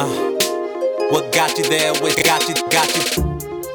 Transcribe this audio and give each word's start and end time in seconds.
Uh, 0.00 0.08
what 1.10 1.30
got 1.30 1.58
you 1.58 1.64
there? 1.64 1.92
What 2.00 2.16
got 2.24 2.48
you? 2.48 2.54
Got 2.70 2.88
you? 2.96 3.22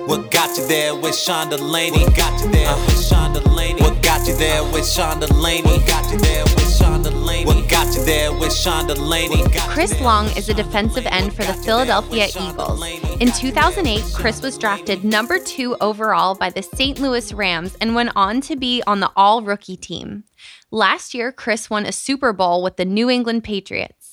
What 0.08 0.32
got 0.32 0.58
you 0.58 0.68
there 0.68 0.96
with 0.96 1.16
Sean 1.16 1.52
Delaney? 1.52 2.00
What 2.00 2.18
got 2.18 2.44
you 2.44 2.50
there 2.50 2.68
uh, 2.68 2.86
with 2.88 3.06
Sean 3.06 3.32
Delaney? 3.32 3.80
What 3.80 4.02
got 4.02 4.28
you 4.28 4.36
there 4.36 4.64
with 4.74 4.88
Sean 4.88 5.20
Delaney? 5.20 5.62
What 5.62 5.86
got 5.88 6.12
you 6.12 6.18
there 6.18 6.44
with 6.44 6.76
Sean 6.76 7.04
Delaney? 7.04 7.46
What 7.46 7.70
got 7.70 7.94
you 7.94 8.04
there 8.06 8.34
with 8.34 8.52
Sean 8.52 8.88
Delaney? 8.88 9.44
Chris 9.70 10.02
Long 10.02 10.26
is 10.36 10.50
a 10.50 10.56
defensive 10.56 11.06
end 11.12 11.32
for 11.32 11.44
the 11.44 11.54
Philadelphia 11.54 12.26
Eagles. 12.42 12.84
In 13.20 13.32
2008, 13.32 14.04
Chris 14.16 14.42
was 14.42 14.58
drafted 14.58 15.04
number 15.04 15.38
two 15.38 15.76
overall 15.80 16.34
by 16.34 16.50
the 16.50 16.64
St. 16.64 17.00
Louis 17.00 17.32
Rams 17.34 17.78
and 17.80 17.94
went 17.94 18.10
on 18.16 18.42
to 18.42 18.56
be 18.56 18.82
on 18.88 19.00
the 19.00 19.12
all 19.16 19.44
rookie 19.44 19.78
team. 19.78 20.24
Last 20.72 21.14
year, 21.14 21.32
Chris 21.32 21.70
won 21.70 21.86
a 21.86 21.92
Super 21.92 22.34
Bowl 22.34 22.64
with 22.64 22.78
the 22.78 22.86
New 22.86 23.12
England 23.12 23.44
Patriots. 23.44 24.05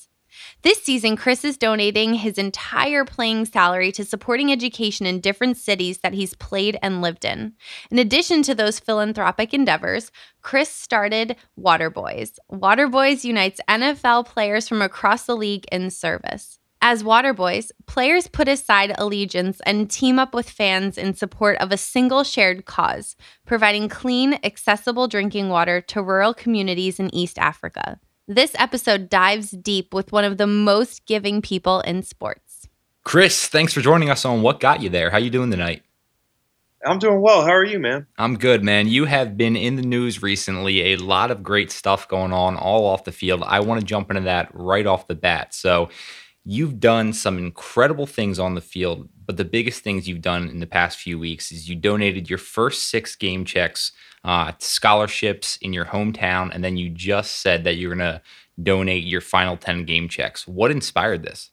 This 0.63 0.81
season, 0.81 1.17
Chris 1.17 1.43
is 1.43 1.57
donating 1.57 2.13
his 2.13 2.37
entire 2.37 3.03
playing 3.03 3.43
salary 3.43 3.91
to 3.91 4.05
supporting 4.05 4.49
education 4.49 5.05
in 5.05 5.19
different 5.19 5.57
cities 5.57 5.97
that 5.97 6.13
he's 6.13 6.35
played 6.35 6.77
and 6.81 7.01
lived 7.01 7.25
in. 7.25 7.55
In 7.91 7.99
addition 7.99 8.43
to 8.43 8.55
those 8.55 8.79
philanthropic 8.79 9.53
endeavors, 9.53 10.09
Chris 10.41 10.69
started 10.69 11.35
Waterboys. 11.59 12.37
Waterboys 12.49 13.25
unites 13.25 13.59
NFL 13.69 14.25
players 14.25 14.69
from 14.69 14.81
across 14.81 15.25
the 15.25 15.35
league 15.35 15.65
in 15.69 15.89
service. 15.89 16.59
As 16.81 17.03
Waterboys, 17.03 17.71
players 17.85 18.27
put 18.27 18.47
aside 18.47 18.95
allegiance 18.97 19.59
and 19.65 19.91
team 19.91 20.17
up 20.17 20.33
with 20.33 20.49
fans 20.49 20.97
in 20.97 21.13
support 21.13 21.57
of 21.57 21.73
a 21.73 21.77
single 21.77 22.23
shared 22.23 22.63
cause, 22.63 23.17
providing 23.45 23.89
clean, 23.89 24.39
accessible 24.45 25.09
drinking 25.09 25.49
water 25.49 25.81
to 25.81 26.01
rural 26.01 26.33
communities 26.33 27.01
in 27.01 27.13
East 27.13 27.37
Africa. 27.37 27.99
This 28.27 28.55
episode 28.57 29.09
dives 29.09 29.51
deep 29.51 29.93
with 29.93 30.13
one 30.13 30.23
of 30.23 30.37
the 30.37 30.47
most 30.47 31.05
giving 31.05 31.41
people 31.41 31.81
in 31.81 32.03
sports. 32.03 32.69
Chris, 33.03 33.47
thanks 33.49 33.73
for 33.73 33.81
joining 33.81 34.09
us 34.09 34.23
on 34.23 34.41
What 34.41 34.61
Got 34.61 34.81
You 34.81 34.87
There. 34.87 35.09
How 35.09 35.17
you 35.17 35.29
doing 35.29 35.51
tonight? 35.51 35.83
I'm 36.85 36.99
doing 36.99 37.21
well. 37.21 37.41
How 37.41 37.51
are 37.51 37.65
you, 37.65 37.79
man? 37.79 38.07
I'm 38.17 38.37
good, 38.37 38.63
man. 38.63 38.87
You 38.87 39.03
have 39.05 39.35
been 39.35 39.57
in 39.57 39.75
the 39.75 39.81
news 39.81 40.21
recently. 40.21 40.93
A 40.93 40.95
lot 40.95 41.31
of 41.31 41.43
great 41.43 41.69
stuff 41.69 42.07
going 42.07 42.31
on 42.31 42.55
all 42.55 42.85
off 42.85 43.03
the 43.03 43.11
field. 43.11 43.43
I 43.45 43.59
want 43.59 43.81
to 43.81 43.85
jump 43.85 44.09
into 44.09 44.21
that 44.21 44.49
right 44.53 44.85
off 44.85 45.07
the 45.07 45.15
bat. 45.15 45.53
So, 45.53 45.89
you've 46.45 46.79
done 46.79 47.13
some 47.13 47.37
incredible 47.37 48.05
things 48.05 48.37
on 48.37 48.55
the 48.55 48.61
field, 48.61 49.07
but 49.25 49.37
the 49.37 49.45
biggest 49.45 49.83
things 49.83 50.07
you've 50.07 50.21
done 50.21 50.49
in 50.49 50.59
the 50.59 50.67
past 50.67 50.97
few 50.97 51.17
weeks 51.17 51.51
is 51.51 51.69
you 51.69 51.75
donated 51.75 52.29
your 52.29 52.39
first 52.39 52.89
six 52.89 53.15
game 53.15 53.45
checks 53.45 53.91
uh, 54.23 54.51
scholarships 54.59 55.57
in 55.61 55.73
your 55.73 55.85
hometown, 55.85 56.53
and 56.53 56.63
then 56.63 56.77
you 56.77 56.89
just 56.89 57.41
said 57.41 57.63
that 57.63 57.75
you're 57.75 57.95
going 57.95 57.99
to 58.13 58.21
donate 58.61 59.03
your 59.03 59.21
final 59.21 59.57
10 59.57 59.85
game 59.85 60.07
checks. 60.07 60.47
What 60.47 60.71
inspired 60.71 61.23
this? 61.23 61.51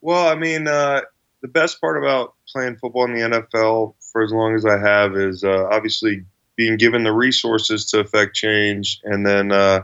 Well, 0.00 0.28
I 0.28 0.34
mean, 0.34 0.68
uh, 0.68 1.02
the 1.42 1.48
best 1.48 1.80
part 1.80 2.02
about 2.02 2.34
playing 2.48 2.76
football 2.76 3.04
in 3.04 3.14
the 3.14 3.20
NFL 3.20 3.94
for 4.12 4.22
as 4.22 4.32
long 4.32 4.54
as 4.54 4.66
I 4.66 4.78
have 4.78 5.16
is 5.16 5.42
uh, 5.44 5.68
obviously 5.70 6.24
being 6.56 6.76
given 6.76 7.04
the 7.04 7.12
resources 7.12 7.86
to 7.86 8.00
affect 8.00 8.34
change, 8.34 9.00
and 9.04 9.26
then 9.26 9.52
uh, 9.52 9.82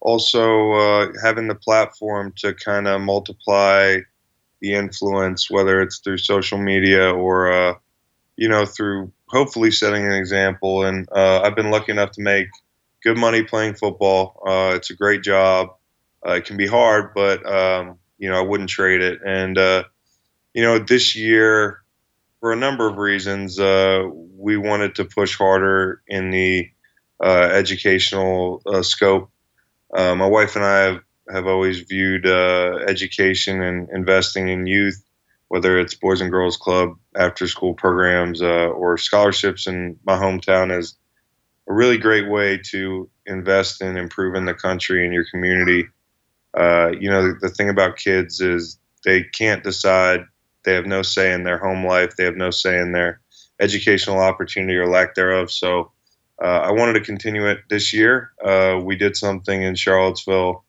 also 0.00 0.72
uh, 0.72 1.08
having 1.22 1.48
the 1.48 1.54
platform 1.54 2.32
to 2.38 2.54
kind 2.54 2.88
of 2.88 3.00
multiply 3.00 3.98
the 4.60 4.74
influence, 4.74 5.50
whether 5.50 5.80
it's 5.80 5.98
through 5.98 6.18
social 6.18 6.58
media 6.58 7.10
or 7.12 7.52
uh, 7.52 7.74
you 8.36 8.48
know 8.48 8.66
through 8.66 9.12
hopefully 9.28 9.70
setting 9.70 10.04
an 10.04 10.12
example. 10.12 10.84
And 10.84 11.08
uh, 11.14 11.42
I've 11.42 11.56
been 11.56 11.70
lucky 11.70 11.92
enough 11.92 12.12
to 12.12 12.22
make 12.22 12.48
good 13.02 13.16
money 13.16 13.42
playing 13.42 13.74
football. 13.74 14.42
Uh, 14.46 14.74
it's 14.76 14.90
a 14.90 14.96
great 14.96 15.22
job. 15.22 15.68
Uh, 16.26 16.32
it 16.32 16.44
can 16.44 16.56
be 16.56 16.66
hard, 16.66 17.14
but 17.14 17.44
um, 17.46 17.98
you 18.18 18.28
know 18.30 18.38
I 18.38 18.42
wouldn't 18.42 18.70
trade 18.70 19.00
it. 19.02 19.20
And 19.24 19.56
uh, 19.58 19.84
you 20.54 20.62
know 20.62 20.78
this 20.78 21.16
year, 21.16 21.80
for 22.40 22.52
a 22.52 22.56
number 22.56 22.88
of 22.88 22.98
reasons, 22.98 23.58
we 23.58 24.56
wanted 24.56 24.94
to 24.96 25.04
push 25.04 25.36
harder 25.36 26.02
in 26.08 26.30
the 26.30 26.68
educational 27.22 28.62
scope. 28.82 29.29
My 29.94 30.26
wife 30.26 30.56
and 30.56 30.64
I 30.64 30.80
have, 30.80 31.00
have 31.32 31.46
always 31.46 31.80
viewed 31.80 32.26
education 32.26 33.62
and 33.62 33.88
investing 33.90 34.48
in 34.48 34.66
youth 34.66 35.02
whether 35.50 35.80
it's 35.80 35.94
Boys 35.94 36.20
and 36.20 36.30
Girls 36.30 36.56
Club, 36.56 36.96
after 37.16 37.48
school 37.48 37.74
programs, 37.74 38.40
uh, 38.40 38.68
or 38.68 38.96
scholarships 38.96 39.66
in 39.66 39.98
my 40.04 40.14
hometown 40.16 40.70
as 40.70 40.94
a 41.68 41.74
really 41.74 41.98
great 41.98 42.30
way 42.30 42.56
to 42.70 43.10
invest 43.26 43.82
in 43.82 43.96
improving 43.96 44.44
the 44.44 44.54
country 44.54 45.04
and 45.04 45.12
your 45.12 45.24
community. 45.28 45.88
Uh, 46.56 46.92
you 47.00 47.10
know, 47.10 47.26
the, 47.26 47.34
the 47.40 47.48
thing 47.48 47.68
about 47.68 47.96
kids 47.96 48.40
is 48.40 48.78
they 49.04 49.24
can't 49.24 49.64
decide, 49.64 50.20
they 50.64 50.74
have 50.74 50.86
no 50.86 51.02
say 51.02 51.32
in 51.32 51.42
their 51.42 51.58
home 51.58 51.84
life, 51.84 52.14
they 52.14 52.24
have 52.24 52.36
no 52.36 52.52
say 52.52 52.78
in 52.78 52.92
their 52.92 53.20
educational 53.58 54.20
opportunity 54.20 54.76
or 54.76 54.86
lack 54.86 55.16
thereof. 55.16 55.50
So, 55.50 55.80
uh, 55.80 55.84
I 56.46 56.72
wanted 56.72 56.94
to 56.94 57.00
continue 57.00 57.46
it 57.46 57.60
this 57.68 57.92
year. 57.92 58.32
Uh, 58.42 58.80
we 58.82 58.96
did 58.96 59.16
something 59.16 59.62
in 59.62 59.74
Charlottesville, 59.74 60.64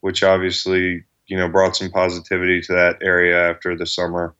which 0.00 0.22
obviously 0.22 1.04
you 1.26 1.36
know 1.36 1.48
brought 1.48 1.76
some 1.76 1.90
positivity 1.90 2.60
to 2.60 2.72
that 2.74 2.98
area 3.02 3.50
after 3.50 3.76
the 3.76 3.86
summer 3.86 4.34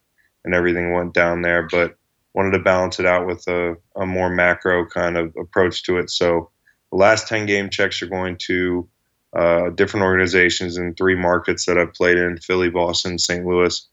and 0.45 0.55
everything 0.55 0.93
went 0.93 1.15
down 1.15 1.41
there 1.41 1.67
but 1.71 1.97
wanted 2.35 2.51
to 2.51 2.59
balance 2.59 3.01
it 3.01 3.07
out 3.07 3.27
with 3.27 3.47
a, 3.49 3.75
a 3.97 4.05
more 4.05 4.29
macro 4.29 4.85
kind 4.85 5.17
of 5.17 5.35
approach 5.41 5.83
to 5.83 5.97
it 5.97 6.11
so 6.11 6.51
the 6.95 6.99
last 6.99 7.27
10 7.27 7.47
game 7.47 7.71
checks 7.71 8.03
are 8.03 8.07
going 8.07 8.37
to 8.37 8.87
uh, 9.35 9.71
different 9.71 10.05
organizations 10.05 10.77
in 10.77 10.95
three 10.95 11.17
markets 11.17 11.67
that 11.67 11.77
I've 11.77 11.93
played 11.93 12.17
in 12.17 12.39
Philly, 12.39 12.71
Boston, 12.71 13.19
St. 13.19 13.45
Louis. 13.45 13.85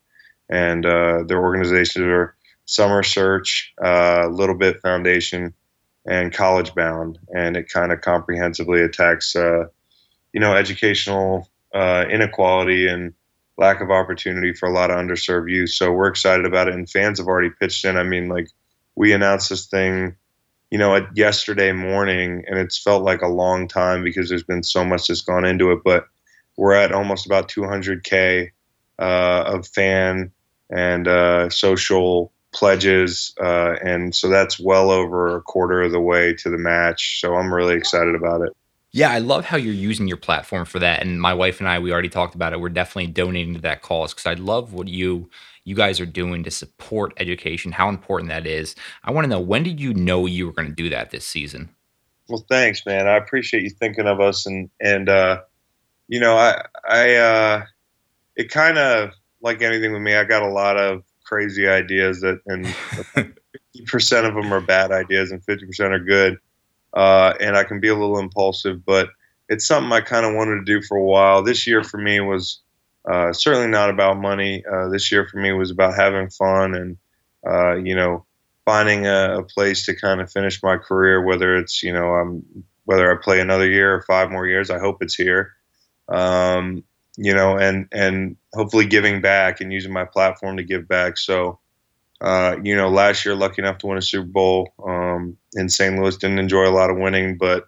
And 0.50 0.85
uh, 0.85 1.24
their 1.28 1.41
organizations 1.41 2.06
are 2.06 2.35
Summer 2.66 3.01
Search, 3.01 3.74
uh, 3.84 4.28
Little 4.28 4.56
Bit 4.56 4.81
Foundation, 4.81 5.53
and 6.06 6.34
College 6.34 6.73
Bound. 6.75 7.19
And 7.35 7.56
it 7.56 7.69
kind 7.69 7.91
of 7.91 8.01
comprehensively 8.01 8.81
attacks, 8.81 9.35
uh, 9.35 9.66
you 10.34 10.39
know, 10.39 10.56
educational 10.56 11.50
uh, 11.73 12.06
inequality 12.09 12.88
and 12.88 13.13
lack 13.57 13.81
of 13.81 13.91
opportunity 13.91 14.53
for 14.53 14.67
a 14.67 14.73
lot 14.73 14.89
of 14.89 14.97
underserved 14.97 15.50
youth. 15.50 15.69
So 15.69 15.91
we're 15.91 16.07
excited 16.07 16.45
about 16.45 16.67
it, 16.67 16.73
and 16.73 16.89
fans 16.89 17.19
have 17.19 17.28
already 17.28 17.50
pitched 17.50 17.85
in. 17.85 17.97
I 17.97 18.03
mean, 18.03 18.28
like 18.28 18.50
we 18.95 19.13
announced 19.13 19.50
this 19.50 19.67
thing, 19.67 20.16
you 20.72 20.78
know, 20.78 20.95
at 20.95 21.16
yesterday 21.16 21.72
morning, 21.72 22.44
and 22.47 22.57
it's 22.57 22.81
felt 22.81 23.03
like 23.03 23.22
a 23.22 23.28
long 23.28 23.68
time 23.68 24.03
because 24.03 24.29
there's 24.29 24.44
been 24.44 24.63
so 24.63 24.83
much 24.83 25.07
that's 25.07 25.22
gone 25.22 25.45
into 25.45 25.72
it. 25.72 25.79
But 25.83 26.07
we're 26.57 26.73
at 26.73 26.91
almost 26.91 27.25
about 27.25 27.50
200k 27.50 28.51
uh, 29.00 29.44
of 29.47 29.68
fan 29.68 30.31
and 30.69 31.07
uh, 31.07 31.50
social 31.50 32.31
pledges, 32.53 33.34
uh, 33.41 33.75
and 33.84 34.13
so 34.13 34.29
that's 34.29 34.59
well 34.59 34.91
over 34.91 35.35
a 35.35 35.41
quarter 35.41 35.81
of 35.81 35.91
the 35.91 36.00
way 36.00 36.34
to 36.35 36.50
the 36.50 36.57
match. 36.57 37.22
So 37.22 37.35
I'm 37.35 37.53
really 37.53 37.75
excited 37.75 38.16
about 38.16 38.41
it. 38.41 38.56
Yeah, 38.94 39.09
I 39.09 39.19
love 39.19 39.45
how 39.45 39.56
you're 39.56 39.73
using 39.73 40.07
your 40.07 40.17
platform 40.17 40.66
for 40.66 40.79
that. 40.79 41.01
And 41.01 41.22
my 41.22 41.34
wife 41.34 41.59
and 41.62 41.69
I, 41.69 41.79
we 41.79 41.94
already 41.94 42.09
talked 42.09 42.35
about 42.35 42.51
it. 42.51 42.59
We're 42.59 42.69
definitely 42.69 43.07
donating 43.07 43.53
to 43.53 43.62
that 43.62 43.81
cause 43.81 44.13
because 44.13 44.25
I 44.25 44.34
love 44.34 44.73
what 44.73 44.88
you 44.89 45.29
you 45.63 45.75
guys 45.75 46.00
are 46.00 46.07
doing 46.07 46.44
to 46.44 46.51
support 46.51 47.13
education, 47.17 47.72
how 47.72 47.88
important 47.88 48.29
that 48.29 48.47
is. 48.47 48.75
I 49.03 49.12
want 49.12 49.25
to 49.25 49.29
know 49.29 49.39
when 49.39 49.63
did 49.63 49.79
you 49.79 49.94
know 49.94 50.25
you 50.25 50.47
were 50.47 50.53
going 50.53 50.68
to 50.68 50.73
do 50.73 50.89
that 50.89 51.12
this 51.12 51.25
season? 51.25 51.69
Well, 52.28 52.44
thanks, 52.50 52.83
man. 52.85 53.07
I 53.07 53.16
appreciate 53.16 53.63
you 53.63 53.69
thinking 53.69 54.07
of 54.07 54.19
us 54.19 54.45
and 54.45 54.69
and 54.81 55.07
uh, 55.07 55.41
you 56.07 56.19
know, 56.19 56.35
I 56.35 56.62
I 56.88 57.16
uh, 57.16 57.66
it 58.35 58.50
kind 58.50 58.78
of 58.78 59.12
like 59.41 59.62
anything 59.62 59.94
with 59.94 60.01
me, 60.01 60.16
I 60.16 60.23
got 60.23 60.44
a 60.44 60.50
lot 60.50 60.78
of 60.78 61.03
crazy 61.31 61.68
ideas 61.68 62.22
that 62.22 62.40
and 62.47 62.66
50% 63.78 64.28
of 64.28 64.36
them 64.36 64.53
are 64.53 64.62
bad 64.62 64.92
ideas 64.92 65.31
and 65.31 65.42
50% 65.46 65.92
are 65.92 66.00
good 66.00 66.38
uh, 66.94 67.34
and 67.40 67.56
I 67.56 67.64
can 67.64 67.80
be 67.80 67.88
a 67.88 67.96
little 67.96 68.19
impulsive, 68.19 68.86
but 68.86 69.09
it's 69.50 69.66
something 69.66 69.92
I 69.92 70.02
kind 70.02 70.25
of 70.25 70.36
wanted 70.36 70.58
to 70.58 70.66
do 70.66 70.81
for 70.81 70.97
a 70.97 71.03
while. 71.03 71.44
This 71.44 71.66
year 71.66 71.84
for 71.84 71.97
me 71.97 72.19
was 72.19 72.62
uh, 73.09 73.34
certainly 73.34 73.68
not 73.68 73.90
about 73.90 74.18
money. 74.18 74.64
Uh, 74.72 74.90
this 74.90 75.12
year 75.12 75.28
for 75.28 75.38
me 75.38 75.51
was 75.54 75.72
about 75.72 75.95
having 75.95 76.30
fun 76.30 76.75
and 76.75 76.98
uh, 77.48 77.75
you 77.75 77.95
know 77.95 78.25
finding 78.66 79.07
a, 79.07 79.39
a, 79.39 79.44
place 79.44 79.86
to 79.86 79.95
kind 79.95 80.22
of 80.22 80.31
finish 80.31 80.62
my 80.62 80.77
career. 80.77 81.24
Whether 81.24 81.56
it's 81.56 81.81
you 81.81 81.92
know 81.92 82.13
I'm 82.13 82.44
whether 82.86 83.12
I 83.12 83.22
play 83.22 83.39
another 83.39 83.69
year 83.69 83.95
or 83.95 84.04
five 84.04 84.31
more 84.31 84.48
years, 84.48 84.69
I 84.69 84.80
hope 84.80 85.01
it's 85.01 85.16
here. 85.16 85.54
Um, 86.07 86.84
you 87.18 87.34
know, 87.34 87.58
and 87.58 87.88
and 87.92 88.38
hopefully 88.54 88.86
giving 88.86 89.22
back 89.22 89.62
and 89.62 89.72
using 89.72 89.94
my 89.94 90.06
platform 90.06 90.58
to 90.58 90.63
give 90.63 90.88
back. 90.88 91.18
So 91.18 91.60
uh, 92.22 92.56
you 92.63 92.75
know, 92.75 92.90
last 92.90 93.25
year, 93.25 93.36
lucky 93.36 93.62
enough 93.62 93.80
to 93.80 93.88
win 93.88 93.98
a 93.98 94.02
Super 94.02 94.28
Bowl 94.28 94.74
um, 94.86 95.38
in 95.54 95.69
St. 95.69 95.98
Louis. 95.98 96.16
Didn't 96.18 96.38
enjoy 96.38 96.68
a 96.68 96.69
lot 96.69 96.92
of 96.92 96.98
winning, 96.98 97.38
but 97.38 97.66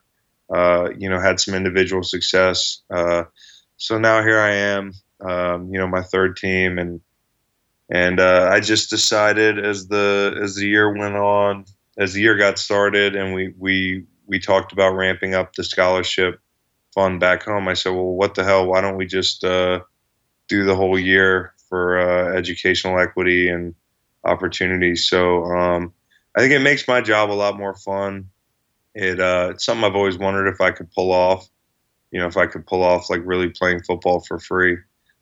uh, 0.53 0.89
you 0.97 1.09
know, 1.09 1.19
had 1.19 1.39
some 1.39 1.55
individual 1.55 2.03
success. 2.03 2.81
Uh, 2.93 3.23
so 3.77 3.97
now 3.97 4.21
here 4.21 4.39
I 4.39 4.51
am, 4.51 4.93
um, 5.21 5.69
you 5.73 5.79
know, 5.79 5.87
my 5.87 6.03
third 6.03 6.37
team, 6.37 6.77
and 6.77 7.01
and 7.89 8.19
uh, 8.19 8.49
I 8.51 8.59
just 8.59 8.91
decided 8.91 9.57
as 9.57 9.87
the 9.87 10.37
as 10.39 10.55
the 10.55 10.67
year 10.67 10.95
went 10.95 11.15
on, 11.15 11.65
as 11.97 12.13
the 12.13 12.21
year 12.21 12.37
got 12.37 12.59
started, 12.59 13.15
and 13.15 13.33
we 13.33 13.55
we 13.57 14.05
we 14.27 14.39
talked 14.39 14.71
about 14.71 14.95
ramping 14.95 15.33
up 15.33 15.55
the 15.55 15.63
scholarship 15.63 16.39
fund 16.93 17.19
back 17.19 17.43
home. 17.43 17.67
I 17.67 17.73
said, 17.73 17.91
well, 17.91 18.05
what 18.05 18.35
the 18.35 18.43
hell? 18.43 18.65
Why 18.67 18.81
don't 18.81 18.97
we 18.97 19.05
just 19.05 19.43
uh, 19.43 19.81
do 20.47 20.65
the 20.65 20.75
whole 20.75 20.99
year 20.99 21.53
for 21.69 21.97
uh, 21.97 22.37
educational 22.37 22.99
equity 22.99 23.49
and 23.49 23.75
opportunities. 24.23 25.07
So 25.07 25.43
um, 25.45 25.93
I 26.35 26.39
think 26.39 26.53
it 26.53 26.59
makes 26.59 26.87
my 26.87 27.01
job 27.01 27.31
a 27.31 27.33
lot 27.33 27.57
more 27.57 27.75
fun. 27.75 28.29
It 28.95 29.19
uh, 29.19 29.49
it's 29.51 29.65
something 29.65 29.83
I've 29.83 29.95
always 29.95 30.17
wondered 30.17 30.47
if 30.47 30.61
I 30.61 30.71
could 30.71 30.91
pull 30.91 31.11
off. 31.11 31.49
You 32.11 32.19
know, 32.19 32.27
if 32.27 32.37
I 32.37 32.45
could 32.45 32.67
pull 32.67 32.83
off 32.83 33.09
like 33.09 33.21
really 33.25 33.49
playing 33.49 33.81
football 33.83 34.19
for 34.19 34.37
free. 34.37 34.77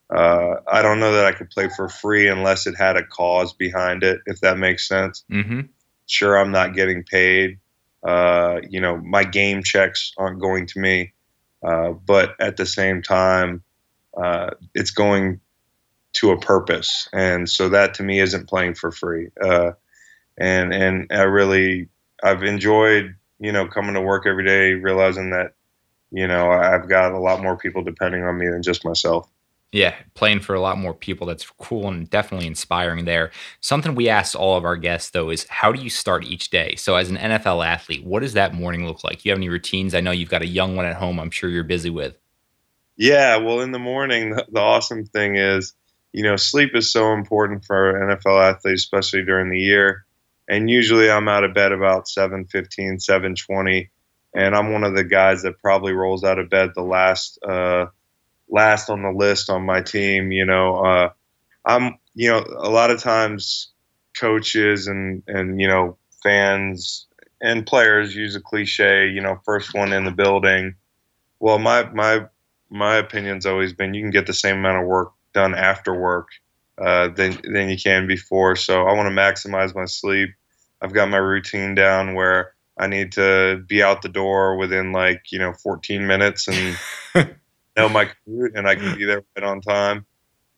Uh, 0.10 0.56
I 0.68 0.82
don't 0.82 1.00
know 1.00 1.14
that 1.14 1.26
I 1.26 1.32
could 1.32 1.50
play 1.50 1.70
for 1.74 1.88
free 1.88 2.28
unless 2.28 2.68
it 2.68 2.76
had 2.78 2.98
a 2.98 3.06
cause 3.06 3.54
behind 3.54 4.04
it, 4.04 4.20
if 4.26 4.42
that 4.42 4.58
makes 4.58 4.86
sense. 4.86 5.24
Mm-hmm. 5.32 5.62
Sure, 6.06 6.38
I'm 6.38 6.52
not 6.52 6.76
getting 6.76 7.04
paid. 7.04 7.60
Uh, 8.04 8.60
you 8.70 8.82
know, 8.82 8.98
my 8.98 9.24
game 9.24 9.64
checks 9.64 10.12
aren't 10.18 10.42
going 10.42 10.66
to 10.68 10.80
me, 10.80 11.14
uh, 11.64 11.92
but 11.92 12.36
at 12.40 12.58
the 12.58 12.66
same 12.66 13.02
time, 13.02 13.64
uh, 14.22 14.52
it's 14.74 14.92
going 14.92 15.40
to 16.14 16.32
a 16.32 16.40
purpose, 16.40 17.08
and 17.14 17.50
so 17.50 17.70
that 17.70 17.94
to 17.96 18.04
me 18.04 18.20
isn't 18.20 18.50
playing 18.50 18.76
for 18.76 18.92
free. 18.92 19.30
Uh, 19.42 19.72
and 20.38 20.74
and 20.74 21.08
I 21.12 21.24
really 21.24 21.88
I've 22.24 22.44
enjoyed 22.44 23.16
you 23.40 23.52
know 23.52 23.68
coming 23.68 23.94
to 23.94 24.02
work 24.02 24.26
every 24.26 24.46
day, 24.46 24.74
realizing 24.74 25.30
that 25.32 25.54
you 26.12 26.28
know 26.28 26.52
I've 26.52 26.90
got 26.90 27.14
a 27.14 27.20
lot 27.20 27.42
more 27.42 27.58
people 27.58 27.84
depending 27.84 28.24
on 28.24 28.38
me 28.38 28.48
than 28.48 28.64
just 28.64 28.84
myself. 28.84 29.30
Yeah, 29.72 29.96
playing 30.16 30.42
for 30.42 30.54
a 30.54 30.60
lot 30.60 30.78
more 30.78 30.94
people. 30.94 31.28
That's 31.28 31.50
cool 31.50 31.88
and 31.88 32.10
definitely 32.10 32.48
inspiring 32.48 33.06
there. 33.06 33.32
Something 33.62 33.96
we 33.96 34.10
asked 34.10 34.36
all 34.36 34.58
of 34.58 34.66
our 34.66 34.76
guests, 34.76 35.12
though, 35.12 35.30
is 35.30 35.48
how 35.48 35.72
do 35.72 35.82
you 35.82 35.90
start 35.90 36.26
each 36.26 36.50
day? 36.50 36.76
So, 36.76 36.96
as 36.96 37.10
an 37.10 37.16
NFL 37.16 37.66
athlete, 37.66 38.04
what 38.04 38.20
does 38.20 38.34
that 38.34 38.54
morning 38.54 38.86
look 38.86 39.04
like? 39.06 39.24
You 39.24 39.32
have 39.32 39.40
any 39.40 39.48
routines? 39.48 39.96
I 39.96 40.02
know 40.02 40.12
you've 40.12 40.30
got 40.30 40.42
a 40.42 40.48
young 40.48 40.76
one 40.76 40.86
at 40.86 40.98
home, 40.98 41.20
I'm 41.20 41.32
sure 41.32 41.50
you're 41.50 41.64
busy 41.64 41.90
with. 41.90 42.18
Yeah, 42.98 43.38
well, 43.38 43.62
in 43.62 43.72
the 43.72 43.80
morning, 43.80 44.32
the, 44.32 44.46
the 44.52 44.60
awesome 44.60 45.06
thing 45.06 45.38
is, 45.38 45.74
you 46.12 46.24
know, 46.24 46.36
sleep 46.36 46.76
is 46.76 46.92
so 46.92 47.14
important 47.14 47.64
for 47.64 47.94
NFL 47.94 48.52
athletes, 48.52 48.84
especially 48.84 49.24
during 49.24 49.50
the 49.50 49.60
year. 49.60 50.06
And 50.50 50.70
usually 50.70 51.10
I'm 51.10 51.30
out 51.30 51.46
of 51.46 51.54
bed 51.54 51.72
about 51.72 52.08
7.15, 52.08 52.98
7.20. 52.98 53.90
And 54.36 54.56
I'm 54.56 54.74
one 54.74 54.84
of 54.84 54.96
the 54.96 55.06
guys 55.06 55.44
that 55.44 55.60
probably 55.60 55.94
rolls 55.94 56.26
out 56.26 56.40
of 56.40 56.50
bed 56.50 56.72
the 56.76 56.84
last 56.84 57.40
uh, 57.44 57.86
last 58.52 58.90
on 58.90 59.02
the 59.02 59.12
list 59.12 59.50
on 59.50 59.66
my 59.66 59.82
team. 59.82 60.32
You 60.32 60.46
know, 60.46 60.76
uh, 60.78 61.10
I'm 61.66 61.98
you 62.14 62.30
know 62.30 62.44
a 62.58 62.70
lot 62.70 62.92
of 62.92 63.02
times 63.02 63.70
coaches 64.20 64.88
and 64.88 65.24
and 65.28 65.60
you 65.60 65.68
know 65.68 65.98
fans 66.24 67.08
and 67.42 67.66
players 67.66 68.16
use 68.16 68.36
a 68.36 68.42
cliche. 68.42 69.08
You 69.08 69.22
know, 69.22 69.40
first 69.46 69.74
one 69.74 69.94
in 69.94 70.06
the 70.06 70.12
building. 70.12 70.76
Well, 71.40 71.58
my 71.58 71.90
my 71.92 72.26
my 72.70 72.96
opinion's 72.98 73.46
always 73.46 73.74
been 73.74 73.94
you 73.94 74.02
can 74.02 74.12
get 74.12 74.28
the 74.28 74.34
same 74.34 74.58
amount 74.58 74.82
of 74.82 74.88
work 74.88 75.14
done 75.34 75.56
after 75.56 75.94
work 75.94 76.30
uh, 76.78 77.10
than 77.10 77.40
than 77.44 77.70
you 77.70 77.78
can 77.78 78.08
before. 78.08 78.56
So 78.56 78.84
I 78.86 78.94
want 78.94 79.08
to 79.08 79.16
maximize 79.16 79.76
my 79.76 79.86
sleep. 79.86 80.30
I've 80.82 80.94
got 80.94 81.10
my 81.10 81.18
routine 81.18 81.76
down 81.76 82.16
where 82.16 82.54
I 82.78 82.88
need 82.88 83.12
to 83.14 83.64
be 83.68 83.84
out 83.84 84.02
the 84.02 84.10
door 84.10 84.58
within 84.58 84.92
like 84.92 85.32
you 85.32 85.40
know 85.40 85.54
14 85.54 86.08
minutes 86.08 86.48
and 86.48 86.78
know 87.76 87.90
my 87.90 88.06
commute 88.26 88.56
and 88.56 88.68
I 88.68 88.76
can 88.76 88.98
be 88.98 89.06
there 89.06 89.24
right 89.36 89.46
on 89.46 89.62
time. 89.62 90.06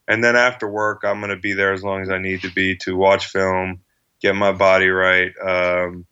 And 0.08 0.24
then 0.24 0.36
after 0.36 0.68
work, 0.68 1.02
I'm 1.04 1.20
going 1.20 1.30
to 1.30 1.38
be 1.38 1.54
there 1.54 1.74
as 1.74 1.84
long 1.84 2.02
as 2.02 2.10
I 2.10 2.18
need 2.18 2.42
to 2.42 2.52
be 2.52 2.76
to 2.78 2.98
watch 2.98 3.28
film, 3.28 3.80
get 4.22 4.36
my 4.36 4.52
body 4.52 4.90
right, 4.90 5.32
um, 5.42 6.06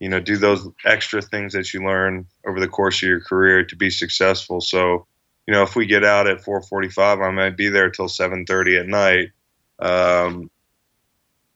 you 0.00 0.08
know, 0.08 0.20
do 0.20 0.36
those 0.36 0.68
extra 0.84 1.22
things 1.22 1.52
that 1.52 1.72
you 1.72 1.84
learn 1.84 2.26
over 2.46 2.60
the 2.60 2.68
course 2.68 3.02
of 3.02 3.08
your 3.08 3.20
career 3.20 3.64
to 3.64 3.76
be 3.76 3.88
successful. 3.88 4.60
So, 4.60 5.06
you 5.46 5.54
know, 5.54 5.62
if 5.62 5.76
we 5.76 5.86
get 5.86 6.04
out 6.04 6.26
at 6.26 6.42
4:45, 6.44 7.22
I 7.22 7.30
might 7.30 7.56
be 7.56 7.68
there 7.68 7.88
till 7.88 8.08
7:30 8.08 8.80
at 8.80 8.86
night. 8.88 9.28
Um, 9.78 10.50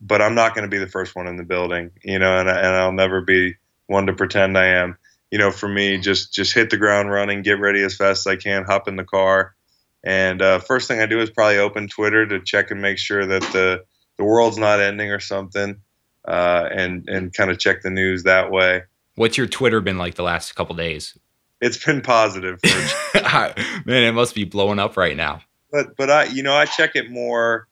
but 0.01 0.23
I'm 0.23 0.35
not 0.35 0.55
going 0.55 0.65
to 0.65 0.75
be 0.75 0.79
the 0.79 0.91
first 0.91 1.15
one 1.15 1.27
in 1.27 1.37
the 1.37 1.43
building, 1.43 1.91
you 2.03 2.19
know, 2.19 2.39
and, 2.39 2.49
and 2.49 2.67
I'll 2.67 2.93
never 2.93 3.21
be 3.21 3.57
one 3.87 4.07
to 4.07 4.13
pretend 4.15 4.57
I 4.57 4.67
am 4.67 4.97
you 5.31 5.39
know, 5.39 5.51
for 5.51 5.69
me, 5.69 5.99
just 5.99 6.33
just 6.33 6.53
hit 6.53 6.71
the 6.71 6.77
ground 6.77 7.11
running, 7.11 7.43
get 7.43 7.61
ready 7.61 7.83
as 7.83 7.97
fast 7.97 8.27
as 8.27 8.33
I 8.33 8.37
can, 8.37 8.65
hop 8.65 8.89
in 8.89 8.97
the 8.97 9.05
car, 9.05 9.55
and 10.03 10.41
uh, 10.41 10.59
first 10.59 10.89
thing 10.89 11.01
I 11.01 11.07
do 11.07 11.21
is 11.21 11.31
probably 11.31 11.59
open 11.59 11.89
Twitter 11.89 12.27
to 12.27 12.41
check 12.41 12.71
and 12.71 12.81
make 12.81 12.99
sure 12.99 13.27
that 13.27 13.43
the 13.53 13.85
the 14.17 14.25
world's 14.25 14.59
not 14.59 14.81
ending 14.81 15.11
or 15.11 15.21
something, 15.21 15.81
uh, 16.27 16.69
and 16.71 17.09
and 17.09 17.33
kind 17.33 17.51
of 17.51 17.59
check 17.59 17.83
the 17.83 17.91
news 17.91 18.25
that 18.25 18.51
way. 18.51 18.83
What's 19.15 19.37
your 19.37 19.47
Twitter 19.47 19.81
been 19.81 19.99
like 19.99 20.15
the 20.15 20.23
last 20.23 20.55
couple 20.55 20.75
days? 20.77 21.17
It's 21.61 21.83
been 21.85 22.01
positive. 22.01 22.59
Man, 23.15 24.03
it 24.05 24.13
must 24.13 24.35
be 24.35 24.45
blowing 24.45 24.79
up 24.79 24.97
right 24.97 25.17
now. 25.17 25.43
But 25.71 25.97
but 25.97 26.11
I 26.11 26.25
you 26.25 26.43
know 26.43 26.55
I 26.55 26.65
check 26.65 26.97
it 26.97 27.11
more. 27.11 27.69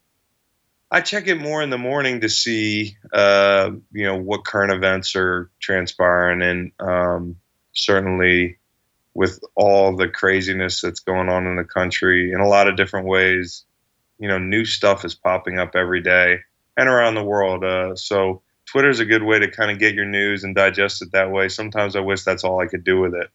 I 0.91 1.01
check 1.03 1.27
it 1.27 1.39
more 1.39 1.63
in 1.63 1.69
the 1.69 1.77
morning 1.77 2.23
to 2.23 2.31
see, 2.31 2.97
uh, 3.13 3.73
you 3.93 4.05
know, 4.07 4.17
what 4.17 4.47
current 4.47 4.73
events 4.73 5.15
are 5.17 5.51
transpiring, 5.61 6.41
and 6.41 6.73
um, 6.81 7.37
certainly 7.79 8.59
with 9.15 9.41
all 9.55 9.97
the 9.97 10.09
craziness 10.09 10.81
that's 10.81 11.01
going 11.01 11.29
on 11.29 11.47
in 11.47 11.57
the 11.57 11.65
country 11.65 12.33
in 12.33 12.41
a 12.41 12.49
lot 12.49 12.69
of 12.69 12.77
different 12.77 13.07
ways, 13.07 13.65
you 14.19 14.29
know, 14.29 14.39
new 14.39 14.65
stuff 14.65 15.05
is 15.05 15.15
popping 15.15 15.59
up 15.59 15.75
every 15.75 16.01
day 16.01 16.39
and 16.77 16.89
around 16.89 17.15
the 17.15 17.25
world. 17.25 17.65
Uh, 17.65 17.95
so 17.97 18.43
Twitter 18.67 18.91
is 18.91 19.01
a 19.01 19.05
good 19.05 19.23
way 19.23 19.39
to 19.39 19.51
kind 19.51 19.71
of 19.71 19.79
get 19.79 19.95
your 19.95 20.05
news 20.05 20.45
and 20.45 20.55
digest 20.55 21.03
it 21.03 21.13
that 21.13 21.31
way. 21.31 21.49
Sometimes 21.49 21.97
I 21.97 22.01
wish 22.01 22.23
that's 22.23 22.45
all 22.45 22.61
I 22.61 22.67
could 22.67 22.85
do 22.85 23.01
with 23.01 23.15
it. 23.15 23.29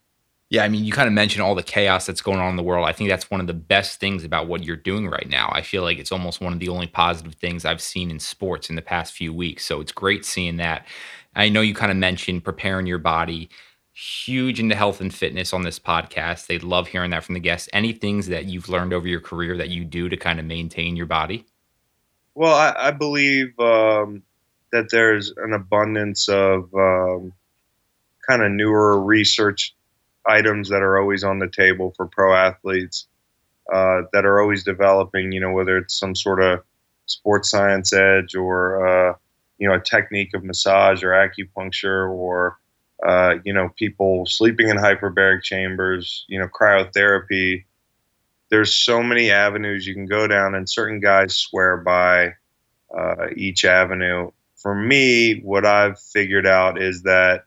Yeah, 0.50 0.62
I 0.62 0.68
mean, 0.68 0.84
you 0.84 0.92
kind 0.92 1.08
of 1.08 1.14
mentioned 1.14 1.42
all 1.42 1.54
the 1.54 1.62
chaos 1.62 2.06
that's 2.06 2.20
going 2.20 2.38
on 2.38 2.50
in 2.50 2.56
the 2.56 2.62
world. 2.62 2.86
I 2.86 2.92
think 2.92 3.10
that's 3.10 3.30
one 3.30 3.40
of 3.40 3.46
the 3.46 3.54
best 3.54 3.98
things 3.98 4.24
about 4.24 4.46
what 4.46 4.62
you're 4.62 4.76
doing 4.76 5.08
right 5.08 5.28
now. 5.28 5.50
I 5.52 5.62
feel 5.62 5.82
like 5.82 5.98
it's 5.98 6.12
almost 6.12 6.40
one 6.40 6.52
of 6.52 6.60
the 6.60 6.68
only 6.68 6.86
positive 6.86 7.34
things 7.34 7.64
I've 7.64 7.80
seen 7.80 8.10
in 8.10 8.20
sports 8.20 8.70
in 8.70 8.76
the 8.76 8.82
past 8.82 9.14
few 9.14 9.32
weeks. 9.32 9.64
So 9.64 9.80
it's 9.80 9.90
great 9.90 10.24
seeing 10.24 10.58
that. 10.58 10.86
I 11.34 11.48
know 11.48 11.60
you 11.60 11.74
kind 11.74 11.90
of 11.90 11.96
mentioned 11.96 12.44
preparing 12.44 12.86
your 12.86 12.98
body 12.98 13.48
huge 13.94 14.58
into 14.58 14.74
health 14.74 15.00
and 15.00 15.14
fitness 15.14 15.52
on 15.52 15.62
this 15.62 15.78
podcast. 15.78 16.46
They 16.46 16.58
love 16.58 16.88
hearing 16.88 17.12
that 17.12 17.24
from 17.24 17.34
the 17.34 17.40
guests. 17.40 17.68
Any 17.72 17.92
things 17.92 18.26
that 18.26 18.46
you've 18.46 18.68
learned 18.68 18.92
over 18.92 19.06
your 19.06 19.20
career 19.20 19.56
that 19.56 19.68
you 19.68 19.84
do 19.84 20.08
to 20.08 20.16
kind 20.16 20.40
of 20.40 20.44
maintain 20.44 20.96
your 20.96 21.06
body? 21.06 21.46
Well, 22.34 22.54
I, 22.54 22.88
I 22.88 22.90
believe 22.90 23.58
um, 23.60 24.22
that 24.72 24.90
there's 24.90 25.32
an 25.36 25.52
abundance 25.52 26.28
of 26.28 26.74
um, 26.74 27.32
kind 28.28 28.42
of 28.42 28.50
newer 28.50 29.00
research 29.00 29.74
items 30.26 30.68
that 30.70 30.82
are 30.82 30.98
always 30.98 31.22
on 31.22 31.38
the 31.38 31.48
table 31.48 31.92
for 31.96 32.06
pro 32.06 32.34
athletes 32.34 33.06
uh, 33.72 34.02
that 34.12 34.24
are 34.24 34.40
always 34.40 34.64
developing. 34.64 35.30
You 35.30 35.40
know, 35.40 35.52
whether 35.52 35.78
it's 35.78 35.96
some 35.96 36.16
sort 36.16 36.42
of 36.42 36.64
sports 37.06 37.50
science 37.50 37.92
edge 37.92 38.34
or 38.34 38.84
uh, 38.84 39.14
you 39.58 39.68
know 39.68 39.74
a 39.74 39.80
technique 39.80 40.34
of 40.34 40.42
massage 40.42 41.04
or 41.04 41.10
acupuncture 41.10 42.10
or 42.10 42.58
uh, 43.02 43.36
you 43.44 43.52
know, 43.52 43.70
people 43.76 44.26
sleeping 44.26 44.68
in 44.68 44.76
hyperbaric 44.76 45.42
chambers, 45.42 46.24
you 46.28 46.38
know, 46.38 46.48
cryotherapy. 46.48 47.64
There's 48.50 48.74
so 48.74 49.02
many 49.02 49.30
avenues 49.30 49.86
you 49.86 49.94
can 49.94 50.06
go 50.06 50.26
down, 50.26 50.54
and 50.54 50.68
certain 50.68 51.00
guys 51.00 51.36
swear 51.36 51.78
by 51.78 52.34
uh, 52.96 53.28
each 53.36 53.64
avenue. 53.64 54.30
For 54.56 54.74
me, 54.74 55.40
what 55.40 55.66
I've 55.66 55.98
figured 55.98 56.46
out 56.46 56.80
is 56.80 57.02
that 57.02 57.44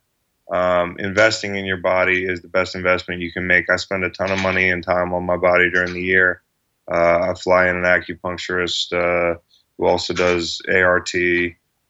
um, 0.52 0.96
investing 1.00 1.56
in 1.56 1.66
your 1.66 1.78
body 1.78 2.26
is 2.26 2.42
the 2.42 2.48
best 2.48 2.76
investment 2.76 3.22
you 3.22 3.32
can 3.32 3.48
make. 3.48 3.70
I 3.70 3.76
spend 3.78 4.04
a 4.04 4.10
ton 4.10 4.32
of 4.32 4.40
money 4.40 4.70
and 4.70 4.84
time 4.84 5.14
on 5.14 5.26
my 5.26 5.38
body 5.38 5.70
during 5.72 5.94
the 5.94 6.02
year. 6.02 6.42
Uh, 6.90 7.32
I 7.32 7.34
fly 7.34 7.68
in 7.68 7.76
an 7.76 7.84
acupuncturist 7.84 8.94
uh, 8.94 9.40
who 9.78 9.86
also 9.86 10.14
does 10.14 10.62
ART 10.70 11.12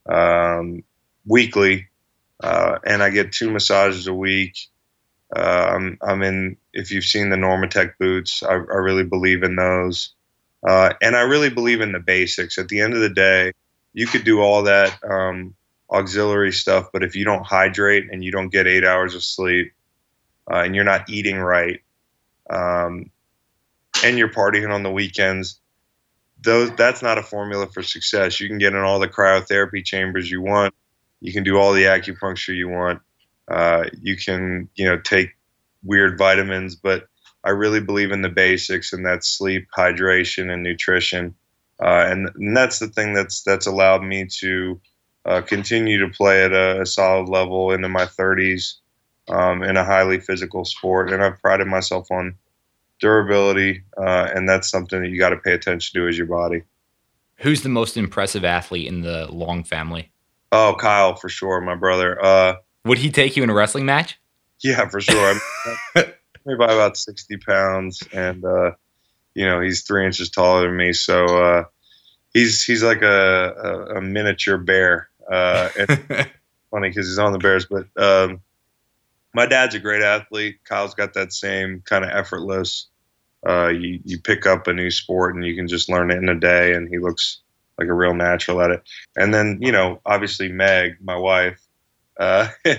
um, 0.10 0.84
weekly 1.26 1.88
uh, 2.42 2.80
and 2.86 3.02
I 3.02 3.10
get 3.10 3.32
two 3.32 3.50
massages 3.50 4.08
a 4.08 4.14
week. 4.14 4.58
Uh, 5.36 5.72
I'm, 5.74 5.98
I'm 6.02 6.24
in. 6.24 6.58
If 6.74 6.92
you've 6.92 7.04
seen 7.04 7.30
the 7.30 7.36
Normatec 7.36 7.94
boots, 8.00 8.44
I, 8.44 8.54
I 8.54 8.56
really 8.56 9.04
believe 9.04 9.44
in 9.44 9.56
those, 9.56 10.14
uh, 10.66 10.94
and 11.02 11.16
I 11.16 11.22
really 11.22 11.50
believe 11.50 11.82
in 11.82 11.92
the 11.92 12.00
basics. 12.00 12.58
At 12.58 12.70
the 12.70 12.80
end 12.80 12.94
of 12.94 13.02
the 13.02 13.10
day, 13.10 13.52
you 13.94 14.08
could 14.08 14.24
do 14.24 14.42
all 14.42 14.64
that 14.64 14.98
um, 15.04 15.56
auxiliary 15.92 16.54
stuff, 16.54 16.90
but 16.94 17.04
if 17.04 17.16
you 17.16 17.26
don't 17.26 17.46
hydrate 17.46 18.08
and 18.12 18.24
you 18.24 18.32
don't 18.32 18.50
get 18.50 18.68
eight 18.68 18.86
hours 18.86 19.16
of 19.16 19.24
sleep, 19.24 19.74
uh, 20.50 20.58
and 20.58 20.76
you're 20.76 20.84
not 20.86 21.10
eating 21.10 21.38
right, 21.40 21.82
um, 22.50 23.10
and 24.04 24.18
you're 24.18 24.30
partying 24.30 24.74
on 24.74 24.84
the 24.84 24.92
weekends, 24.92 25.60
those 26.42 26.72
that's 26.76 27.02
not 27.02 27.18
a 27.18 27.24
formula 27.24 27.68
for 27.68 27.82
success. 27.82 28.40
You 28.40 28.48
can 28.48 28.60
get 28.60 28.74
in 28.74 28.80
all 28.80 29.00
the 29.00 29.10
cryotherapy 29.10 29.84
chambers 29.84 30.30
you 30.30 30.42
want 30.42 30.74
you 31.22 31.34
can 31.34 31.44
do 31.44 31.58
all 31.58 31.74
the 31.74 31.84
acupuncture 31.84 32.56
you 32.56 32.70
want. 32.70 33.02
Uh, 33.48 33.86
you 34.02 34.18
can, 34.18 34.70
you 34.76 34.86
know, 34.86 34.98
take 34.98 35.32
weird 35.84 36.18
vitamins, 36.18 36.76
but 36.76 37.08
I 37.44 37.52
really 37.52 37.80
believe 37.80 38.12
in 38.12 38.22
the 38.22 38.30
basics, 38.30 38.94
and 38.94 39.06
that's 39.06 39.28
sleep, 39.28 39.68
hydration, 39.76 40.52
and 40.52 40.64
nutrition. 40.64 41.36
Uh, 41.82 42.06
and, 42.10 42.30
and, 42.36 42.58
that's 42.58 42.80
the 42.80 42.88
thing 42.88 43.14
that's 43.14 43.44
that's 43.44 43.68
allowed 43.68 44.04
me 44.04 44.26
to 44.40 44.82
uh, 45.26 45.42
continue 45.42 46.00
to 46.00 46.12
play 46.12 46.44
at 46.44 46.52
a, 46.52 46.82
a, 46.82 46.86
solid 46.88 47.30
level 47.30 47.72
into 47.72 47.88
my 47.88 48.06
30s 48.06 48.78
um, 49.30 49.62
in 49.62 49.78
a 49.78 49.86
highly 49.86 50.20
physical 50.20 50.66
sport. 50.66 51.12
And 51.12 51.24
I've 51.24 51.40
prided 51.40 51.68
myself 51.68 52.10
on 52.10 52.36
durability, 53.00 53.84
uh, 53.96 54.30
and 54.34 54.50
that's 54.50 54.70
something 54.70 55.02
that 55.02 55.10
you 55.10 55.20
got 55.20 55.30
to 55.30 55.38
pay 55.38 55.54
attention 55.54 56.02
to 56.02 56.08
as 56.08 56.18
your 56.18 56.28
body. 56.28 56.64
Who's 57.38 57.62
the 57.62 57.70
most 57.70 57.96
impressive 57.96 58.44
athlete 58.44 58.88
in 58.88 59.02
the 59.02 59.32
Long 59.32 59.64
family? 59.64 60.12
Oh, 60.52 60.76
Kyle 60.80 61.16
for 61.16 61.30
sure, 61.30 61.62
my 61.62 61.76
brother. 61.76 62.24
Uh, 62.24 62.56
Would 62.86 62.98
he 63.00 63.12
take 63.12 63.36
you 63.36 63.44
in 63.44 63.50
a 63.50 63.54
wrestling 63.54 63.86
match? 63.86 64.20
Yeah, 64.64 64.88
for 64.88 65.02
sure. 65.02 65.40
I'm 65.96 66.04
maybe 66.46 66.58
by 66.58 66.74
about 66.74 66.98
sixty 66.98 67.38
pounds, 67.38 68.02
and 68.14 68.44
uh, 68.44 68.72
you 69.34 69.46
know 69.46 69.62
he's 69.62 69.84
three 69.84 70.06
inches 70.06 70.30
taller 70.30 70.68
than 70.68 70.78
me, 70.78 70.94
so 70.94 71.26
uh, 71.26 71.64
he's 72.34 72.64
he's 72.64 72.84
like 72.84 73.02
a, 73.02 73.54
a, 73.92 73.98
a 73.98 74.02
miniature 74.02 74.58
bear. 74.58 75.10
Uh, 75.30 75.70
funny 76.72 76.90
because 76.90 77.08
he's 77.08 77.20
on 77.20 77.34
the 77.34 77.40
Bears, 77.40 77.66
but 77.66 77.86
um, 78.02 78.42
my 79.34 79.46
dad's 79.46 79.76
a 79.76 79.80
great 79.80 80.02
athlete. 80.02 80.60
Kyle's 80.64 80.94
got 80.94 81.14
that 81.14 81.34
same 81.34 81.82
kind 81.86 82.04
of 82.04 82.12
effortless. 82.12 82.88
Uh, 83.48 83.68
you 83.68 84.00
you 84.04 84.20
pick 84.20 84.46
up 84.46 84.68
a 84.68 84.74
new 84.74 84.90
sport 84.90 85.36
and 85.36 85.46
you 85.46 85.56
can 85.56 85.68
just 85.68 85.90
learn 85.90 86.12
it 86.12 86.18
in 86.18 86.30
a 86.30 86.40
day, 86.40 86.74
and 86.74 86.88
he 86.90 86.98
looks 86.98 87.42
like 87.78 87.88
a 87.88 87.94
real 87.94 88.14
natural 88.14 88.62
at 88.62 88.72
it. 88.72 88.84
And 89.16 89.34
then 89.34 89.60
you 89.62 89.72
know, 89.72 90.02
obviously 90.06 90.52
Meg, 90.52 90.98
my 91.02 91.16
wife, 91.16 91.62
uh, 92.20 92.50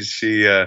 she 0.00 0.46
uh, 0.46 0.66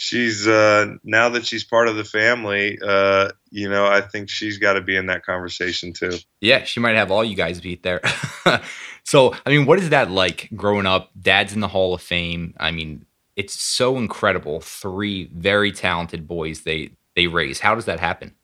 she's 0.00 0.48
uh, 0.48 0.94
now 1.04 1.28
that 1.28 1.46
she's 1.46 1.62
part 1.62 1.86
of 1.86 1.96
the 1.96 2.04
family. 2.04 2.78
Uh, 2.82 3.30
you 3.50 3.68
know, 3.68 3.86
I 3.86 4.00
think 4.00 4.30
she's 4.30 4.58
got 4.58 4.72
to 4.72 4.80
be 4.80 4.96
in 4.96 5.06
that 5.06 5.24
conversation 5.24 5.92
too. 5.92 6.18
Yeah, 6.40 6.64
she 6.64 6.80
might 6.80 6.96
have 6.96 7.10
all 7.10 7.22
you 7.22 7.36
guys 7.36 7.60
beat 7.60 7.82
there. 7.82 8.00
so, 9.04 9.34
I 9.44 9.50
mean, 9.50 9.66
what 9.66 9.78
is 9.78 9.90
that 9.90 10.10
like 10.10 10.48
growing 10.56 10.86
up? 10.86 11.10
Dad's 11.20 11.52
in 11.52 11.60
the 11.60 11.68
Hall 11.68 11.92
of 11.94 12.00
Fame. 12.00 12.54
I 12.58 12.70
mean, 12.70 13.04
it's 13.36 13.60
so 13.60 13.98
incredible. 13.98 14.60
Three 14.60 15.30
very 15.34 15.70
talented 15.70 16.26
boys 16.26 16.62
they 16.62 16.90
they 17.14 17.26
raise. 17.26 17.60
How 17.60 17.74
does 17.74 17.84
that 17.84 18.00
happen? 18.00 18.34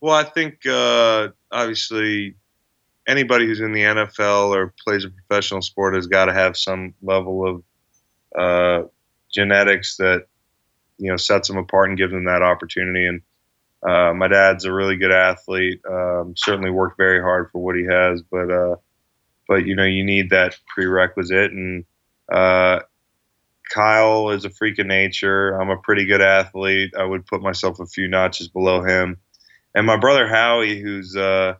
Well, 0.00 0.14
I 0.14 0.24
think 0.24 0.66
uh, 0.66 1.28
obviously 1.52 2.34
anybody 3.06 3.46
who's 3.46 3.60
in 3.60 3.72
the 3.72 3.82
NFL 3.82 4.54
or 4.54 4.74
plays 4.84 5.04
a 5.04 5.10
professional 5.10 5.62
sport 5.62 5.94
has 5.94 6.06
got 6.06 6.26
to 6.26 6.32
have 6.32 6.56
some 6.56 6.94
level 7.02 7.46
of 7.46 7.62
uh, 8.38 8.88
genetics 9.32 9.96
that 9.96 10.26
you 10.98 11.10
know 11.10 11.16
sets 11.16 11.48
them 11.48 11.56
apart 11.56 11.88
and 11.88 11.98
gives 11.98 12.12
them 12.12 12.24
that 12.24 12.42
opportunity. 12.42 13.06
And 13.06 13.22
uh, 13.82 14.14
my 14.14 14.28
dad's 14.28 14.64
a 14.64 14.72
really 14.72 14.96
good 14.96 15.12
athlete. 15.12 15.80
Um, 15.88 16.34
certainly 16.36 16.70
worked 16.70 16.96
very 16.96 17.20
hard 17.20 17.50
for 17.50 17.62
what 17.62 17.76
he 17.76 17.84
has, 17.84 18.22
but 18.22 18.50
uh, 18.50 18.76
but 19.48 19.66
you 19.66 19.74
know 19.74 19.84
you 19.84 20.04
need 20.04 20.30
that 20.30 20.56
prerequisite. 20.72 21.50
And 21.50 21.84
uh, 22.32 22.80
Kyle 23.72 24.30
is 24.30 24.44
a 24.44 24.50
freak 24.50 24.78
of 24.78 24.86
nature. 24.86 25.50
I'm 25.50 25.70
a 25.70 25.76
pretty 25.76 26.06
good 26.06 26.22
athlete. 26.22 26.92
I 26.96 27.04
would 27.04 27.26
put 27.26 27.42
myself 27.42 27.80
a 27.80 27.86
few 27.86 28.06
notches 28.06 28.48
below 28.48 28.84
him. 28.84 29.18
And 29.74 29.86
my 29.86 29.96
brother 29.96 30.28
Howie, 30.28 30.80
who's 30.80 31.16
uh, 31.16 31.54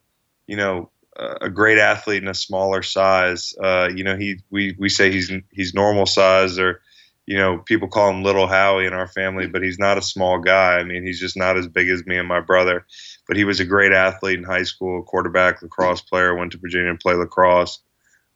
you 0.46 0.56
know 0.56 0.90
a 1.16 1.50
great 1.50 1.78
athlete 1.78 2.22
in 2.22 2.28
a 2.28 2.34
smaller 2.34 2.82
size. 2.82 3.54
Uh, 3.62 3.88
you 3.94 4.04
know, 4.04 4.16
he 4.16 4.40
we 4.50 4.74
we 4.78 4.88
say 4.88 5.10
he's 5.10 5.30
he's 5.50 5.74
normal 5.74 6.06
size, 6.06 6.58
or 6.58 6.80
you 7.26 7.36
know, 7.36 7.58
people 7.58 7.88
call 7.88 8.10
him 8.10 8.22
Little 8.22 8.46
Howie 8.46 8.86
in 8.86 8.92
our 8.92 9.08
family, 9.08 9.46
but 9.46 9.62
he's 9.62 9.78
not 9.78 9.98
a 9.98 10.02
small 10.02 10.38
guy. 10.38 10.78
I 10.78 10.84
mean, 10.84 11.04
he's 11.04 11.20
just 11.20 11.36
not 11.36 11.56
as 11.56 11.68
big 11.68 11.88
as 11.88 12.06
me 12.06 12.16
and 12.16 12.26
my 12.26 12.40
brother. 12.40 12.86
But 13.28 13.36
he 13.36 13.44
was 13.44 13.60
a 13.60 13.64
great 13.64 13.92
athlete 13.92 14.38
in 14.38 14.44
high 14.44 14.64
school, 14.64 15.02
quarterback, 15.02 15.62
lacrosse 15.62 16.00
player, 16.00 16.34
went 16.34 16.52
to 16.52 16.58
Virginia 16.58 16.90
and 16.90 16.98
played 16.98 17.18
lacrosse, 17.18 17.80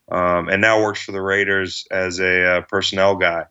um, 0.09 0.47
and 0.47 0.61
now 0.61 0.81
works 0.81 1.01
for 1.01 1.11
the 1.11 1.21
Raiders 1.21 1.85
as 1.91 2.19
a 2.19 2.57
uh, 2.57 2.61
personnel 2.61 3.15
guy. 3.15 3.45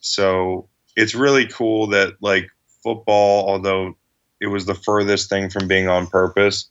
So 0.00 0.68
it's 0.96 1.14
really 1.14 1.46
cool 1.46 1.88
that 1.88 2.14
like 2.20 2.48
football, 2.82 3.48
although 3.48 3.96
it 4.40 4.46
was 4.46 4.66
the 4.66 4.74
furthest 4.74 5.28
thing 5.28 5.50
from 5.50 5.68
being 5.68 5.88
on 5.88 6.06
purpose 6.06 6.70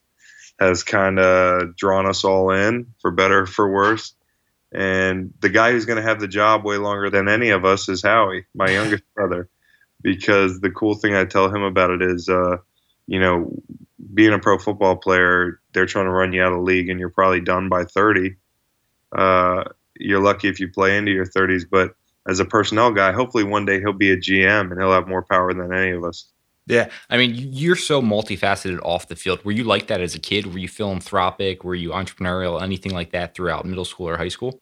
has 0.59 0.83
kind 0.83 1.19
of 1.19 1.75
drawn 1.75 2.07
us 2.07 2.23
all 2.23 2.51
in 2.51 2.87
for 3.01 3.11
better 3.11 3.45
for 3.45 3.69
worse. 3.71 4.13
And 4.71 5.33
the 5.39 5.49
guy 5.49 5.71
who's 5.71 5.85
going 5.85 6.01
to 6.01 6.07
have 6.07 6.19
the 6.19 6.27
job 6.27 6.65
way 6.65 6.77
longer 6.77 7.09
than 7.09 7.29
any 7.29 7.49
of 7.49 7.63
us 7.63 7.87
is 7.89 8.01
Howie, 8.01 8.45
my 8.53 8.69
youngest 8.69 9.03
brother. 9.15 9.49
Because 10.01 10.59
the 10.59 10.71
cool 10.71 10.95
thing 10.95 11.15
I 11.15 11.25
tell 11.25 11.53
him 11.53 11.63
about 11.63 11.91
it 11.91 12.01
is, 12.01 12.29
uh, 12.29 12.57
you 13.07 13.19
know, 13.19 13.51
being 14.13 14.33
a 14.33 14.39
pro 14.39 14.57
football 14.57 14.95
player, 14.97 15.59
they're 15.73 15.85
trying 15.85 16.05
to 16.05 16.11
run 16.11 16.33
you 16.33 16.43
out 16.43 16.51
of 16.51 16.59
the 16.59 16.63
league, 16.63 16.89
and 16.89 16.99
you're 16.99 17.09
probably 17.09 17.41
done 17.41 17.69
by 17.69 17.85
30. 17.85 18.35
Uh, 19.11 19.63
you're 19.99 20.21
lucky 20.21 20.49
if 20.49 20.59
you 20.59 20.69
play 20.69 20.97
into 20.97 21.11
your 21.11 21.25
30s, 21.25 21.63
but 21.69 21.95
as 22.27 22.39
a 22.39 22.45
personnel 22.45 22.91
guy, 22.91 23.11
hopefully 23.11 23.43
one 23.43 23.65
day 23.65 23.79
he'll 23.79 23.93
be 23.93 24.11
a 24.11 24.17
GM 24.17 24.71
and 24.71 24.79
he'll 24.79 24.91
have 24.91 25.07
more 25.07 25.23
power 25.23 25.53
than 25.53 25.73
any 25.73 25.91
of 25.91 26.03
us. 26.03 26.29
Yeah, 26.67 26.89
I 27.09 27.15
mean, 27.15 27.33
you're 27.33 27.77
so 27.77 28.01
multifaceted 28.01 28.79
off 28.83 29.07
the 29.07 29.15
field. 29.15 29.43
Were 29.45 29.53
you 29.53 29.63
like 29.63 29.87
that 29.87 30.01
as 30.01 30.15
a 30.15 30.19
kid? 30.19 30.51
Were 30.51 30.59
you 30.59 30.67
philanthropic? 30.67 31.63
Were 31.63 31.75
you 31.75 31.91
entrepreneurial? 31.91 32.61
Anything 32.61 32.93
like 32.93 33.11
that 33.11 33.33
throughout 33.33 33.65
middle 33.65 33.85
school 33.85 34.09
or 34.09 34.17
high 34.17 34.27
school? 34.27 34.59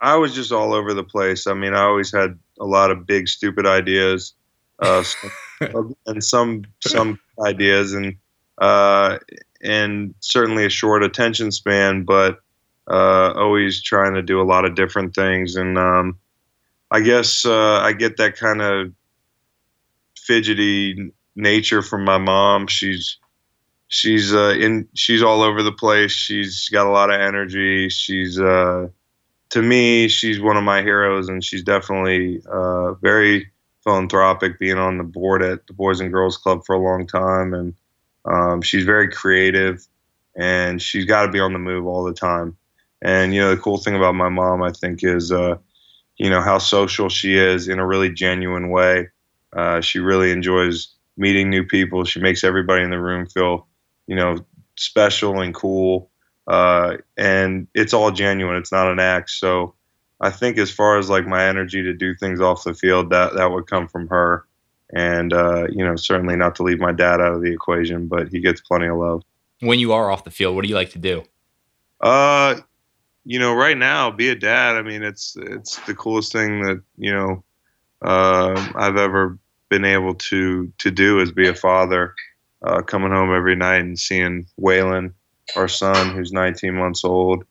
I 0.00 0.16
was 0.16 0.34
just 0.34 0.50
all 0.50 0.74
over 0.74 0.92
the 0.92 1.04
place. 1.04 1.46
I 1.46 1.54
mean, 1.54 1.72
I 1.72 1.82
always 1.82 2.12
had 2.12 2.38
a 2.60 2.66
lot 2.66 2.90
of 2.90 3.06
big, 3.06 3.28
stupid 3.28 3.64
ideas, 3.64 4.34
uh, 4.80 5.04
and 6.06 6.22
some 6.22 6.64
some 6.80 7.18
ideas, 7.44 7.92
and 7.92 8.16
uh, 8.58 9.18
and 9.62 10.14
certainly 10.20 10.64
a 10.64 10.70
short 10.70 11.04
attention 11.04 11.52
span, 11.52 12.02
but 12.04 12.40
uh, 12.90 13.32
always 13.36 13.82
trying 13.82 14.14
to 14.14 14.22
do 14.22 14.40
a 14.40 14.44
lot 14.44 14.64
of 14.64 14.74
different 14.74 15.14
things. 15.14 15.56
And 15.56 15.78
um, 15.78 16.18
I 16.90 17.00
guess 17.00 17.44
uh, 17.44 17.80
I 17.80 17.92
get 17.92 18.16
that 18.16 18.36
kind 18.36 18.60
of 18.60 18.92
fidgety 20.18 21.12
nature 21.36 21.82
from 21.82 22.04
my 22.04 22.18
mom. 22.18 22.66
She's 22.66 23.18
she's 23.88 24.34
uh, 24.34 24.56
in 24.58 24.88
she's 24.94 25.22
all 25.22 25.42
over 25.42 25.62
the 25.62 25.72
place. 25.72 26.12
She's 26.12 26.68
got 26.70 26.86
a 26.86 26.90
lot 26.90 27.10
of 27.10 27.20
energy. 27.20 27.88
She's 27.88 28.40
uh, 28.40 28.88
to 29.50 29.62
me, 29.62 30.08
she's 30.08 30.40
one 30.40 30.56
of 30.56 30.64
my 30.64 30.82
heroes, 30.82 31.28
and 31.28 31.44
she's 31.44 31.62
definitely 31.62 32.42
uh, 32.50 32.94
very 32.94 33.50
philanthropic. 33.84 34.58
Being 34.58 34.78
on 34.78 34.98
the 34.98 35.04
board 35.04 35.42
at 35.42 35.66
the 35.66 35.72
Boys 35.72 36.00
and 36.00 36.12
Girls 36.12 36.36
Club 36.36 36.64
for 36.64 36.74
a 36.74 36.80
long 36.80 37.06
time, 37.06 37.54
and 37.54 37.74
um, 38.24 38.62
she's 38.62 38.84
very 38.84 39.08
creative, 39.08 39.86
and 40.34 40.82
she's 40.82 41.04
got 41.04 41.26
to 41.26 41.32
be 41.32 41.40
on 41.40 41.52
the 41.52 41.58
move 41.58 41.86
all 41.86 42.04
the 42.04 42.14
time. 42.14 42.56
And 43.02 43.34
you 43.34 43.40
know, 43.40 43.54
the 43.54 43.60
cool 43.60 43.78
thing 43.78 43.94
about 43.94 44.14
my 44.14 44.28
mom, 44.28 44.62
I 44.62 44.72
think, 44.72 45.04
is 45.04 45.30
uh, 45.30 45.58
you 46.16 46.30
know 46.30 46.40
how 46.40 46.58
social 46.58 47.08
she 47.08 47.36
is 47.36 47.68
in 47.68 47.78
a 47.78 47.86
really 47.86 48.10
genuine 48.10 48.70
way. 48.70 49.10
Uh, 49.52 49.80
she 49.80 50.00
really 50.00 50.32
enjoys 50.32 50.95
meeting 51.16 51.50
new 51.50 51.64
people. 51.64 52.04
She 52.04 52.20
makes 52.20 52.44
everybody 52.44 52.82
in 52.82 52.90
the 52.90 53.00
room 53.00 53.26
feel, 53.26 53.66
you 54.06 54.16
know, 54.16 54.38
special 54.76 55.40
and 55.40 55.54
cool. 55.54 56.10
Uh, 56.46 56.98
and 57.16 57.66
it's 57.74 57.92
all 57.92 58.10
genuine. 58.10 58.56
It's 58.56 58.72
not 58.72 58.90
an 58.90 59.00
act. 59.00 59.30
So 59.30 59.74
I 60.20 60.30
think 60.30 60.58
as 60.58 60.70
far 60.70 60.98
as 60.98 61.10
like 61.10 61.26
my 61.26 61.44
energy 61.44 61.82
to 61.82 61.92
do 61.92 62.14
things 62.14 62.40
off 62.40 62.64
the 62.64 62.74
field, 62.74 63.10
that 63.10 63.34
that 63.34 63.50
would 63.50 63.66
come 63.66 63.88
from 63.88 64.08
her. 64.08 64.46
And 64.94 65.32
uh, 65.32 65.66
you 65.70 65.84
know, 65.84 65.96
certainly 65.96 66.36
not 66.36 66.54
to 66.56 66.62
leave 66.62 66.78
my 66.78 66.92
dad 66.92 67.20
out 67.20 67.34
of 67.34 67.42
the 67.42 67.52
equation, 67.52 68.06
but 68.06 68.28
he 68.28 68.40
gets 68.40 68.60
plenty 68.60 68.86
of 68.86 68.98
love. 68.98 69.22
When 69.60 69.78
you 69.78 69.92
are 69.92 70.10
off 70.10 70.24
the 70.24 70.30
field, 70.30 70.54
what 70.54 70.62
do 70.62 70.68
you 70.68 70.74
like 70.74 70.90
to 70.90 70.98
do? 70.98 71.24
Uh, 72.00 72.56
you 73.24 73.38
know, 73.38 73.54
right 73.54 73.76
now, 73.76 74.10
be 74.10 74.28
a 74.28 74.36
dad. 74.36 74.76
I 74.76 74.82
mean, 74.82 75.02
it's 75.02 75.36
it's 75.36 75.76
the 75.86 75.94
coolest 75.94 76.32
thing 76.32 76.62
that 76.62 76.82
you 76.96 77.12
know 77.12 77.42
uh, 78.02 78.70
I've 78.76 78.96
ever 78.96 79.38
been 79.68 79.84
able 79.84 80.14
to 80.14 80.72
to 80.78 80.90
do 80.90 81.20
is 81.20 81.32
be 81.32 81.48
a 81.48 81.54
father, 81.54 82.14
uh, 82.62 82.82
coming 82.82 83.10
home 83.10 83.34
every 83.34 83.56
night 83.56 83.80
and 83.80 83.98
seeing 83.98 84.46
Waylon, 84.60 85.12
our 85.54 85.68
son, 85.68 86.14
who's 86.14 86.32
19 86.32 86.74
months 86.74 87.04
old. 87.04 87.44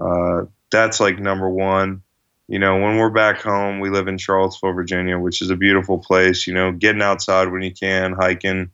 Uh, 0.00 0.44
that's 0.70 1.00
like 1.00 1.18
number 1.18 1.48
one. 1.48 2.02
You 2.48 2.58
know, 2.58 2.80
when 2.80 2.96
we're 2.96 3.10
back 3.10 3.42
home, 3.42 3.80
we 3.80 3.90
live 3.90 4.08
in 4.08 4.16
Charlottesville, 4.16 4.72
Virginia, 4.72 5.18
which 5.18 5.42
is 5.42 5.50
a 5.50 5.56
beautiful 5.56 5.98
place. 5.98 6.46
You 6.46 6.54
know, 6.54 6.72
getting 6.72 7.02
outside 7.02 7.52
when 7.52 7.62
you 7.62 7.72
can, 7.72 8.12
hiking, 8.12 8.70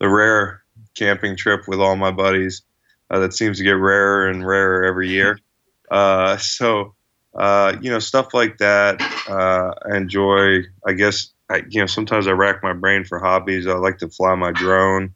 the 0.00 0.08
rare 0.08 0.62
camping 0.94 1.36
trip 1.36 1.68
with 1.68 1.80
all 1.80 1.96
my 1.96 2.10
buddies. 2.10 2.62
Uh, 3.10 3.18
that 3.18 3.34
seems 3.34 3.58
to 3.58 3.64
get 3.64 3.72
rarer 3.72 4.28
and 4.28 4.46
rarer 4.46 4.84
every 4.84 5.08
year. 5.08 5.38
Uh, 5.90 6.38
so, 6.38 6.94
uh, 7.34 7.76
you 7.82 7.90
know, 7.90 7.98
stuff 7.98 8.32
like 8.32 8.56
that. 8.56 8.98
Uh, 9.28 9.74
I 9.92 9.98
enjoy, 9.98 10.62
I 10.86 10.94
guess, 10.94 11.34
I, 11.52 11.62
you 11.68 11.80
know, 11.80 11.86
sometimes 11.86 12.26
I 12.26 12.32
rack 12.32 12.62
my 12.62 12.72
brain 12.72 13.04
for 13.04 13.18
hobbies. 13.18 13.66
I 13.66 13.74
like 13.74 13.98
to 13.98 14.08
fly 14.08 14.34
my 14.34 14.52
drone, 14.52 15.14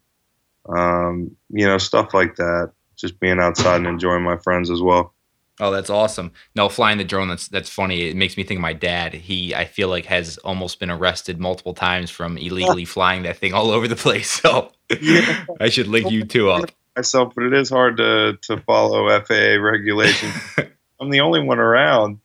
um, 0.69 1.35
you 1.49 1.67
know, 1.67 1.79
stuff 1.79 2.13
like 2.13 2.37
that. 2.37 2.73
Just 2.97 3.21
being 3.21 3.41
outside 3.41 3.77
and 3.77 3.87
enjoying 3.87 4.23
my 4.23 4.39
friends 4.39 4.71
as 4.71 4.81
well. 4.81 5.15
Oh, 5.59 5.71
that's 5.71 5.91
awesome. 5.91 6.33
No, 6.55 6.69
flying 6.69 6.99
the 6.99 7.05
drone, 7.05 7.29
that's 7.29 7.49
that's 7.49 7.71
funny. 7.71 8.09
It 8.09 8.17
makes 8.17 8.37
me 8.37 8.45
think 8.45 8.59
of 8.59 8.63
my 8.63 8.75
dad. 8.75 9.15
He 9.15 9.55
I 9.55 9.65
feel 9.65 9.89
like 9.89 10.05
has 10.07 10.37
almost 10.39 10.81
been 10.81 10.91
arrested 10.91 11.41
multiple 11.41 11.73
times 11.73 12.11
from 12.11 12.37
illegally 12.37 12.85
flying 12.87 13.23
that 13.23 13.39
thing 13.39 13.55
all 13.55 13.71
over 13.71 13.89
the 13.89 13.97
place. 13.97 14.31
So 14.31 14.73
yeah. 15.01 15.45
I 15.61 15.71
should 15.71 15.89
link 15.89 16.11
you 16.11 16.25
two 16.25 16.51
up. 16.51 16.71
Myself, 16.95 17.33
but 17.35 17.45
it 17.45 17.55
is 17.55 17.71
hard 17.71 17.97
to 17.99 18.39
to 18.43 18.59
follow 18.63 19.09
FAA 19.21 19.57
regulations. 19.61 20.35
I'm 21.01 21.11
the 21.11 21.21
only 21.21 21.41
one 21.41 21.59
around 21.59 22.21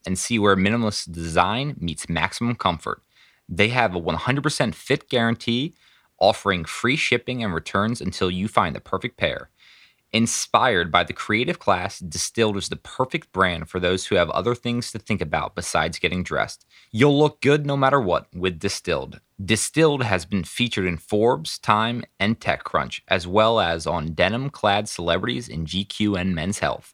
and 0.07 0.19
see 0.19 0.39
where 0.39 0.57
minimalist 0.57 1.13
design 1.13 1.77
meets 1.79 2.09
maximum 2.09 2.55
comfort. 2.55 3.03
They 3.49 3.69
have 3.69 3.95
a 3.95 4.01
100% 4.01 4.75
fit 4.75 5.11
guarantee, 5.11 5.75
offering 6.19 6.65
free 6.65 6.97
shipping 6.97 7.45
and 7.45 7.53
returns 7.53 8.01
until 8.01 8.31
you 8.31 8.49
find 8.49 8.75
the 8.75 8.81
perfect 8.81 9.19
pair. 9.19 9.51
Inspired 10.15 10.93
by 10.93 11.05
the 11.05 11.15
creative 11.15 11.59
class, 11.59 11.99
Distilled 11.99 12.59
is 12.59 12.69
the 12.69 12.77
perfect 12.77 13.33
brand 13.33 13.71
for 13.71 13.81
those 13.81 14.07
who 14.07 14.17
have 14.17 14.29
other 14.29 14.55
things 14.55 14.93
to 14.93 14.99
think 14.99 15.23
about 15.23 15.55
besides 15.55 15.99
getting 15.99 16.23
dressed. 16.23 16.67
You'll 16.91 17.19
look 17.19 17.41
good 17.41 17.65
no 17.65 17.79
matter 17.79 17.99
what 17.99 18.27
with 18.35 18.59
Distilled. 18.59 19.21
Distilled 19.43 20.03
has 20.03 20.27
been 20.27 20.45
featured 20.45 20.85
in 20.85 20.99
Forbes, 20.99 21.59
Time, 21.59 22.05
and 22.21 22.39
TechCrunch, 22.39 23.01
as 23.09 23.27
well 23.27 23.59
as 23.59 23.87
on 23.87 24.13
denim 24.13 24.51
clad 24.51 24.87
celebrities 24.87 25.49
in 25.49 25.65
GQ 25.65 26.21
and 26.21 26.35
Men's 26.35 26.59
Health. 26.59 26.93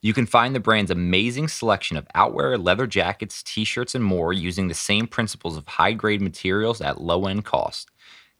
You 0.00 0.14
can 0.14 0.26
find 0.26 0.54
the 0.54 0.60
brand's 0.60 0.92
amazing 0.92 1.48
selection 1.48 1.96
of 1.96 2.06
outwear, 2.14 2.56
leather 2.56 2.86
jackets, 2.86 3.42
t 3.42 3.64
shirts, 3.64 3.96
and 3.96 4.04
more 4.04 4.32
using 4.32 4.68
the 4.68 4.74
same 4.74 5.08
principles 5.08 5.56
of 5.56 5.66
high 5.66 5.94
grade 5.94 6.22
materials 6.22 6.80
at 6.80 7.00
low 7.00 7.26
end 7.26 7.44
cost. 7.44 7.90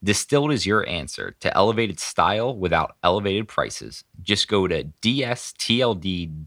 Distilled 0.05 0.51
is 0.51 0.67
your 0.67 0.89
answer 0.89 1.37
to 1.39 1.57
elevated 1.57 2.01
style 2.01 2.57
without 2.57 2.97
elevated 3.05 3.47
prices. 3.47 4.03
Just 4.21 4.49
go 4.49 4.67
to 4.67 4.83
dstld.com 5.01 6.41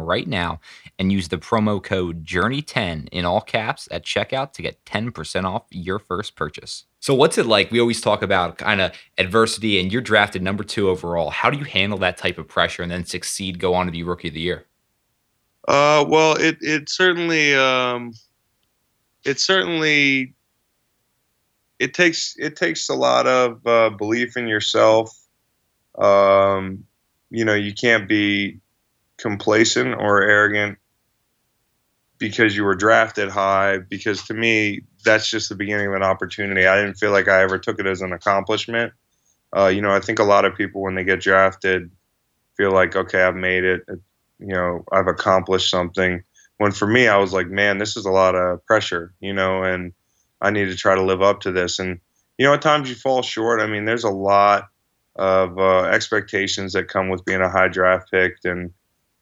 right 0.00 0.26
now 0.26 0.58
and 0.98 1.12
use 1.12 1.28
the 1.28 1.38
promo 1.38 1.80
code 1.80 2.24
JOURNEY10 2.24 3.08
in 3.12 3.24
all 3.24 3.40
caps 3.40 3.86
at 3.92 4.04
checkout 4.04 4.52
to 4.54 4.62
get 4.62 4.84
10% 4.84 5.44
off 5.44 5.62
your 5.70 6.00
first 6.00 6.34
purchase. 6.34 6.86
So, 6.98 7.14
what's 7.14 7.38
it 7.38 7.46
like? 7.46 7.70
We 7.70 7.80
always 7.80 8.00
talk 8.00 8.22
about 8.22 8.58
kind 8.58 8.80
of 8.80 8.92
adversity, 9.18 9.78
and 9.78 9.92
you're 9.92 10.02
drafted 10.02 10.42
number 10.42 10.64
two 10.64 10.88
overall. 10.88 11.30
How 11.30 11.50
do 11.50 11.58
you 11.58 11.64
handle 11.64 11.98
that 11.98 12.16
type 12.16 12.38
of 12.38 12.48
pressure 12.48 12.82
and 12.82 12.90
then 12.90 13.04
succeed, 13.04 13.60
go 13.60 13.74
on 13.74 13.86
to 13.86 13.92
be 13.92 14.02
rookie 14.02 14.28
of 14.28 14.34
the 14.34 14.40
year? 14.40 14.66
Uh, 15.68 16.04
well, 16.08 16.34
it 16.34 16.58
it 16.60 16.88
certainly 16.88 17.54
um, 17.54 18.12
it 19.24 19.38
certainly 19.38 20.34
it 21.82 21.94
takes 21.94 22.36
it 22.38 22.54
takes 22.54 22.88
a 22.88 22.94
lot 22.94 23.26
of 23.26 23.66
uh, 23.66 23.90
belief 23.90 24.36
in 24.36 24.46
yourself. 24.46 25.10
Um, 25.98 26.84
you 27.28 27.44
know, 27.44 27.54
you 27.54 27.74
can't 27.74 28.08
be 28.08 28.60
complacent 29.18 29.94
or 29.98 30.22
arrogant 30.22 30.78
because 32.18 32.54
you 32.54 32.62
were 32.62 32.76
drafted 32.76 33.28
high. 33.28 33.78
Because 33.78 34.22
to 34.28 34.34
me, 34.34 34.82
that's 35.04 35.28
just 35.28 35.48
the 35.48 35.56
beginning 35.56 35.88
of 35.88 35.94
an 35.94 36.04
opportunity. 36.04 36.66
I 36.66 36.76
didn't 36.80 36.98
feel 36.98 37.10
like 37.10 37.26
I 37.26 37.42
ever 37.42 37.58
took 37.58 37.80
it 37.80 37.86
as 37.86 38.00
an 38.00 38.12
accomplishment. 38.12 38.92
Uh, 39.54 39.66
you 39.66 39.82
know, 39.82 39.90
I 39.90 39.98
think 39.98 40.20
a 40.20 40.24
lot 40.24 40.44
of 40.44 40.54
people 40.54 40.82
when 40.82 40.94
they 40.94 41.04
get 41.04 41.20
drafted 41.20 41.90
feel 42.56 42.70
like, 42.70 42.94
okay, 42.94 43.22
I've 43.24 43.34
made 43.34 43.64
it. 43.64 43.82
You 44.38 44.54
know, 44.54 44.84
I've 44.92 45.08
accomplished 45.08 45.68
something. 45.68 46.22
When 46.58 46.70
for 46.70 46.86
me, 46.86 47.08
I 47.08 47.16
was 47.16 47.32
like, 47.32 47.48
man, 47.48 47.78
this 47.78 47.96
is 47.96 48.06
a 48.06 48.10
lot 48.10 48.36
of 48.36 48.64
pressure. 48.66 49.14
You 49.18 49.32
know, 49.32 49.64
and 49.64 49.92
I 50.42 50.50
need 50.50 50.66
to 50.66 50.76
try 50.76 50.94
to 50.94 51.02
live 51.02 51.22
up 51.22 51.40
to 51.42 51.52
this. 51.52 51.78
And 51.78 52.00
you 52.36 52.46
know, 52.46 52.54
at 52.54 52.62
times 52.62 52.88
you 52.88 52.96
fall 52.96 53.22
short. 53.22 53.60
I 53.60 53.66
mean, 53.66 53.84
there's 53.84 54.04
a 54.04 54.10
lot 54.10 54.68
of 55.14 55.58
uh, 55.58 55.84
expectations 55.84 56.72
that 56.72 56.88
come 56.88 57.08
with 57.08 57.24
being 57.24 57.40
a 57.40 57.50
high 57.50 57.68
draft 57.68 58.10
pick, 58.10 58.38
and 58.44 58.72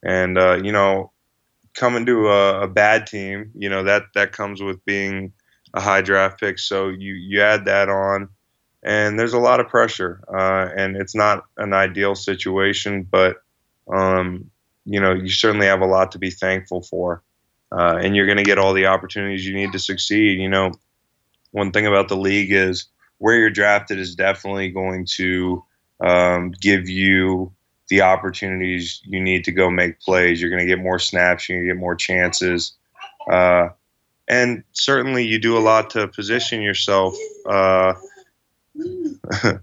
and 0.03 0.39
uh, 0.39 0.61
you 0.63 0.73
know, 0.73 1.13
coming 1.75 2.07
to 2.07 2.29
a, 2.29 2.63
a, 2.63 2.69
bad 2.69 3.07
team, 3.07 3.51
you 3.55 3.69
know 3.69 3.85
that 3.85 4.05
that 4.15 4.33
comes 4.33 4.63
with 4.63 4.85
being 4.85 5.33
a 5.75 5.81
high 5.81 6.01
draft 6.01 6.41
pick. 6.41 6.59
So 6.59 6.89
you 6.89 7.15
you 7.15 7.43
add 7.43 7.67
that 7.67 7.89
on, 7.89 8.29
and 8.83 9.19
there's 9.19 9.35
a 9.35 9.39
lot 9.39 9.61
of 9.61 9.69
pressure, 9.69 10.23
uh, 10.33 10.69
and 10.75 10.97
it's 10.97 11.15
not 11.15 11.45
an 11.59 11.75
ideal 11.75 12.15
situation, 12.15 13.03
but 13.03 13.43
um, 13.93 14.51
you 14.85 15.01
know, 15.01 15.13
you 15.13 15.29
certainly 15.29 15.67
have 15.67 15.83
a 15.83 15.87
lot 15.87 16.13
to 16.13 16.19
be 16.19 16.31
thankful 16.31 16.83
for. 16.83 17.23
Uh, 17.73 17.99
and 18.03 18.17
you're 18.17 18.27
going 18.27 18.39
to 18.39 18.45
get 18.45 18.59
all 18.59 18.75
the 18.75 18.87
opportunities 18.87 19.47
you 19.47 19.55
need 19.55 19.73
to 19.73 19.79
succeed. 19.79 20.41
You 20.41 20.49
know, 20.49 20.73
one 21.53 21.73
thing 21.73 21.87
about 21.87 22.09
the 22.09 22.17
league 22.17 22.53
is 22.53 22.87
where 23.19 23.37
you're 23.37 23.51
drafted 23.51 23.99
is 23.99 24.15
definitely 24.15 24.71
going 24.71 25.07
to 25.17 25.65
um, 26.01 26.53
give 26.53 26.89
you 26.89 27.53
the 27.89 28.03
opportunities 28.03 29.01
you 29.05 29.21
need 29.21 29.45
to 29.45 29.53
go 29.53 29.69
make 29.69 30.01
plays. 30.01 30.41
You're 30.41 30.51
going 30.51 30.67
to 30.67 30.67
get 30.67 30.79
more 30.79 30.99
snaps. 30.99 31.49
You're 31.49 31.59
going 31.59 31.69
to 31.69 31.75
get 31.75 31.81
more 31.81 31.97
chances. 31.97 32.73
Uh, 33.31 33.69
and 34.29 34.63
certainly 34.73 35.27
you 35.27 35.39
do 35.39 35.59
a 35.59 35.61
lot 35.61 35.91
to 35.91 36.09
position 36.09 36.63
yourself. 36.63 37.15
Uh, 37.45 37.95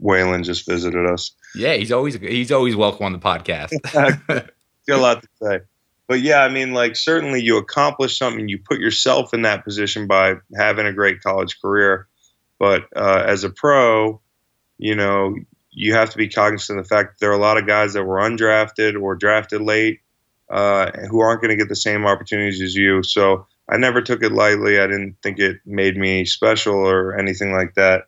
Waylon 0.00 0.44
just 0.44 0.66
visited 0.66 1.06
us. 1.06 1.32
Yeah, 1.54 1.74
he's 1.74 1.92
always 1.92 2.14
he's 2.16 2.52
always 2.52 2.76
welcome 2.76 3.06
on 3.06 3.12
the 3.12 3.18
podcast. 3.18 3.70
got 4.86 4.98
a 4.98 5.02
lot 5.02 5.22
to 5.22 5.28
say 5.42 5.60
but 6.06 6.20
yeah, 6.20 6.40
I 6.40 6.48
mean, 6.48 6.72
like 6.72 6.96
certainly 6.96 7.42
you 7.42 7.56
accomplish 7.56 8.18
something, 8.18 8.48
you 8.48 8.58
put 8.58 8.78
yourself 8.78 9.32
in 9.32 9.42
that 9.42 9.64
position 9.64 10.06
by 10.06 10.36
having 10.56 10.86
a 10.86 10.92
great 10.92 11.22
college 11.22 11.60
career. 11.60 12.08
But 12.58 12.84
uh, 12.94 13.24
as 13.26 13.44
a 13.44 13.50
pro, 13.50 14.20
you 14.78 14.94
know, 14.94 15.36
you 15.70 15.94
have 15.94 16.10
to 16.10 16.16
be 16.16 16.28
cognizant 16.28 16.78
of 16.78 16.84
the 16.84 16.88
fact 16.88 17.12
that 17.12 17.20
there 17.20 17.30
are 17.30 17.38
a 17.38 17.42
lot 17.42 17.58
of 17.58 17.66
guys 17.66 17.94
that 17.94 18.04
were 18.04 18.18
undrafted 18.18 19.00
or 19.00 19.16
drafted 19.16 19.60
late 19.60 20.00
uh, 20.50 20.90
who 21.10 21.20
aren't 21.20 21.40
going 21.40 21.50
to 21.50 21.56
get 21.56 21.68
the 21.68 21.76
same 21.76 22.06
opportunities 22.06 22.60
as 22.62 22.74
you. 22.74 23.02
So 23.02 23.46
I 23.68 23.76
never 23.78 24.02
took 24.02 24.22
it 24.22 24.32
lightly. 24.32 24.78
I 24.78 24.86
didn't 24.86 25.16
think 25.22 25.38
it 25.38 25.58
made 25.64 25.96
me 25.96 26.24
special 26.26 26.74
or 26.76 27.16
anything 27.16 27.52
like 27.52 27.74
that. 27.74 28.04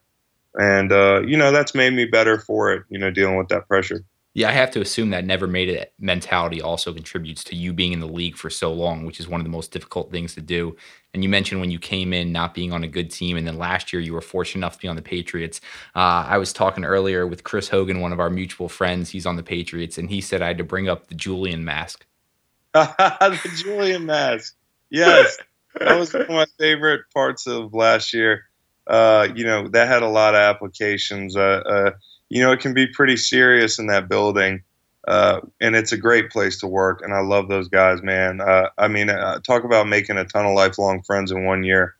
And, 0.54 0.92
uh, 0.92 1.22
you 1.26 1.36
know, 1.36 1.50
that's 1.50 1.74
made 1.74 1.92
me 1.92 2.04
better 2.04 2.38
for 2.38 2.72
it, 2.72 2.84
you 2.88 2.98
know, 2.98 3.10
dealing 3.10 3.36
with 3.36 3.48
that 3.48 3.68
pressure. 3.68 4.04
Yeah, 4.36 4.50
I 4.50 4.52
have 4.52 4.70
to 4.72 4.82
assume 4.82 5.08
that 5.10 5.24
never 5.24 5.46
made 5.46 5.70
it 5.70 5.94
mentality 5.98 6.60
also 6.60 6.92
contributes 6.92 7.42
to 7.44 7.56
you 7.56 7.72
being 7.72 7.94
in 7.94 8.00
the 8.00 8.06
league 8.06 8.36
for 8.36 8.50
so 8.50 8.70
long, 8.70 9.06
which 9.06 9.18
is 9.18 9.26
one 9.26 9.40
of 9.40 9.46
the 9.46 9.50
most 9.50 9.72
difficult 9.72 10.10
things 10.10 10.34
to 10.34 10.42
do. 10.42 10.76
And 11.14 11.22
you 11.22 11.30
mentioned 11.30 11.62
when 11.62 11.70
you 11.70 11.78
came 11.78 12.12
in 12.12 12.32
not 12.32 12.52
being 12.52 12.70
on 12.70 12.84
a 12.84 12.86
good 12.86 13.10
team, 13.10 13.38
and 13.38 13.46
then 13.46 13.56
last 13.56 13.94
year 13.94 14.02
you 14.02 14.12
were 14.12 14.20
fortunate 14.20 14.58
enough 14.58 14.74
to 14.74 14.80
be 14.80 14.88
on 14.88 14.96
the 14.96 15.00
Patriots. 15.00 15.62
Uh, 15.94 16.26
I 16.28 16.36
was 16.36 16.52
talking 16.52 16.84
earlier 16.84 17.26
with 17.26 17.44
Chris 17.44 17.70
Hogan, 17.70 18.00
one 18.00 18.12
of 18.12 18.20
our 18.20 18.28
mutual 18.28 18.68
friends. 18.68 19.08
He's 19.08 19.24
on 19.24 19.36
the 19.36 19.42
Patriots, 19.42 19.96
and 19.96 20.10
he 20.10 20.20
said 20.20 20.42
I 20.42 20.48
had 20.48 20.58
to 20.58 20.64
bring 20.64 20.86
up 20.86 21.06
the 21.06 21.14
Julian 21.14 21.64
mask. 21.64 22.04
the 22.74 23.62
Julian 23.64 24.04
mask, 24.04 24.54
yes, 24.90 25.38
that 25.80 25.98
was 25.98 26.12
one 26.12 26.24
of 26.24 26.28
my 26.28 26.46
favorite 26.58 27.06
parts 27.14 27.46
of 27.46 27.72
last 27.72 28.12
year. 28.12 28.42
Uh, 28.86 29.28
you 29.34 29.46
know, 29.46 29.68
that 29.68 29.88
had 29.88 30.02
a 30.02 30.08
lot 30.10 30.34
of 30.34 30.40
applications. 30.40 31.38
Uh, 31.38 31.62
uh 31.66 31.90
you 32.28 32.42
know, 32.42 32.52
it 32.52 32.60
can 32.60 32.74
be 32.74 32.86
pretty 32.86 33.16
serious 33.16 33.78
in 33.78 33.86
that 33.86 34.08
building. 34.08 34.62
Uh, 35.06 35.40
and 35.60 35.76
it's 35.76 35.92
a 35.92 35.96
great 35.96 36.30
place 36.30 36.58
to 36.58 36.66
work. 36.66 37.00
And 37.02 37.14
I 37.14 37.20
love 37.20 37.48
those 37.48 37.68
guys, 37.68 38.02
man. 38.02 38.40
Uh, 38.40 38.70
I 38.76 38.88
mean, 38.88 39.08
uh, 39.08 39.38
talk 39.40 39.62
about 39.62 39.86
making 39.86 40.16
a 40.16 40.24
ton 40.24 40.46
of 40.46 40.54
lifelong 40.54 41.02
friends 41.02 41.30
in 41.30 41.44
one 41.44 41.62
year. 41.62 41.94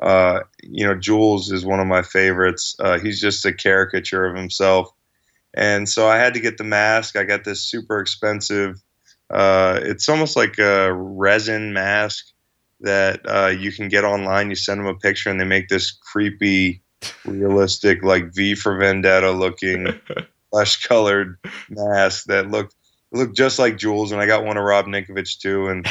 Uh, 0.00 0.40
you 0.62 0.86
know, 0.86 0.94
Jules 0.94 1.52
is 1.52 1.66
one 1.66 1.80
of 1.80 1.86
my 1.86 2.02
favorites. 2.02 2.74
Uh, 2.78 2.98
he's 2.98 3.20
just 3.20 3.44
a 3.44 3.52
caricature 3.52 4.24
of 4.24 4.36
himself. 4.36 4.90
And 5.54 5.88
so 5.88 6.06
I 6.06 6.16
had 6.16 6.34
to 6.34 6.40
get 6.40 6.56
the 6.56 6.64
mask. 6.64 7.16
I 7.16 7.24
got 7.24 7.44
this 7.44 7.62
super 7.62 8.00
expensive, 8.00 8.82
uh, 9.30 9.80
it's 9.82 10.08
almost 10.08 10.36
like 10.36 10.58
a 10.58 10.92
resin 10.92 11.72
mask 11.72 12.26
that 12.80 13.58
you 13.58 13.72
can 13.72 13.88
get 13.88 14.04
online. 14.04 14.50
You 14.50 14.56
send 14.56 14.80
them 14.80 14.86
a 14.86 14.94
picture 14.94 15.30
and 15.30 15.40
they 15.40 15.44
make 15.44 15.68
this 15.68 15.90
creepy 15.90 16.82
realistic, 17.24 18.02
like 18.02 18.34
V 18.34 18.54
for 18.54 18.76
Vendetta 18.76 19.30
looking 19.30 20.00
flesh 20.50 20.84
colored 20.86 21.38
mask 21.68 22.24
that 22.26 22.50
looked 22.50 22.74
looked 23.12 23.36
just 23.36 23.58
like 23.58 23.78
Jules. 23.78 24.12
And 24.12 24.20
I 24.20 24.26
got 24.26 24.44
one 24.44 24.56
of 24.56 24.64
Rob 24.64 24.86
Ninkovich 24.86 25.38
too. 25.38 25.68
And 25.68 25.86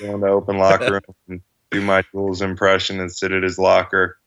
going 0.00 0.20
to 0.20 0.28
open 0.28 0.58
locker 0.58 0.92
room. 0.92 1.02
And 1.28 1.40
do 1.70 1.80
my 1.80 2.02
Jules 2.10 2.42
impression 2.42 3.00
and 3.00 3.12
sit 3.12 3.32
at 3.32 3.42
his 3.42 3.58
locker, 3.58 4.18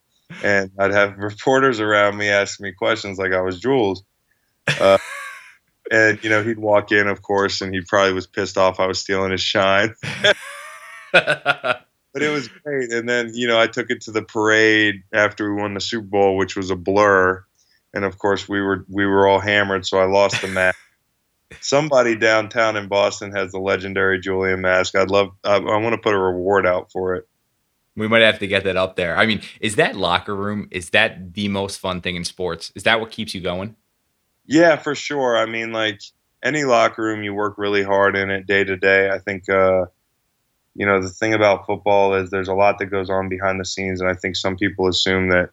and 0.42 0.70
I'd 0.78 0.92
have 0.92 1.18
reporters 1.18 1.80
around 1.80 2.16
me 2.16 2.28
asking 2.28 2.64
me 2.64 2.72
questions 2.72 3.18
like 3.18 3.32
I 3.32 3.42
was 3.42 3.60
Jules. 3.60 4.02
Uh, 4.66 4.98
and 5.90 6.22
you 6.24 6.30
know 6.30 6.42
he'd 6.42 6.58
walk 6.58 6.92
in, 6.92 7.06
of 7.06 7.22
course, 7.22 7.60
and 7.60 7.74
he 7.74 7.82
probably 7.82 8.14
was 8.14 8.26
pissed 8.26 8.56
off 8.56 8.80
I 8.80 8.86
was 8.86 9.00
stealing 9.00 9.30
his 9.30 9.42
shine. 9.42 9.94
But 12.14 12.22
it 12.22 12.30
was 12.30 12.48
great. 12.48 12.90
And 12.92 13.06
then 13.06 13.32
you 13.34 13.46
know 13.46 13.60
I 13.60 13.66
took 13.66 13.90
it 13.90 14.00
to 14.02 14.12
the 14.12 14.22
parade 14.22 15.02
after 15.12 15.52
we 15.52 15.60
won 15.60 15.74
the 15.74 15.80
Super 15.80 16.06
Bowl, 16.06 16.36
which 16.36 16.56
was 16.56 16.70
a 16.70 16.76
blur, 16.76 17.44
and 17.92 18.04
of 18.04 18.18
course 18.18 18.48
we 18.48 18.62
were 18.62 18.86
we 18.88 19.04
were 19.04 19.28
all 19.28 19.40
hammered, 19.40 19.84
so 19.84 19.98
I 19.98 20.06
lost 20.06 20.40
the 20.40 20.48
match. 20.48 20.76
Somebody 21.60 22.16
downtown 22.16 22.76
in 22.76 22.88
Boston 22.88 23.30
has 23.32 23.52
the 23.52 23.58
legendary 23.58 24.18
Julian 24.18 24.62
mask. 24.62 24.96
I'd 24.96 25.10
love. 25.10 25.30
I, 25.44 25.56
I 25.56 25.76
want 25.76 25.92
to 25.92 25.98
put 25.98 26.14
a 26.14 26.18
reward 26.18 26.66
out 26.66 26.90
for 26.90 27.16
it. 27.16 27.28
We 27.96 28.08
might 28.08 28.22
have 28.22 28.40
to 28.40 28.46
get 28.46 28.64
that 28.64 28.76
up 28.76 28.96
there. 28.96 29.16
I 29.16 29.26
mean, 29.26 29.40
is 29.60 29.76
that 29.76 29.94
locker 29.94 30.34
room? 30.34 30.68
Is 30.72 30.90
that 30.90 31.34
the 31.34 31.48
most 31.48 31.78
fun 31.78 32.00
thing 32.00 32.16
in 32.16 32.24
sports? 32.24 32.72
Is 32.74 32.84
that 32.84 33.00
what 33.00 33.10
keeps 33.12 33.34
you 33.34 33.40
going? 33.40 33.76
Yeah, 34.46 34.76
for 34.76 34.94
sure. 34.94 35.36
I 35.36 35.46
mean, 35.46 35.72
like 35.72 36.00
any 36.42 36.64
locker 36.64 37.02
room, 37.02 37.22
you 37.22 37.34
work 37.34 37.54
really 37.56 37.84
hard 37.84 38.16
in 38.16 38.30
it 38.30 38.46
day 38.46 38.64
to 38.64 38.76
day. 38.76 39.10
I 39.10 39.18
think, 39.18 39.48
uh, 39.48 39.84
you 40.74 40.86
know, 40.86 41.00
the 41.00 41.08
thing 41.08 41.34
about 41.34 41.66
football 41.66 42.14
is 42.14 42.30
there's 42.30 42.48
a 42.48 42.54
lot 42.54 42.78
that 42.78 42.86
goes 42.86 43.08
on 43.08 43.28
behind 43.28 43.60
the 43.60 43.64
scenes, 43.64 44.00
and 44.00 44.10
I 44.10 44.14
think 44.14 44.36
some 44.36 44.56
people 44.56 44.88
assume 44.88 45.30
that, 45.30 45.50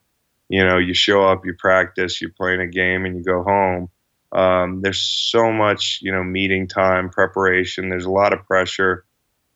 you 0.49 0.65
know, 0.65 0.77
you 0.77 0.93
show 0.93 1.23
up, 1.23 1.45
you 1.45 1.53
practice, 1.53 2.21
you're 2.21 2.31
playing 2.31 2.62
a 2.62 2.67
game, 2.67 3.05
and 3.05 3.15
you 3.15 3.23
go 3.23 3.43
home. 3.43 3.89
Um, 4.31 4.81
there's 4.81 5.01
so 5.01 5.51
much, 5.51 5.99
you 6.01 6.12
know, 6.12 6.23
meeting 6.23 6.67
time, 6.67 7.10
preparation. 7.10 7.89
There's 7.89 8.05
a 8.05 8.12
lot 8.12 8.34
of 8.34 8.45
pressure. 8.45 9.05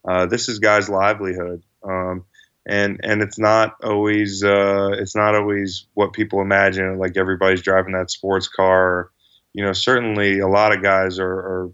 Uh, 0.06 0.26
this 0.26 0.48
is 0.48 0.60
guys' 0.60 0.88
livelihood, 0.88 1.62
um, 1.82 2.24
and 2.64 3.00
and 3.02 3.22
it's 3.22 3.38
not 3.38 3.74
always 3.82 4.44
uh, 4.44 4.90
it's 4.92 5.16
not 5.16 5.34
always 5.34 5.86
what 5.94 6.12
people 6.12 6.42
imagine. 6.42 6.98
Like 6.98 7.16
everybody's 7.16 7.62
driving 7.62 7.94
that 7.94 8.10
sports 8.10 8.48
car. 8.48 9.10
You 9.52 9.64
know, 9.64 9.72
certainly 9.72 10.38
a 10.38 10.48
lot 10.48 10.76
of 10.76 10.82
guys 10.82 11.18
are 11.18 11.32
are, 11.32 11.70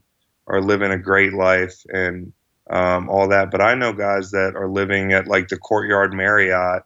are 0.46 0.60
living 0.62 0.92
a 0.92 0.98
great 0.98 1.34
life 1.34 1.84
and 1.92 2.32
um, 2.72 3.08
all 3.08 3.28
that. 3.28 3.50
But 3.50 3.60
I 3.60 3.74
know 3.74 3.92
guys 3.92 4.30
that 4.30 4.56
are 4.56 4.68
living 4.68 5.12
at 5.12 5.28
like 5.28 5.48
the 5.48 5.58
Courtyard 5.58 6.14
Marriott 6.14 6.82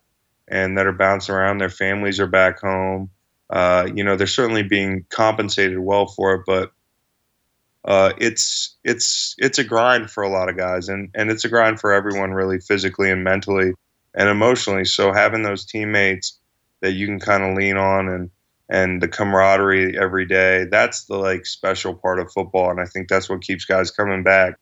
and 0.49 0.77
that 0.77 0.87
are 0.87 0.92
bouncing 0.92 1.35
around. 1.35 1.59
Their 1.59 1.70
families 1.70 2.20
are 2.20 2.27
back 2.27 2.61
home. 2.61 3.11
Uh, 3.49 3.88
you 3.94 4.03
know, 4.03 4.16
they're 4.16 4.27
certainly 4.27 4.64
being 4.64 5.07
compensated 5.09 5.79
well 5.79 6.07
for 6.07 6.35
it, 6.35 6.42
but 6.46 6.72
uh, 7.85 8.12
it's 8.18 8.77
it's 8.83 9.37
it's 9.38 9.59
a 9.61 9.64
grind 9.64 10.11
for 10.11 10.25
a 10.25 10.29
lot 10.29 10.49
of 10.49 10.57
guys, 10.57 10.88
and 10.88 11.09
and 11.14 11.31
it's 11.31 11.44
a 11.44 11.49
grind 11.49 11.79
for 11.79 11.92
everyone, 11.92 12.33
really, 12.33 12.59
physically 12.59 13.11
and 13.11 13.22
mentally 13.22 13.72
and 14.14 14.29
emotionally. 14.29 14.85
So 14.85 15.12
having 15.12 15.44
those 15.44 15.64
teammates 15.64 16.40
that 16.81 16.92
you 16.92 17.07
can 17.07 17.20
kind 17.20 17.44
of 17.44 17.57
lean 17.57 17.77
on 17.77 18.09
and 18.09 18.31
and 18.68 19.01
the 19.01 19.07
camaraderie 19.07 19.96
every 19.96 20.27
day. 20.27 20.64
That's 20.68 21.05
the 21.05 21.16
like 21.16 21.46
special 21.46 21.94
part 21.94 22.18
of 22.18 22.33
football, 22.33 22.70
and 22.72 22.81
I 22.81 22.87
think 22.87 23.09
that's 23.09 23.29
what 23.31 23.42
keeps 23.42 23.64
guys 23.64 23.92
coming 23.92 24.25
back. 24.25 24.55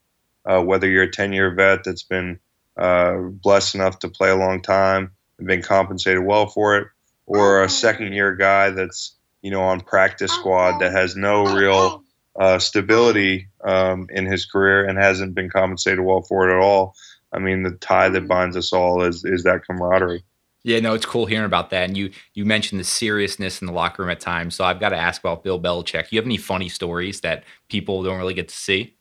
Uh, 0.45 0.61
whether 0.61 0.87
you're 0.87 1.03
a 1.03 1.11
10 1.11 1.33
year 1.33 1.53
vet 1.53 1.83
that's 1.83 2.03
been 2.03 2.39
uh, 2.77 3.17
blessed 3.17 3.75
enough 3.75 3.99
to 3.99 4.09
play 4.09 4.29
a 4.29 4.35
long 4.35 4.61
time 4.61 5.11
and 5.37 5.47
been 5.47 5.61
compensated 5.61 6.23
well 6.23 6.47
for 6.47 6.77
it, 6.77 6.87
or 7.25 7.63
a 7.63 7.69
second 7.69 8.13
year 8.13 8.35
guy 8.35 8.69
that's 8.69 9.15
you 9.41 9.51
know 9.51 9.61
on 9.61 9.81
practice 9.81 10.31
squad 10.31 10.79
that 10.79 10.91
has 10.91 11.15
no 11.15 11.55
real 11.55 12.03
uh, 12.37 12.59
stability 12.59 13.47
um, 13.63 14.07
in 14.11 14.25
his 14.25 14.45
career 14.45 14.85
and 14.85 14.97
hasn't 14.97 15.33
been 15.33 15.49
compensated 15.49 16.01
well 16.01 16.21
for 16.21 16.49
it 16.49 16.53
at 16.53 16.59
all. 16.59 16.95
I 17.31 17.39
mean, 17.39 17.63
the 17.63 17.71
tie 17.71 18.09
that 18.09 18.27
binds 18.27 18.57
us 18.57 18.73
all 18.73 19.03
is 19.03 19.23
is 19.25 19.43
that 19.43 19.65
camaraderie. 19.65 20.23
Yeah, 20.63 20.79
no, 20.79 20.95
it's 20.95 21.05
cool 21.05 21.27
hearing 21.27 21.45
about 21.45 21.69
that. 21.69 21.83
And 21.83 21.95
you 21.95 22.11
you 22.33 22.43
mentioned 22.43 22.79
the 22.79 22.85
seriousness 22.85 23.61
in 23.61 23.67
the 23.67 23.73
locker 23.73 24.01
room 24.01 24.11
at 24.11 24.19
times. 24.19 24.55
So 24.55 24.63
I've 24.63 24.79
got 24.79 24.89
to 24.89 24.97
ask 24.97 25.21
about 25.21 25.43
Bill 25.43 25.61
Belichick. 25.61 26.11
You 26.11 26.17
have 26.17 26.25
any 26.25 26.37
funny 26.37 26.69
stories 26.69 27.21
that 27.21 27.43
people 27.69 28.01
don't 28.03 28.17
really 28.17 28.33
get 28.33 28.47
to 28.49 28.55
see? 28.55 28.94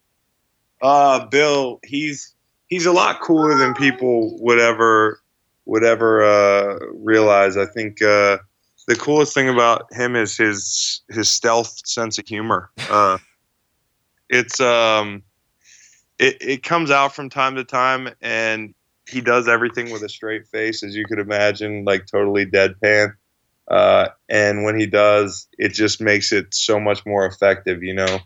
Uh, 0.82 1.26
Bill, 1.26 1.80
he's 1.84 2.34
he's 2.66 2.86
a 2.86 2.92
lot 2.92 3.20
cooler 3.20 3.56
than 3.56 3.74
people 3.74 4.36
would 4.40 4.58
ever 4.58 5.20
would 5.66 5.84
ever 5.84 6.22
uh, 6.22 6.78
realize. 6.92 7.56
I 7.56 7.66
think 7.66 8.02
uh, 8.02 8.38
the 8.86 8.96
coolest 8.96 9.34
thing 9.34 9.48
about 9.48 9.92
him 9.92 10.16
is 10.16 10.36
his 10.36 11.02
his 11.08 11.30
stealth 11.30 11.86
sense 11.86 12.18
of 12.18 12.26
humor. 12.26 12.70
Uh, 12.90 13.18
it's 14.28 14.60
um, 14.60 15.22
it 16.18 16.36
it 16.40 16.62
comes 16.62 16.90
out 16.90 17.14
from 17.14 17.30
time 17.30 17.56
to 17.56 17.64
time, 17.64 18.10
and 18.20 18.74
he 19.08 19.20
does 19.20 19.48
everything 19.48 19.90
with 19.90 20.02
a 20.02 20.08
straight 20.08 20.46
face, 20.48 20.82
as 20.82 20.96
you 20.96 21.04
could 21.04 21.18
imagine, 21.18 21.84
like 21.84 22.06
totally 22.06 22.46
deadpan. 22.46 23.14
Uh, 23.68 24.08
and 24.28 24.64
when 24.64 24.78
he 24.78 24.86
does, 24.86 25.48
it 25.58 25.70
just 25.70 26.00
makes 26.00 26.32
it 26.32 26.54
so 26.54 26.78
much 26.78 27.04
more 27.06 27.26
effective. 27.26 27.82
You 27.82 27.94
know, 27.94 28.18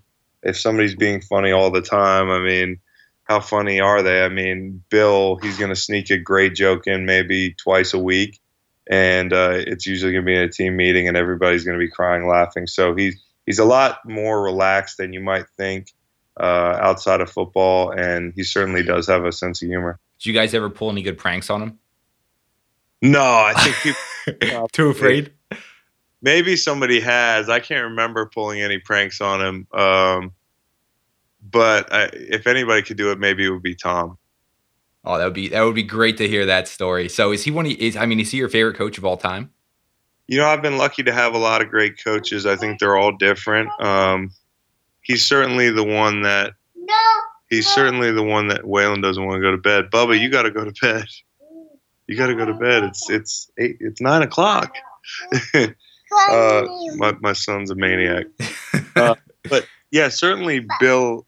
if 0.43 0.59
somebody's 0.59 0.95
being 0.95 1.21
funny 1.21 1.53
all 1.53 1.71
the 1.71 1.83
time, 1.83 2.31
I 2.31 2.41
mean, 2.41 2.81
how 3.25 3.41
funny 3.41 3.81
are 3.81 4.03
they? 4.03 4.23
I 4.23 4.29
mean, 4.29 4.83
Bill, 4.91 5.37
he's 5.37 5.59
going 5.59 5.69
to 5.69 5.77
sneak 5.77 6.11
a 6.11 6.19
great 6.19 6.55
joke 6.55 6.87
in 6.87 7.05
maybe 7.05 7.55
twice 7.55 7.93
a 7.93 7.99
week, 7.99 8.41
and 8.89 9.33
uh, 9.33 9.53
it's 9.53 9.87
usually 9.87 10.13
going 10.13 10.25
to 10.25 10.27
be 10.27 10.37
in 10.37 10.43
a 10.43 10.49
team 10.49 10.77
meeting, 10.77 11.09
and 11.09 11.17
everybody's 11.17 11.65
going 11.65 11.79
to 11.79 11.85
be 11.85 11.91
crying, 11.91 12.27
laughing. 12.27 12.67
So 12.67 12.95
he's 12.95 13.23
he's 13.45 13.59
a 13.59 13.65
lot 13.65 13.99
more 14.07 14.43
relaxed 14.43 14.97
than 14.97 15.13
you 15.13 15.21
might 15.21 15.47
think 15.57 15.93
uh, 16.39 16.79
outside 16.81 17.21
of 17.21 17.31
football, 17.31 17.91
and 17.91 18.33
he 18.35 18.45
certainly 18.45 18.83
does 18.83 19.07
have 19.09 19.25
a 19.25 19.33
sense 19.33 19.63
of 19.63 19.69
humor. 19.69 19.99
Did 20.19 20.27
you 20.27 20.35
guys 20.35 20.55
ever 20.55 20.71
pull 20.71 20.91
any 20.91 21.03
good 21.03 21.19
pranks 21.19 21.51
on 21.51 21.63
him? 21.63 21.79
No, 23.03 23.23
I 23.23 23.55
think 23.55 23.97
people 24.33 24.69
too 24.73 24.89
afraid. 24.89 25.33
Maybe 26.21 26.57
somebody 26.57 27.01
has. 27.01 27.49
I 27.49 27.61
can't 27.61 27.85
remember 27.85 28.27
pulling 28.27 28.61
any 28.61 28.79
pranks 28.79 29.21
on 29.21 29.41
him. 29.41 29.67
Um, 29.73 30.33
but 31.51 31.93
I, 31.93 32.11
if 32.13 32.47
anybody 32.47 32.83
could 32.83 32.97
do 32.97 33.13
it, 33.13 33.19
maybe 33.19 33.47
it 33.47 33.51
would 33.51 33.63
be 33.63 33.75
Tom. 33.77 34.19
Oh, 35.05 35.17
that 35.17 35.25
would 35.25 35.35
be 35.35 35.49
that 35.49 35.63
would 35.63 35.77
be 35.77 35.85
great 35.85 36.17
to 36.19 36.29
hear 36.29 36.45
that 36.47 36.67
story. 36.69 37.09
So, 37.09 37.31
is 37.33 37.45
he 37.45 37.51
one? 37.51 37.67
Of, 37.67 37.73
is 37.73 37.97
I 37.97 38.05
mean, 38.07 38.19
is 38.21 38.31
he 38.33 38.39
your 38.39 38.49
favorite 38.49 38.77
coach 38.77 38.99
of 38.99 39.05
all 39.05 39.17
time? 39.17 39.51
You 40.27 40.39
know, 40.39 40.47
I've 40.47 40.61
been 40.61 40.77
lucky 40.77 41.03
to 41.05 41.13
have 41.13 41.35
a 41.35 41.39
lot 41.39 41.63
of 41.63 41.71
great 41.71 42.03
coaches. 42.03 42.45
I 42.45 42.57
think 42.57 42.81
they're 42.81 42.97
all 42.99 43.17
different. 43.17 43.71
Um, 43.81 44.31
he's 45.01 45.25
certainly 45.25 45.71
the 45.71 45.85
one 45.85 46.23
that 46.23 46.53
No. 46.77 46.95
he's 47.49 47.67
certainly 47.67 48.13
the 48.13 48.25
one 48.25 48.49
that 48.49 48.63
Waylon 48.63 49.01
doesn't 49.01 49.25
want 49.25 49.37
to 49.37 49.41
go 49.41 49.53
to 49.53 49.57
bed. 49.57 49.91
Bubba, 49.91 50.21
you 50.21 50.29
got 50.29 50.43
to 50.43 50.51
go 50.51 50.65
to 50.65 50.73
bed. 50.83 51.07
You 52.09 52.17
got 52.17 52.27
to 52.27 52.35
go 52.35 52.45
to 52.45 52.55
bed. 52.55 52.83
It's 52.85 53.09
it's 53.09 53.51
eight. 53.57 53.77
It's 53.81 54.01
nine 54.01 54.23
o'clock. 54.23 54.75
uh, 56.31 56.67
my 56.97 57.15
my 57.21 57.33
son's 57.33 57.71
a 57.71 57.75
maniac. 57.75 58.27
Uh, 58.97 59.15
but 59.49 59.65
yeah, 59.93 60.09
certainly 60.09 60.67
Bill. 60.81 61.25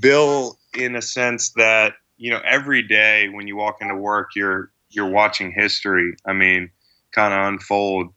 Bill, 0.00 0.58
in 0.76 0.96
a 0.96 1.02
sense 1.02 1.50
that 1.50 1.94
you 2.16 2.30
know, 2.30 2.40
every 2.44 2.82
day 2.82 3.28
when 3.28 3.46
you 3.46 3.56
walk 3.56 3.76
into 3.80 3.94
work, 3.94 4.30
you're 4.34 4.70
you're 4.90 5.08
watching 5.08 5.52
history. 5.52 6.14
I 6.26 6.32
mean, 6.32 6.70
kind 7.12 7.32
of 7.32 7.46
unfold. 7.46 8.12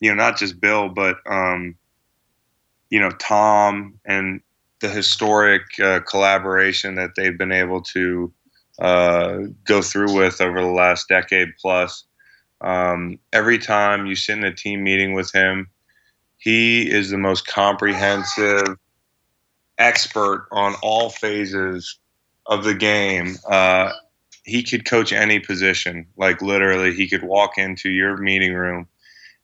You 0.00 0.10
know, 0.10 0.16
not 0.16 0.38
just 0.38 0.60
Bill, 0.60 0.88
but 0.88 1.16
um, 1.26 1.74
you 2.90 3.00
know, 3.00 3.10
Tom 3.10 3.98
and 4.04 4.40
the 4.80 4.88
historic 4.88 5.62
uh, 5.82 6.00
collaboration 6.00 6.94
that 6.94 7.10
they've 7.16 7.36
been 7.36 7.52
able 7.52 7.82
to 7.82 8.32
uh, 8.78 9.38
go 9.64 9.82
through 9.82 10.14
with 10.14 10.40
over 10.40 10.60
the 10.60 10.68
last 10.68 11.08
decade 11.08 11.48
plus. 11.60 12.04
Um, 12.60 13.18
every 13.32 13.58
time 13.58 14.06
you 14.06 14.14
sit 14.14 14.38
in 14.38 14.44
a 14.44 14.54
team 14.54 14.82
meeting 14.82 15.14
with 15.14 15.32
him, 15.32 15.68
he 16.36 16.90
is 16.90 17.10
the 17.10 17.18
most 17.18 17.46
comprehensive 17.46 18.76
expert 19.78 20.48
on 20.52 20.74
all 20.82 21.10
phases 21.10 21.98
of 22.46 22.64
the 22.64 22.74
game. 22.74 23.36
Uh, 23.48 23.92
he 24.44 24.62
could 24.62 24.84
coach 24.84 25.12
any 25.12 25.38
position. 25.38 26.06
Like 26.16 26.42
literally, 26.42 26.94
he 26.94 27.08
could 27.08 27.22
walk 27.22 27.58
into 27.58 27.90
your 27.90 28.16
meeting 28.16 28.54
room 28.54 28.88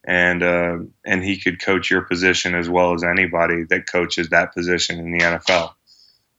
and 0.07 0.43
uh, 0.43 0.79
and 1.05 1.25
he 1.25 1.39
could 1.39 1.61
coach 1.61 1.91
your 1.91 2.03
position 2.03 2.55
as 2.55 2.69
well 2.69 2.95
as 2.95 3.03
anybody 3.03 3.65
that 3.65 3.91
coaches 3.91 4.29
that 4.31 4.55
position 4.55 4.99
in 4.99 5.13
the 5.13 5.19
NFL. 5.19 5.73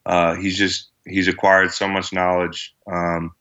Uh, 0.05 0.35
he's 0.35 0.57
just 0.57 0.89
he's 1.05 1.27
acquired 1.27 1.71
so 1.71 1.87
much 1.87 2.13
knowledge. 2.13 2.73
Um, 2.91 3.33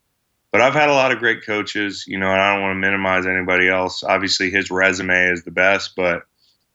but 0.53 0.61
I've 0.61 0.75
had 0.75 0.89
a 0.89 0.95
lot 0.95 1.13
of 1.13 1.19
great 1.19 1.45
coaches, 1.45 2.05
you 2.07 2.19
know, 2.19 2.31
and 2.31 2.41
I 2.41 2.55
don't 2.55 2.63
want 2.63 2.77
to 2.77 2.81
minimize 2.81 3.27
anybody 3.27 3.69
else. 3.69 4.03
Obviously, 4.03 4.51
his 4.51 4.71
resume 4.71 5.31
is 5.31 5.45
the 5.45 5.51
best, 5.51 5.95
but 5.97 6.23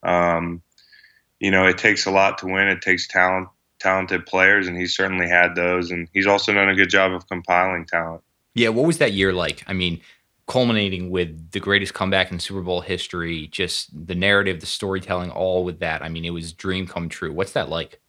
um, 0.03 0.61
you 1.39 1.51
know, 1.51 1.65
it 1.65 1.77
takes 1.77 2.05
a 2.05 2.11
lot 2.11 2.37
to 2.39 2.45
win. 2.45 2.67
It 2.67 2.81
takes 2.81 3.07
talent, 3.07 3.49
talented 3.79 4.25
players, 4.25 4.67
and 4.67 4.77
he's 4.77 4.95
certainly 4.95 5.27
had 5.27 5.55
those. 5.55 5.91
And 5.91 6.07
he's 6.13 6.27
also 6.27 6.53
done 6.53 6.69
a 6.69 6.75
good 6.75 6.89
job 6.89 7.11
of 7.11 7.27
compiling 7.27 7.85
talent. 7.85 8.21
Yeah, 8.53 8.69
what 8.69 8.85
was 8.85 8.99
that 8.99 9.13
year 9.13 9.33
like? 9.33 9.63
I 9.67 9.73
mean, 9.73 10.01
culminating 10.47 11.09
with 11.09 11.51
the 11.51 11.59
greatest 11.59 11.93
comeback 11.93 12.31
in 12.31 12.39
Super 12.39 12.61
Bowl 12.61 12.81
history, 12.81 13.47
just 13.47 13.89
the 14.05 14.15
narrative, 14.15 14.59
the 14.59 14.65
storytelling, 14.65 15.31
all 15.31 15.63
with 15.63 15.79
that. 15.79 16.01
I 16.03 16.09
mean, 16.09 16.25
it 16.25 16.31
was 16.31 16.53
dream 16.53 16.85
come 16.85 17.09
true. 17.09 17.31
What's 17.31 17.53
that 17.53 17.69
like? 17.69 17.99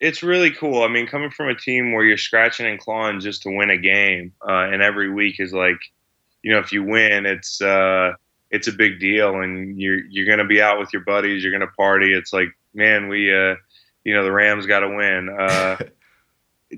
It's 0.00 0.22
really 0.22 0.50
cool. 0.50 0.82
I 0.82 0.88
mean, 0.88 1.06
coming 1.06 1.30
from 1.30 1.48
a 1.48 1.54
team 1.54 1.92
where 1.92 2.04
you're 2.04 2.16
scratching 2.16 2.66
and 2.66 2.80
clawing 2.80 3.20
just 3.20 3.42
to 3.42 3.50
win 3.50 3.70
a 3.70 3.76
game, 3.76 4.32
uh, 4.46 4.68
and 4.70 4.82
every 4.82 5.10
week 5.10 5.38
is 5.38 5.52
like, 5.52 5.78
you 6.42 6.52
know, 6.52 6.58
if 6.58 6.72
you 6.72 6.82
win, 6.82 7.26
it's 7.26 7.60
uh, 7.60 8.14
it's 8.50 8.68
a 8.68 8.72
big 8.72 8.98
deal, 8.98 9.40
and 9.40 9.80
you're 9.80 10.00
you're 10.08 10.26
gonna 10.26 10.48
be 10.48 10.62
out 10.62 10.78
with 10.78 10.92
your 10.92 11.02
buddies, 11.02 11.42
you're 11.42 11.52
gonna 11.52 11.70
party. 11.76 12.12
It's 12.12 12.32
like, 12.32 12.48
man, 12.74 13.08
we, 13.08 13.32
uh, 13.32 13.56
you 14.04 14.14
know, 14.14 14.24
the 14.24 14.32
Rams 14.32 14.66
got 14.66 14.80
to 14.80 14.88
win. 14.88 15.28
Uh, 15.28 15.76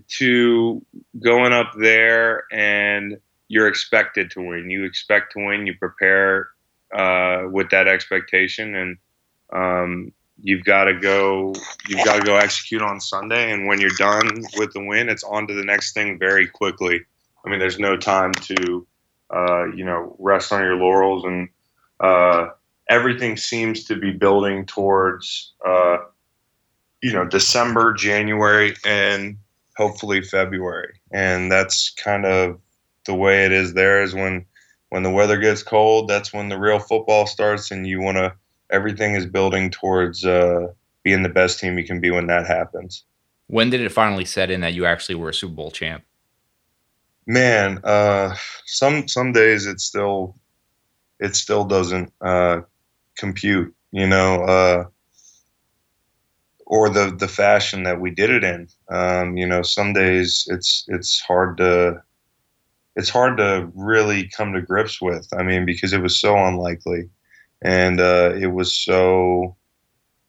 to 0.09 0.85
going 1.21 1.53
up 1.53 1.73
there 1.79 2.45
and 2.51 3.19
you're 3.49 3.69
expected 3.69 4.31
to 4.31 4.41
win. 4.41 4.71
You 4.71 4.85
expect 4.85 5.33
to 5.33 5.45
win. 5.45 5.67
You 5.67 5.75
prepare 5.77 6.49
uh, 6.97 7.43
with 7.51 7.69
that 7.71 7.87
expectation, 7.87 8.75
and 8.75 8.97
um, 9.53 10.13
you've 10.43 10.65
got 10.65 10.85
to 10.85 10.99
go. 10.99 11.55
You've 11.89 12.05
got 12.05 12.17
to 12.17 12.23
go 12.23 12.37
execute 12.37 12.83
on 12.83 13.01
Sunday. 13.01 13.53
And 13.53 13.67
when 13.67 13.81
you're 13.81 13.91
done 13.97 14.29
with 14.57 14.73
the 14.73 14.85
win, 14.85 15.09
it's 15.09 15.25
on 15.25 15.47
to 15.47 15.55
the 15.55 15.65
next 15.65 15.95
thing 15.95 16.19
very 16.19 16.47
quickly. 16.47 17.01
I 17.45 17.51
mean, 17.51 17.59
there's 17.59 17.79
no 17.79 17.97
time 17.97 18.33
to, 18.35 18.87
uh, 19.31 19.67
you 19.75 19.85
know, 19.85 20.15
rest 20.19 20.53
on 20.53 20.63
your 20.63 20.77
laurels, 20.77 21.25
and 21.25 21.49
uh, 22.01 22.49
everything 22.89 23.37
seems 23.37 23.85
to 23.85 23.97
be 23.97 24.13
building 24.13 24.67
towards, 24.67 25.53
uh, 25.67 25.99
you 27.03 27.13
know, 27.13 27.25
December, 27.25 27.95
January, 27.95 28.75
and 28.85 29.39
hopefully 29.77 30.23
February. 30.23 31.01
And 31.13 31.51
that's 31.51 31.91
kind 31.91 32.27
of 32.27 32.61
the 33.07 33.15
way 33.15 33.45
it 33.45 33.53
is 33.53 33.75
there 33.75 34.03
is 34.03 34.15
when 34.15 34.47
when 34.91 35.03
the 35.03 35.11
weather 35.11 35.39
gets 35.39 35.63
cold, 35.63 36.07
that's 36.07 36.33
when 36.35 36.51
the 36.51 36.59
real 36.59 36.79
football 36.79 37.27
starts 37.27 37.71
and 37.71 37.87
you 37.87 38.01
want 38.01 38.19
to 38.19 38.35
everything 38.73 39.15
is 39.15 39.27
building 39.27 39.71
towards 39.71 40.25
uh, 40.25 40.69
being 41.05 41.23
the 41.23 41.29
best 41.29 41.61
team 41.61 41.79
you 41.79 41.85
can 41.85 42.01
be 42.01 42.11
when 42.11 42.27
that 42.27 42.47
happens. 42.47 43.05
When 43.47 43.71
did 43.71 43.81
it 43.81 43.91
finally 43.91 44.25
set 44.25 44.51
in 44.51 44.63
that 44.63 44.75
you 44.75 44.87
actually 44.87 45.15
were 45.17 45.29
a 45.29 45.35
Super 45.35 45.55
Bowl 45.55 45.71
champ? 45.71 46.05
Man, 47.27 47.81
uh, 47.85 48.35
some 48.67 49.07
some 49.07 49.33
days 49.33 49.67
it 49.67 49.81
still 49.81 50.37
it 51.21 51.37
still 51.37 51.65
doesn't 51.65 52.13
uh, 52.21 52.63
compute, 53.17 53.75
you 53.93 54.09
know. 54.09 54.43
Uh, 54.43 54.85
or 56.73 56.89
the 56.89 57.15
the 57.15 57.29
fashion 57.29 57.83
that 57.83 58.01
we 58.01 58.11
did 58.11 58.31
it 58.31 58.43
in. 58.43 58.67
Um, 58.91 59.37
you 59.37 59.47
know, 59.47 59.61
some 59.61 59.93
days 59.93 60.49
it's 60.49 60.87
it's 60.89 61.21
hard 61.21 61.59
to 61.59 62.03
it's 62.97 63.11
hard 63.11 63.37
to 63.37 63.71
really 63.75 64.29
come 64.29 64.55
to 64.55 64.63
grips 64.63 65.01
with. 65.01 65.29
I 65.37 65.43
mean, 65.43 65.67
because 65.67 65.93
it 65.93 66.01
was 66.01 66.19
so 66.19 66.35
unlikely, 66.35 67.11
and 67.63 68.01
uh, 68.01 68.33
it 68.39 68.49
was 68.49 68.75
so, 68.75 69.57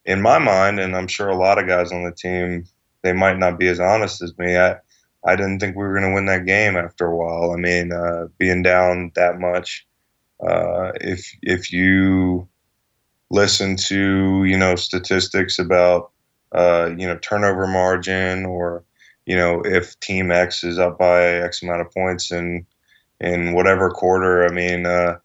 in 0.05 0.21
my 0.21 0.39
mind, 0.39 0.79
and 0.79 0.95
I'm 0.95 1.07
sure 1.07 1.29
a 1.29 1.37
lot 1.37 1.59
of 1.59 1.67
guys 1.67 1.91
on 1.91 2.03
the 2.03 2.11
team, 2.11 2.65
they 3.03 3.13
might 3.13 3.37
not 3.37 3.59
be 3.59 3.67
as 3.67 3.79
honest 3.79 4.21
as 4.21 4.37
me. 4.37 4.57
I 4.57 4.77
I 5.25 5.35
didn't 5.35 5.59
think 5.59 5.75
we 5.75 5.83
were 5.83 5.97
going 5.97 6.09
to 6.09 6.13
win 6.13 6.25
that 6.25 6.45
game 6.45 6.75
after 6.75 7.05
a 7.05 7.15
while. 7.15 7.51
I 7.51 7.55
mean, 7.57 7.91
uh, 7.93 8.27
being 8.37 8.61
down 8.61 9.11
that 9.15 9.39
much, 9.39 9.85
uh, 10.45 10.91
if 11.01 11.25
if 11.41 11.71
you 11.71 12.47
listen 13.31 13.75
to 13.75 14.43
you 14.45 14.57
know 14.57 14.75
statistics 14.75 15.59
about 15.59 16.11
uh, 16.53 16.91
you 16.97 17.07
know, 17.07 17.17
turnover 17.17 17.67
margin 17.67 18.45
or, 18.45 18.83
you 19.25 19.35
know, 19.35 19.61
if 19.65 19.99
team 19.99 20.31
X 20.31 20.63
is 20.63 20.77
up 20.77 20.99
by 20.99 21.23
X 21.23 21.63
amount 21.63 21.81
of 21.81 21.91
points 21.91 22.31
in 22.31 22.65
in 23.19 23.53
whatever 23.53 23.89
quarter. 23.89 24.45
I 24.45 24.51
mean, 24.51 24.85
uh, 24.85 25.17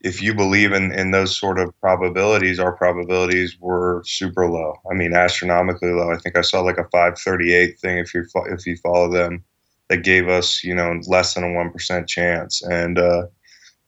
if 0.00 0.22
you 0.22 0.34
believe 0.34 0.72
in, 0.72 0.92
in 0.92 1.10
those 1.10 1.38
sort 1.38 1.58
of 1.58 1.78
probabilities, 1.80 2.60
our 2.60 2.72
probabilities 2.72 3.56
were 3.60 4.02
super 4.04 4.48
low. 4.48 4.74
I 4.90 4.94
mean, 4.94 5.14
astronomically 5.14 5.90
low. 5.90 6.10
I 6.10 6.18
think 6.18 6.36
I 6.36 6.42
saw 6.42 6.60
like 6.60 6.78
a 6.78 6.88
538 6.90 7.78
thing 7.80 7.98
if 7.98 8.14
you 8.14 8.24
if 8.46 8.66
you 8.66 8.76
follow 8.76 9.10
them 9.10 9.44
that 9.88 9.98
gave 9.98 10.28
us, 10.28 10.62
you 10.64 10.74
know, 10.74 11.00
less 11.06 11.34
than 11.34 11.44
a 11.44 11.46
1% 11.46 12.06
chance. 12.06 12.62
And 12.62 12.98
uh, 12.98 13.26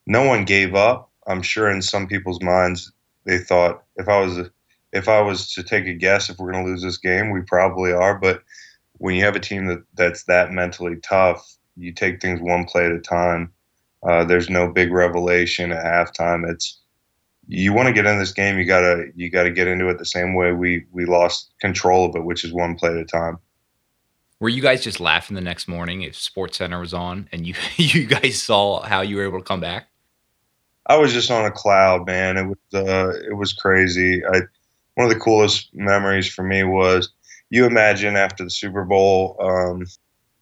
no 0.07 0.25
one 0.25 0.45
gave 0.45 0.75
up. 0.75 1.11
I'm 1.27 1.43
sure 1.43 1.71
in 1.71 1.83
some 1.83 2.07
people's 2.07 2.41
minds, 2.41 2.93
they 3.25 3.39
thought 3.39 3.83
if 3.97 4.09
I 4.09 4.21
was 4.21 4.49
if 4.93 5.09
I 5.09 5.21
was 5.21 5.53
to 5.53 5.63
take 5.63 5.87
a 5.87 5.93
guess, 5.93 6.31
if 6.31 6.39
we're 6.39 6.51
going 6.51 6.65
to 6.65 6.71
lose 6.71 6.83
this 6.83 6.97
game, 6.97 7.31
we 7.31 7.43
probably 7.43 7.93
are. 7.93 8.19
But 8.19 8.43
when 8.95 9.15
you 9.15 9.25
have 9.25 9.37
a 9.37 9.41
team 9.41 9.67
that 9.67 9.83
that's 9.95 10.25
that 10.25 10.53
mentally 10.53 10.97
tough, 11.03 11.47
you 11.77 11.93
take 11.93 12.23
things 12.23 12.41
one 12.41 12.65
play 12.65 12.87
at 12.87 12.93
a 12.93 13.01
time. 13.01 13.53
Uh, 14.03 14.25
there's 14.25 14.49
no 14.49 14.69
big 14.69 14.93
revelation 14.93 15.73
at 15.73 15.85
halftime. 15.85 16.49
It's 16.49 16.79
you 17.49 17.73
want 17.73 17.89
to 17.89 17.95
get 17.95 18.07
in 18.07 18.19
this 18.19 18.33
game, 18.33 18.59
you 18.59 18.65
gotta 18.65 19.07
you 19.15 19.31
gotta 19.31 19.51
get 19.51 19.67
into 19.67 19.89
it 19.89 19.99
the 19.99 20.05
same 20.05 20.35
way 20.35 20.53
we 20.53 20.85
we 20.93 21.07
lost 21.07 21.51
control 21.61 22.09
of 22.09 22.15
it, 22.17 22.25
which 22.25 22.45
is 22.45 22.53
one 22.53 22.75
play 22.75 22.91
at 22.91 22.97
a 22.97 23.05
time. 23.05 23.39
Were 24.41 24.49
you 24.49 24.63
guys 24.63 24.85
just 24.85 25.01
laughing 25.01 25.35
the 25.35 25.41
next 25.41 25.67
morning 25.67 26.03
if 26.03 26.15
SportsCenter 26.15 26.79
was 26.79 26.95
on 26.95 27.29
and 27.33 27.47
you 27.47 27.55
you 27.77 28.07
guys 28.07 28.41
saw 28.41 28.83
how 28.83 29.01
you 29.01 29.17
were 29.17 29.25
able 29.25 29.39
to 29.39 29.45
come 29.45 29.61
back? 29.61 29.89
I 30.87 30.97
was 30.97 31.13
just 31.13 31.31
on 31.31 31.45
a 31.45 31.51
cloud, 31.51 32.07
man. 32.07 32.37
It 32.37 32.45
was 32.45 32.59
uh, 32.75 33.13
it 33.31 33.37
was 33.37 33.53
crazy. 33.53 34.23
I 34.25 34.43
one 34.95 35.07
of 35.07 35.13
the 35.13 35.21
coolest 35.21 35.75
memories 35.75 36.29
for 36.29 36.43
me 36.43 36.65
was 36.65 37.13
you 37.51 37.65
imagine 37.65 38.17
after 38.17 38.45
the 38.45 38.51
Super 38.51 38.85
Bowl, 38.85 39.37
um, 39.41 39.87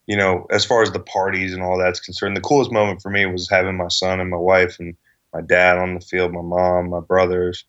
you 0.07 0.17
know, 0.17 0.47
as 0.51 0.65
far 0.65 0.83
as 0.83 0.93
the 0.93 1.01
parties 1.01 1.53
and 1.53 1.63
all 1.63 1.79
that's 1.79 2.01
concerned, 2.01 2.37
the 2.37 2.41
coolest 2.41 2.73
moment 2.73 3.03
for 3.03 3.11
me 3.11 3.27
was 3.27 3.51
having 3.51 3.77
my 3.77 3.89
son 3.89 4.21
and 4.21 4.31
my 4.31 4.37
wife 4.37 4.79
and 4.79 4.97
my 5.33 5.41
dad 5.41 5.79
on 5.79 5.95
the 5.95 6.01
field, 6.01 6.33
my 6.33 6.43
mom, 6.43 6.91
my 6.91 7.01
brothers, 7.01 7.65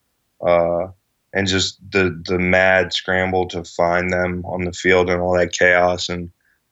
uh, 0.46 0.88
and 1.34 1.48
just 1.48 1.80
the 1.92 2.22
the 2.26 2.40
mad 2.40 2.94
scramble 2.94 3.48
to 3.48 3.64
find 3.64 4.12
them 4.12 4.44
on 4.46 4.64
the 4.64 4.72
field 4.72 5.10
and 5.10 5.22
all 5.22 5.38
that 5.38 5.52
chaos 5.52 6.10
and 6.10 6.30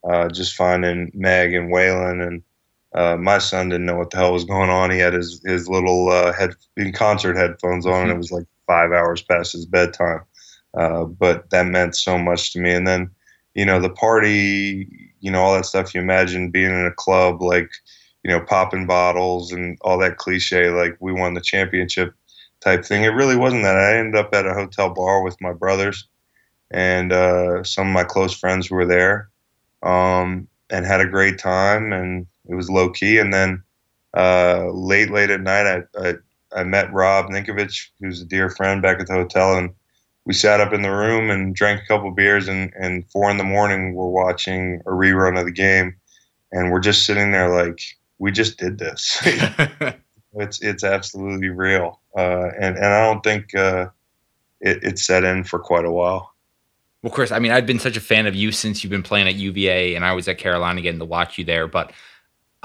uh, 0.10 0.30
just 0.30 0.56
finding 0.56 1.12
Meg 1.14 1.54
and 1.54 1.74
Waylon 1.74 2.26
and 2.26 2.44
uh, 2.96 3.18
my 3.18 3.38
son 3.40 3.70
didn't 3.70 3.86
know 3.86 3.98
what 3.98 4.10
the 4.12 4.18
hell 4.18 4.32
was 4.32 4.46
going 4.46 4.70
on. 4.70 4.90
He 4.90 5.00
had 5.00 5.14
his 5.14 5.42
his 5.46 5.68
little 5.68 6.10
uh, 6.10 6.32
head 6.32 6.56
in 6.78 6.94
concert 6.94 7.36
headphones 7.36 7.86
on, 7.86 8.04
and 8.04 8.12
it 8.12 8.18
was 8.18 8.32
like 8.32 8.46
five 8.68 8.92
hours 8.92 9.22
past 9.22 9.52
his 9.52 9.66
bedtime. 9.66 10.22
Uh, 10.74 11.04
but 11.04 11.50
that 11.50 11.66
meant 11.66 11.96
so 11.96 12.18
much 12.18 12.54
to 12.54 12.60
me. 12.60 12.74
And 12.74 12.88
then, 12.88 13.10
you 13.54 13.66
know, 13.66 13.80
the 13.80 13.90
party, 13.90 15.05
you 15.26 15.32
know, 15.32 15.42
all 15.42 15.56
that 15.56 15.66
stuff. 15.66 15.96
You 15.96 16.02
imagine 16.02 16.52
being 16.52 16.70
in 16.70 16.86
a 16.86 16.92
club, 16.92 17.42
like, 17.42 17.72
you 18.24 18.30
know, 18.30 18.40
popping 18.40 18.86
bottles 18.86 19.52
and 19.52 19.76
all 19.82 19.98
that 19.98 20.18
cliche, 20.18 20.70
like 20.70 20.96
we 21.00 21.12
won 21.12 21.34
the 21.34 21.42
championship 21.42 22.14
type 22.62 22.86
thing. 22.86 23.04
It 23.04 23.10
really 23.10 23.36
wasn't 23.36 23.64
that. 23.64 23.76
I 23.76 23.98
ended 23.98 24.16
up 24.16 24.36
at 24.36 24.46
a 24.46 24.54
hotel 24.54 24.94
bar 24.94 25.24
with 25.24 25.42
my 25.42 25.52
brothers 25.52 26.08
and 26.70 27.12
uh, 27.12 27.64
some 27.64 27.88
of 27.88 27.94
my 27.94 28.04
close 28.04 28.38
friends 28.38 28.70
were 28.70 28.86
there, 28.86 29.30
um, 29.82 30.48
and 30.70 30.86
had 30.86 31.02
a 31.02 31.08
great 31.08 31.40
time. 31.40 31.92
And 31.92 32.28
it 32.48 32.54
was 32.54 32.70
low 32.70 32.92
key. 32.92 33.18
And 33.18 33.34
then 33.34 33.64
uh, 34.16 34.70
late, 34.72 35.10
late 35.10 35.32
at 35.32 35.42
night, 35.42 35.66
I, 35.66 36.08
I 36.08 36.14
I 36.56 36.64
met 36.64 36.94
Rob 36.94 37.30
Ninkovich, 37.32 37.90
who's 38.00 38.22
a 38.22 38.26
dear 38.26 38.50
friend, 38.50 38.82
back 38.82 39.00
at 39.00 39.08
the 39.08 39.14
hotel, 39.14 39.58
and 39.58 39.72
we 40.26 40.34
sat 40.34 40.60
up 40.60 40.74
in 40.74 40.82
the 40.82 40.92
room 40.92 41.30
and 41.30 41.56
drank 41.56 41.82
a 41.82 41.86
couple 41.86 42.12
beers. 42.12 42.48
And, 42.48 42.74
and 42.80 43.10
four 43.12 43.30
in 43.30 43.38
the 43.38 43.44
morning, 43.44 43.94
we're 43.94 44.08
watching 44.08 44.82
a 44.86 44.90
rerun 44.90 45.40
of 45.40 45.46
the 45.46 45.52
game, 45.52 45.96
and 46.52 46.72
we're 46.72 46.80
just 46.80 47.06
sitting 47.06 47.32
there 47.32 47.50
like 47.50 47.80
we 48.18 48.32
just 48.32 48.58
did 48.58 48.78
this. 48.78 49.22
it's 50.34 50.62
it's 50.62 50.84
absolutely 50.84 51.50
real, 51.50 52.02
uh, 52.18 52.50
and 52.60 52.76
and 52.76 52.86
I 52.86 53.12
don't 53.12 53.24
think 53.24 53.56
uh, 53.56 53.88
it, 54.62 54.84
it 54.84 55.00
set 55.00 55.24
in 55.24 55.44
for 55.44 55.60
quite 55.60 55.86
a 55.86 55.92
while. 55.92 56.34
Well, 57.02 57.14
Chris, 57.14 57.32
I 57.32 57.38
mean, 57.38 57.52
I've 57.52 57.68
been 57.68 57.80
such 57.80 57.98
a 57.98 58.02
fan 58.02 58.26
of 58.26 58.34
you 58.34 58.52
since 58.52 58.84
you've 58.84 58.90
been 58.90 59.04
playing 59.04 59.28
at 59.28 59.36
UVA, 59.36 59.94
and 59.94 60.04
I 60.04 60.14
was 60.14 60.28
at 60.28 60.40
Carolina 60.40 60.82
getting 60.82 61.00
to 61.00 61.06
watch 61.06 61.38
you 61.38 61.46
there, 61.46 61.68
but 61.68 61.92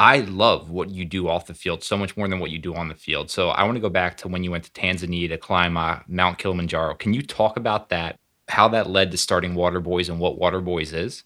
I 0.00 0.20
love 0.20 0.70
what 0.70 0.88
you 0.88 1.04
do 1.04 1.28
off 1.28 1.46
the 1.46 1.52
field 1.52 1.84
so 1.84 1.94
much 1.94 2.16
more 2.16 2.26
than 2.26 2.40
what 2.40 2.50
you 2.50 2.58
do 2.58 2.74
on 2.74 2.88
the 2.88 2.94
field. 2.94 3.30
So 3.30 3.50
I 3.50 3.64
want 3.64 3.76
to 3.76 3.82
go 3.82 3.90
back 3.90 4.16
to 4.18 4.28
when 4.28 4.42
you 4.42 4.50
went 4.50 4.64
to 4.64 4.70
Tanzania 4.70 5.28
to 5.28 5.36
climb 5.36 5.76
uh, 5.76 5.98
Mount 6.08 6.38
Kilimanjaro. 6.38 6.94
Can 6.94 7.12
you 7.12 7.20
talk 7.20 7.58
about 7.58 7.90
that? 7.90 8.18
How 8.48 8.66
that 8.68 8.88
led 8.88 9.10
to 9.10 9.18
starting 9.18 9.52
Waterboys 9.52 10.08
and 10.08 10.18
what 10.18 10.38
Waterboys 10.38 10.94
is? 10.94 11.24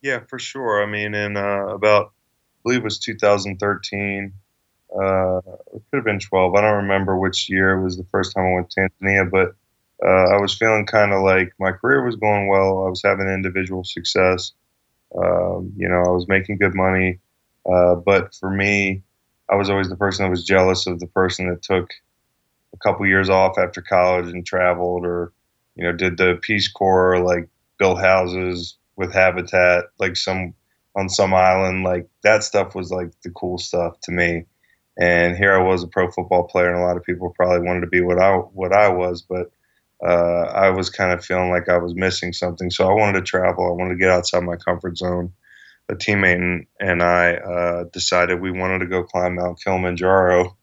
Yeah, 0.00 0.20
for 0.30 0.38
sure. 0.38 0.82
I 0.82 0.86
mean, 0.86 1.14
in 1.14 1.36
uh, 1.36 1.66
about, 1.66 2.06
I 2.06 2.58
believe 2.62 2.80
it 2.80 2.84
was 2.84 2.98
2013. 2.98 4.32
Uh, 4.98 5.36
it 5.74 5.82
could 5.90 5.96
have 5.96 6.04
been 6.04 6.18
12. 6.18 6.54
I 6.54 6.60
don't 6.62 6.76
remember 6.84 7.18
which 7.18 7.50
year 7.50 7.72
it 7.72 7.84
was 7.84 7.98
the 7.98 8.04
first 8.04 8.34
time 8.34 8.46
I 8.46 8.54
went 8.54 8.70
to 8.70 8.88
Tanzania, 9.02 9.30
but 9.30 9.54
uh, 10.02 10.34
I 10.34 10.40
was 10.40 10.56
feeling 10.56 10.86
kind 10.86 11.12
of 11.12 11.22
like 11.22 11.52
my 11.60 11.72
career 11.72 12.02
was 12.02 12.16
going 12.16 12.48
well. 12.48 12.86
I 12.86 12.88
was 12.88 13.02
having 13.04 13.28
individual 13.28 13.84
success. 13.84 14.52
Um, 15.14 15.74
you 15.76 15.86
know, 15.86 16.02
I 16.02 16.10
was 16.10 16.26
making 16.28 16.56
good 16.56 16.74
money. 16.74 17.20
Uh, 17.70 17.94
but 17.96 18.34
for 18.34 18.50
me, 18.50 19.02
I 19.50 19.56
was 19.56 19.70
always 19.70 19.88
the 19.88 19.96
person 19.96 20.24
that 20.24 20.30
was 20.30 20.44
jealous 20.44 20.86
of 20.86 21.00
the 21.00 21.06
person 21.06 21.48
that 21.48 21.62
took 21.62 21.92
a 22.74 22.78
couple 22.78 23.06
years 23.06 23.28
off 23.28 23.58
after 23.58 23.80
college 23.80 24.26
and 24.26 24.44
traveled, 24.44 25.04
or 25.04 25.32
you 25.74 25.84
know, 25.84 25.92
did 25.92 26.16
the 26.16 26.38
Peace 26.42 26.68
Corps, 26.68 27.18
like 27.20 27.48
built 27.78 27.98
houses 27.98 28.76
with 28.96 29.12
Habitat, 29.12 29.84
like 29.98 30.16
some 30.16 30.54
on 30.96 31.08
some 31.08 31.34
island. 31.34 31.84
Like 31.84 32.08
that 32.22 32.42
stuff 32.42 32.74
was 32.74 32.90
like 32.90 33.10
the 33.22 33.30
cool 33.30 33.58
stuff 33.58 34.00
to 34.02 34.12
me. 34.12 34.46
And 34.98 35.36
here 35.36 35.52
I 35.52 35.62
was, 35.62 35.82
a 35.82 35.88
pro 35.88 36.10
football 36.10 36.44
player, 36.44 36.70
and 36.70 36.78
a 36.78 36.86
lot 36.86 36.96
of 36.96 37.04
people 37.04 37.34
probably 37.36 37.66
wanted 37.66 37.80
to 37.82 37.86
be 37.86 38.00
what 38.00 38.18
I 38.18 38.36
what 38.36 38.72
I 38.72 38.88
was, 38.88 39.22
but 39.22 39.50
uh, 40.04 40.50
I 40.54 40.70
was 40.70 40.90
kind 40.90 41.12
of 41.12 41.24
feeling 41.24 41.50
like 41.50 41.68
I 41.68 41.78
was 41.78 41.94
missing 41.94 42.32
something. 42.32 42.70
So 42.70 42.88
I 42.88 42.94
wanted 42.94 43.20
to 43.20 43.24
travel. 43.24 43.66
I 43.66 43.72
wanted 43.72 43.94
to 43.94 44.00
get 44.00 44.10
outside 44.10 44.42
my 44.42 44.56
comfort 44.56 44.96
zone. 44.96 45.32
A 45.88 45.94
teammate 45.94 46.36
and, 46.36 46.66
and 46.80 47.02
I 47.02 47.34
uh, 47.34 47.84
decided 47.92 48.40
we 48.40 48.50
wanted 48.50 48.80
to 48.80 48.86
go 48.86 49.04
climb 49.04 49.36
Mount 49.36 49.62
Kilimanjaro 49.62 50.56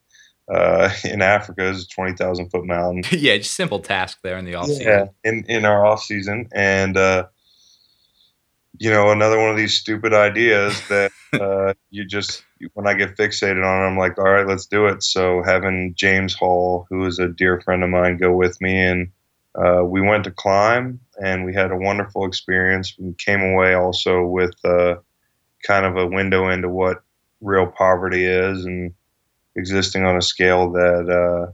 uh, 0.53 0.93
in 1.05 1.21
Africa. 1.21 1.69
It's 1.69 1.85
a 1.85 1.87
20,000 1.87 2.49
foot 2.49 2.65
mountain. 2.65 3.03
yeah, 3.19 3.37
just 3.37 3.55
simple 3.55 3.79
task 3.79 4.19
there 4.23 4.37
in 4.37 4.45
the 4.45 4.55
off 4.55 4.67
season. 4.67 4.83
Yeah, 4.83 5.05
in, 5.23 5.45
in 5.47 5.65
our 5.65 5.85
off 5.85 6.03
season. 6.03 6.49
And, 6.53 6.97
uh, 6.97 7.27
you 8.79 8.89
know, 8.89 9.11
another 9.11 9.39
one 9.39 9.49
of 9.49 9.57
these 9.57 9.77
stupid 9.77 10.13
ideas 10.13 10.81
that 10.89 11.11
uh, 11.33 11.73
you 11.89 12.05
just, 12.05 12.43
when 12.73 12.87
I 12.87 12.93
get 12.93 13.15
fixated 13.15 13.65
on 13.65 13.83
it, 13.83 13.87
I'm 13.87 13.97
like, 13.97 14.17
all 14.17 14.25
right, 14.25 14.47
let's 14.47 14.65
do 14.65 14.87
it. 14.87 15.03
So 15.03 15.41
having 15.43 15.93
James 15.95 16.33
Hall, 16.33 16.85
who 16.89 17.05
is 17.05 17.19
a 17.19 17.29
dear 17.29 17.61
friend 17.61 17.83
of 17.83 17.89
mine, 17.89 18.17
go 18.17 18.35
with 18.35 18.59
me 18.61 18.77
and 18.77 19.11
uh, 19.55 19.83
we 19.85 20.01
went 20.01 20.23
to 20.23 20.31
climb 20.31 20.99
and 21.21 21.45
we 21.45 21.53
had 21.53 21.71
a 21.71 21.77
wonderful 21.77 22.25
experience. 22.25 22.95
We 22.97 23.13
came 23.13 23.41
away 23.41 23.75
also 23.75 24.25
with 24.25 24.55
uh, 24.65 24.95
kind 25.63 25.85
of 25.85 25.97
a 25.97 26.07
window 26.07 26.49
into 26.49 26.69
what 26.69 27.03
real 27.41 27.67
poverty 27.67 28.25
is 28.25 28.65
and 28.65 28.93
existing 29.55 30.05
on 30.05 30.17
a 30.17 30.21
scale 30.21 30.71
that 30.71 31.09
uh, 31.09 31.51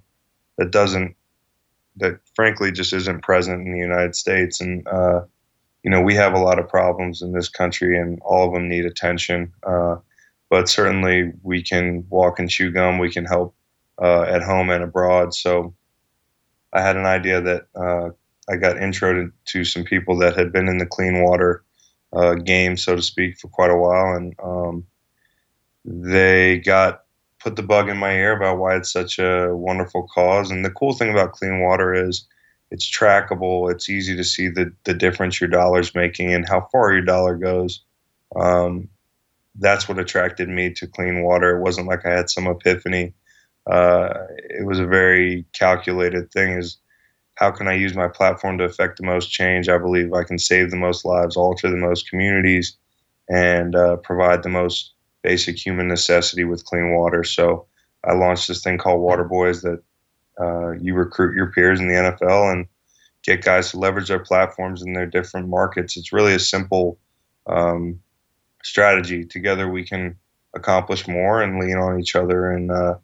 that 0.58 0.72
doesn't 0.72 1.16
that 1.98 2.20
frankly 2.36 2.72
just 2.72 2.94
isn't 2.94 3.24
present 3.24 3.66
in 3.66 3.74
the 3.74 3.80
United 3.80 4.16
States. 4.16 4.62
And 4.62 4.88
uh, 4.88 5.22
you 5.84 5.92
know 5.92 6.02
we 6.02 6.16
have 6.16 6.34
a 6.34 6.40
lot 6.40 6.60
of 6.60 6.68
problems 6.68 7.22
in 7.22 7.32
this 7.32 7.50
country, 7.50 7.98
and 7.98 8.20
all 8.22 8.48
of 8.48 8.54
them 8.54 8.68
need 8.68 8.86
attention. 8.86 9.54
Uh, 9.64 9.98
but 10.50 10.68
certainly 10.68 11.32
we 11.44 11.62
can 11.62 12.06
walk 12.10 12.40
and 12.40 12.50
chew 12.50 12.72
gum. 12.72 12.98
We 12.98 13.12
can 13.12 13.26
help 13.26 13.56
uh, 14.02 14.24
at 14.24 14.42
home 14.42 14.70
and 14.70 14.84
abroad. 14.84 15.34
So 15.34 15.74
I 16.74 16.82
had 16.82 16.98
an 16.98 17.06
idea 17.06 17.42
that 17.42 17.68
uh, 17.76 18.10
I 18.52 18.58
got 18.58 18.82
intro 18.82 19.32
to 19.46 19.64
some 19.64 19.84
people 19.84 20.18
that 20.20 20.36
had 20.36 20.52
been 20.52 20.68
in 20.68 20.80
the 20.80 20.86
clean 20.86 21.24
water 21.24 21.64
uh, 22.14 22.36
game, 22.36 22.78
so 22.78 22.96
to 22.96 23.02
speak, 23.02 23.38
for 23.38 23.48
quite 23.48 23.72
a 23.72 23.78
while, 23.78 24.16
and 24.16 24.36
um, 24.44 24.86
they 25.86 26.60
got 26.60 27.04
put 27.40 27.56
the 27.56 27.64
bug 27.64 27.90
in 27.90 27.98
my 27.98 28.14
ear 28.14 28.36
about 28.36 28.58
why 28.58 28.76
it's 28.76 28.92
such 28.92 29.18
a 29.20 29.56
wonderful 29.56 30.08
cause. 30.14 30.52
And 30.52 30.66
the 30.66 30.72
cool 30.72 30.94
thing 30.94 31.12
about 31.12 31.32
clean 31.32 31.62
water 31.62 31.94
is 31.94 32.28
it's 32.72 32.90
trackable. 32.90 33.72
It's 33.72 33.90
easy 33.90 34.16
to 34.16 34.24
see 34.24 34.50
the 34.50 34.74
the 34.84 34.94
difference 34.94 35.40
your 35.40 35.50
dollar's 35.50 35.96
making 35.96 36.34
and 36.34 36.48
how 36.48 36.68
far 36.72 36.92
your 36.92 37.02
dollar 37.02 37.36
goes. 37.36 37.82
Um, 38.36 38.90
that's 39.56 39.88
what 39.90 40.00
attracted 40.00 40.50
me 40.50 40.72
to 40.74 40.88
clean 40.88 41.24
water. 41.24 41.58
It 41.58 41.62
wasn't 41.62 41.88
like 41.88 42.06
I 42.06 42.12
had 42.12 42.30
some 42.30 42.48
epiphany 42.48 43.14
uh, 43.70 44.26
it 44.50 44.66
was 44.66 44.80
a 44.80 44.86
very 44.86 45.46
calculated 45.54 46.32
thing 46.32 46.58
is 46.58 46.78
how 47.40 47.52
can 47.52 47.68
I 47.68 47.74
use 47.74 47.96
my 47.96 48.08
platform 48.10 48.58
to 48.58 48.66
affect 48.66 48.98
the 48.98 49.06
most 49.06 49.32
change? 49.32 49.70
I 49.70 49.78
believe 49.78 50.14
I 50.14 50.24
can 50.24 50.38
save 50.38 50.72
the 50.72 50.78
most 50.78 51.06
lives, 51.06 51.38
alter 51.38 51.70
the 51.70 51.78
most 51.78 52.10
communities, 52.10 52.78
and 53.30 53.76
uh, 53.76 53.96
provide 53.98 54.44
the 54.44 54.50
most 54.50 54.94
basic 55.24 55.58
human 55.58 55.88
necessity 55.88 56.44
with 56.44 56.66
clean 56.66 56.94
water. 56.94 57.24
So 57.24 57.66
I 58.04 58.14
launched 58.14 58.48
this 58.48 58.62
thing 58.62 58.78
called 58.78 59.02
Waterboys 59.02 59.62
that 59.62 59.82
uh, 60.40 60.72
you 60.82 60.96
recruit 60.96 61.36
your 61.36 61.52
peers 61.52 61.80
in 61.80 61.88
the 61.88 61.94
NFL 61.94 62.52
and 62.52 62.68
get 63.24 63.44
guys 63.44 63.72
to 63.72 63.80
leverage 63.80 64.10
their 64.10 64.20
platforms 64.20 64.82
in 64.82 64.94
their 64.94 65.06
different 65.06 65.48
markets. 65.48 65.96
It's 65.96 66.14
really 66.14 66.34
a 66.34 66.40
simple 66.40 67.00
um, 67.48 68.02
strategy. 68.64 69.24
Together 69.24 69.70
we 69.70 69.86
can 69.86 70.18
accomplish 70.54 71.08
more 71.08 71.42
and 71.42 71.60
lean 71.60 71.78
on 71.78 72.00
each 72.00 72.16
other 72.16 72.52
and 72.52 72.72
uh, 72.72 72.96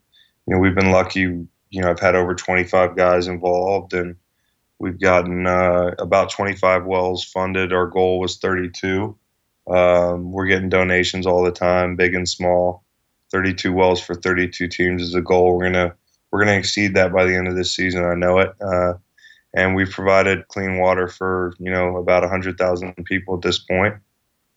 you 0.46 0.54
know, 0.54 0.60
we've 0.60 0.76
been 0.76 0.92
lucky. 0.92 1.22
You 1.22 1.82
know, 1.82 1.90
I've 1.90 2.00
had 2.00 2.16
over 2.16 2.36
25 2.36 2.96
guys 2.96 3.28
involved, 3.28 3.94
and 3.94 4.16
we've 4.80 5.00
gotten 5.00 5.48
uh, 5.48 5.92
about 6.00 6.30
25 6.30 6.86
wells 6.86 7.24
funded. 7.24 7.74
Our 7.74 7.88
goal 7.88 8.20
was 8.20 8.38
32. 8.38 9.18
Um, 9.68 10.32
we're 10.32 10.46
getting 10.46 10.70
donations 10.70 11.26
all 11.26 11.44
the 11.44 11.52
time, 11.52 11.96
big 11.96 12.14
and 12.14 12.28
small. 12.28 12.84
32 13.32 13.74
wells 13.74 14.00
for 14.00 14.16
32 14.16 14.68
teams 14.68 15.02
is 15.02 15.16
a 15.16 15.22
goal. 15.22 15.58
We're 15.58 15.66
gonna 15.66 15.96
we're 16.32 16.40
gonna 16.40 16.58
exceed 16.58 16.96
that 16.96 17.12
by 17.12 17.26
the 17.26 17.36
end 17.36 17.48
of 17.48 17.56
this 17.56 17.74
season. 17.74 18.06
I 18.06 18.14
know 18.14 18.40
it. 18.40 18.54
Uh, 18.62 18.94
and 19.54 19.74
we've 19.74 19.90
provided 19.90 20.48
clean 20.50 20.78
water 20.78 21.08
for 21.08 21.54
you 21.60 21.72
know 21.72 21.98
about 21.98 22.22
100,000 22.24 22.94
people 23.06 23.36
at 23.36 23.42
this 23.42 23.60
point. 23.60 23.96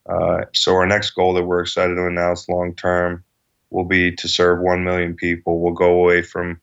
Uh, 0.08 0.44
so 0.54 0.74
our 0.74 0.86
next 0.86 1.10
goal 1.10 1.34
that 1.34 1.44
we're 1.44 1.60
excited 1.60 1.94
to 1.94 2.06
announce 2.06 2.48
long 2.48 2.74
term 2.74 3.24
will 3.70 3.84
be 3.84 4.12
to 4.16 4.28
serve 4.28 4.60
1 4.60 4.84
million 4.84 5.14
people. 5.14 5.60
We'll 5.60 5.74
go 5.74 5.92
away 5.92 6.22
from 6.22 6.60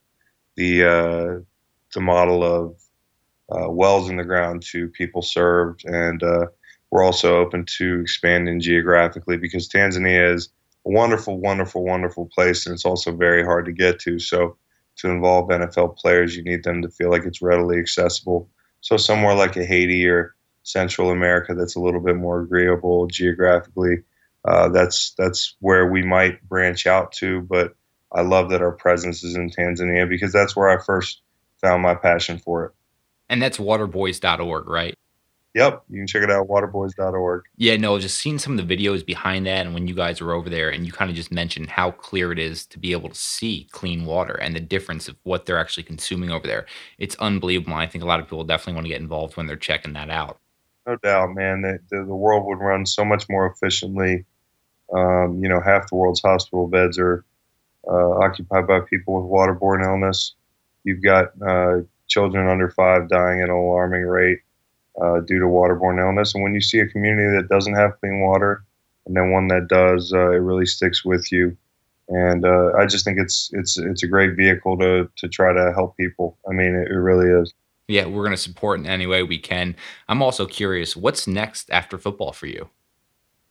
the, 0.56 0.84
uh, 0.84 1.44
the 1.94 2.02
model 2.02 2.44
of 2.44 2.76
uh, 3.50 3.70
wells 3.70 4.10
in 4.10 4.18
the 4.18 4.24
ground 4.24 4.64
to 4.64 4.88
people 4.90 5.22
served. 5.22 5.86
And 5.86 6.22
uh, 6.24 6.48
we're 6.92 7.04
also 7.04 7.38
open 7.38 7.66
to 7.78 8.02
expanding 8.02 8.60
geographically 8.60 9.38
because 9.38 9.70
Tanzania 9.70 10.34
is 10.34 10.50
a 10.86 10.92
wonderful, 10.92 11.40
wonderful, 11.40 11.84
wonderful 11.84 12.30
place. 12.34 12.66
And 12.66 12.74
it's 12.74 12.86
also 12.86 13.12
very 13.12 13.44
hard 13.44 13.66
to 13.66 13.72
get 13.72 14.00
to. 14.00 14.20
So 14.20 14.58
to 14.98 15.10
involve 15.10 15.50
NFL 15.50 15.98
players, 15.98 16.36
you 16.36 16.44
need 16.44 16.64
them 16.64 16.82
to 16.82 16.90
feel 16.90 17.10
like 17.10 17.26
it's 17.26 17.42
readily 17.42 17.78
accessible. 17.80 18.50
So 18.82 18.98
somewhere 18.98 19.36
like 19.36 19.58
a 19.58 19.66
Haiti 19.66 20.08
or 20.08 20.36
Central 20.64 21.12
America 21.12 21.54
that's 21.54 21.76
a 21.76 21.82
little 21.82 22.00
bit 22.00 22.16
more 22.16 22.42
agreeable 22.42 23.08
geographically 23.08 23.98
uh, 24.46 24.70
that's 24.70 25.14
that's 25.18 25.56
where 25.60 25.88
we 25.88 26.04
might 26.04 26.48
branch 26.48 26.86
out 26.86 27.12
to. 27.14 27.42
But 27.42 27.76
I 28.12 28.22
love 28.22 28.50
that 28.52 28.62
our 28.62 28.72
presence 28.72 29.24
is 29.24 29.36
in 29.36 29.50
Tanzania 29.50 30.08
because 30.08 30.32
that's 30.32 30.56
where 30.56 30.70
I 30.70 30.84
first 30.84 31.22
found 31.62 31.82
my 31.82 31.96
passion 31.96 32.38
for 32.38 32.66
it. 32.66 32.72
And 33.30 33.42
that's 33.42 33.58
waterboys.org, 33.58 34.68
right? 34.68 34.96
Yep, 35.54 35.84
you 35.90 36.00
can 36.00 36.08
check 36.08 36.22
it 36.22 36.30
out 36.30 36.50
waterboys.org. 36.50 37.44
Yeah, 37.56 37.78
no, 37.78 37.98
just 37.98 38.20
seeing 38.20 38.38
some 38.38 38.60
of 38.60 38.68
the 38.68 38.78
videos 38.78 39.06
behind 39.06 39.46
that 39.46 39.66
and 39.66 39.74
when 39.74 39.88
you 39.88 39.96
guys 39.96 40.20
were 40.20 40.34
over 40.34 40.50
there 40.50 40.70
and 40.70 40.86
you 40.86 40.92
kind 40.92 41.10
of 41.10 41.16
just 41.16 41.32
mentioned 41.32 41.70
how 41.70 41.92
clear 41.92 42.34
it 42.34 42.40
is 42.40 42.66
to 42.68 42.78
be 42.78 42.92
able 42.92 43.08
to 43.08 43.16
see 43.16 43.68
clean 43.72 44.06
water 44.06 44.34
and 44.34 44.54
the 44.54 44.60
difference 44.60 45.08
of 45.08 45.16
what 45.24 45.46
they're 45.46 45.58
actually 45.58 45.84
consuming 45.84 46.30
over 46.30 46.46
there. 46.46 46.66
It's 46.98 47.16
unbelievable. 47.16 47.74
I 47.74 47.88
think 47.88 48.04
a 48.04 48.08
lot 48.08 48.20
of 48.20 48.26
people 48.26 48.44
definitely 48.44 48.74
want 48.74 48.86
to 48.86 48.90
get 48.90 49.02
involved 49.02 49.38
when 49.38 49.48
they're 49.48 49.56
checking 49.56 49.94
that 49.94 50.10
out. 50.10 50.40
No 50.86 50.98
doubt, 50.98 51.34
man. 51.34 51.62
The, 51.62 51.80
the, 51.90 52.04
the 52.04 52.16
world 52.16 52.46
would 52.46 52.60
run 52.60 52.86
so 52.86 53.06
much 53.06 53.30
more 53.30 53.48
efficiently 53.48 54.26
um, 54.94 55.40
you 55.42 55.50
know, 55.50 55.62
half 55.62 55.90
the 55.90 55.96
world's 55.96 56.22
hospital 56.22 56.68
beds 56.68 57.00
are 57.00 57.26
uh, 57.88 58.20
occupied 58.20 58.68
by 58.68 58.82
people 58.82 59.22
with 59.22 59.32
waterborne 59.32 59.86
illness. 59.86 60.36
You've 60.84 61.04
got 61.04 61.30
uh, 61.46 61.82
children 62.08 62.48
under 62.48 62.70
five 62.70 63.10
dying 63.10 63.42
at 63.42 63.50
an 63.50 63.56
alarming 63.56 64.04
rate 64.04 64.40
uh, 65.02 65.20
due 65.22 65.40
to 65.40 65.46
waterborne 65.46 66.00
illness. 66.00 66.34
And 66.34 66.44
when 66.44 66.54
you 66.54 66.62
see 66.62 66.80
a 66.80 66.88
community 66.88 67.36
that 67.36 67.50
doesn't 67.50 67.76
have 67.76 68.00
clean 68.00 68.22
water, 68.22 68.64
and 69.06 69.16
then 69.16 69.32
one 69.32 69.48
that 69.50 69.68
does, 69.68 70.14
uh, 70.14 70.32
it 70.32 70.38
really 70.38 70.66
sticks 70.66 71.06
with 71.06 71.32
you. 71.32 71.56
And 72.08 72.46
uh, 72.46 72.74
I 72.78 72.86
just 72.86 73.04
think 73.04 73.18
it's 73.20 73.50
it's 73.54 73.78
it's 73.78 74.04
a 74.04 74.08
great 74.08 74.36
vehicle 74.36 74.78
to 74.78 75.10
to 75.16 75.28
try 75.28 75.54
to 75.54 75.74
help 75.74 75.98
people. 75.98 76.38
I 76.48 76.54
mean, 76.54 76.76
it, 76.76 76.92
it 76.92 76.98
really 76.98 77.30
is. 77.42 77.54
Yeah, 77.88 78.06
we're 78.06 78.24
going 78.24 78.32
to 78.32 78.38
support 78.38 78.80
in 78.80 78.88
any 78.88 79.06
way 79.06 79.22
we 79.24 79.38
can. 79.38 79.76
I'm 80.08 80.22
also 80.22 80.46
curious, 80.48 80.96
what's 80.96 81.28
next 81.28 81.70
after 81.70 81.98
football 82.00 82.32
for 82.32 82.48
you? 82.48 82.70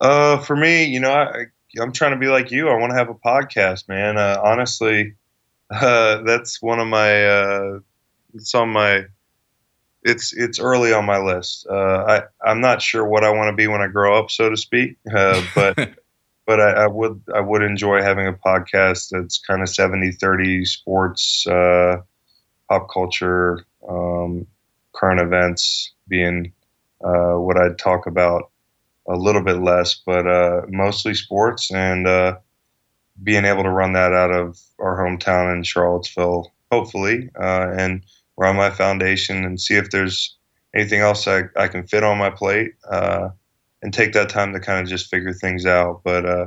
Uh, 0.01 0.39
for 0.39 0.57
me, 0.57 0.85
you 0.85 0.99
know, 0.99 1.13
I, 1.13 1.47
I'm 1.81 1.93
trying 1.93 2.13
to 2.13 2.19
be 2.19 2.27
like 2.27 2.51
you. 2.51 2.69
I 2.69 2.77
want 2.77 2.91
to 2.91 2.97
have 2.97 3.09
a 3.09 3.15
podcast, 3.15 3.89
man. 3.89 4.19
Uh, 4.19 4.41
honestly, 4.43 5.15
uh, 5.71 6.23
that's 6.23 6.63
one 6.63 6.81
of 6.81 6.87
my. 6.87 7.27
It's 8.35 8.55
on 8.55 8.71
my. 8.71 9.05
It's 10.03 10.35
it's 10.35 10.59
early 10.61 10.93
on 10.93 11.07
my 11.07 11.19
list. 11.19 11.67
Uh, 11.69 12.05
I 12.07 12.23
I'm 12.45 12.61
not 12.61 12.83
sure 12.83 13.07
what 13.07 13.25
I 13.25 13.31
want 13.31 13.49
to 13.49 13.57
be 13.57 13.67
when 13.67 13.81
I 13.81 13.87
grow 13.87 14.19
up, 14.19 14.31
so 14.31 14.51
to 14.51 14.57
speak. 14.57 14.97
Uh, 15.15 15.43
but 15.55 15.95
but 16.47 16.61
I, 16.61 16.85
I, 16.85 16.87
would 16.87 17.23
I 17.35 17.41
would 17.41 17.63
enjoy 17.63 18.03
having 18.03 18.27
a 18.27 18.33
podcast 18.33 19.11
that's 19.11 19.39
kind 19.39 19.63
of 19.63 19.69
70-30 19.69 20.67
sports, 20.67 21.47
uh, 21.47 22.03
pop 22.69 22.89
culture, 22.93 23.65
um, 23.89 24.47
current 24.93 25.21
events 25.21 25.93
being 26.07 26.53
uh, 27.03 27.35
what 27.35 27.57
I'd 27.57 27.79
talk 27.79 28.07
about 28.07 28.51
a 29.09 29.17
little 29.17 29.43
bit 29.43 29.59
less, 29.59 29.95
but 29.95 30.27
uh, 30.27 30.63
mostly 30.69 31.15
sports 31.15 31.71
and 31.71 32.07
uh, 32.07 32.39
being 33.23 33.45
able 33.45 33.63
to 33.63 33.71
run 33.71 33.93
that 33.93 34.13
out 34.13 34.31
of 34.31 34.59
our 34.79 34.99
hometown 34.99 35.55
in 35.55 35.63
Charlottesville, 35.63 36.53
hopefully, 36.71 37.31
uh, 37.39 37.71
and 38.37 38.43
run 38.45 38.57
my 38.57 38.71
foundation 38.71 39.45
and 39.45 39.61
see 39.61 39.75
if 39.77 39.91
there's 39.91 40.37
anything 40.75 41.01
else 41.01 41.27
I, 41.29 41.45
I 41.57 41.69
can 41.69 41.87
fit 41.87 42.05
on 42.05 42.19
my 42.19 42.31
plate 42.31 42.73
uh, 42.91 43.31
and 43.83 43.93
take 43.93 44.13
that 44.15 44.29
time 44.29 44.53
to 44.53 44.61
kind 44.61 44.81
of 44.81 44.89
just 44.89 45.11
figure 45.11 45.33
things 45.33 45.67
out. 45.67 46.03
But 46.05 46.27
uh, 46.27 46.47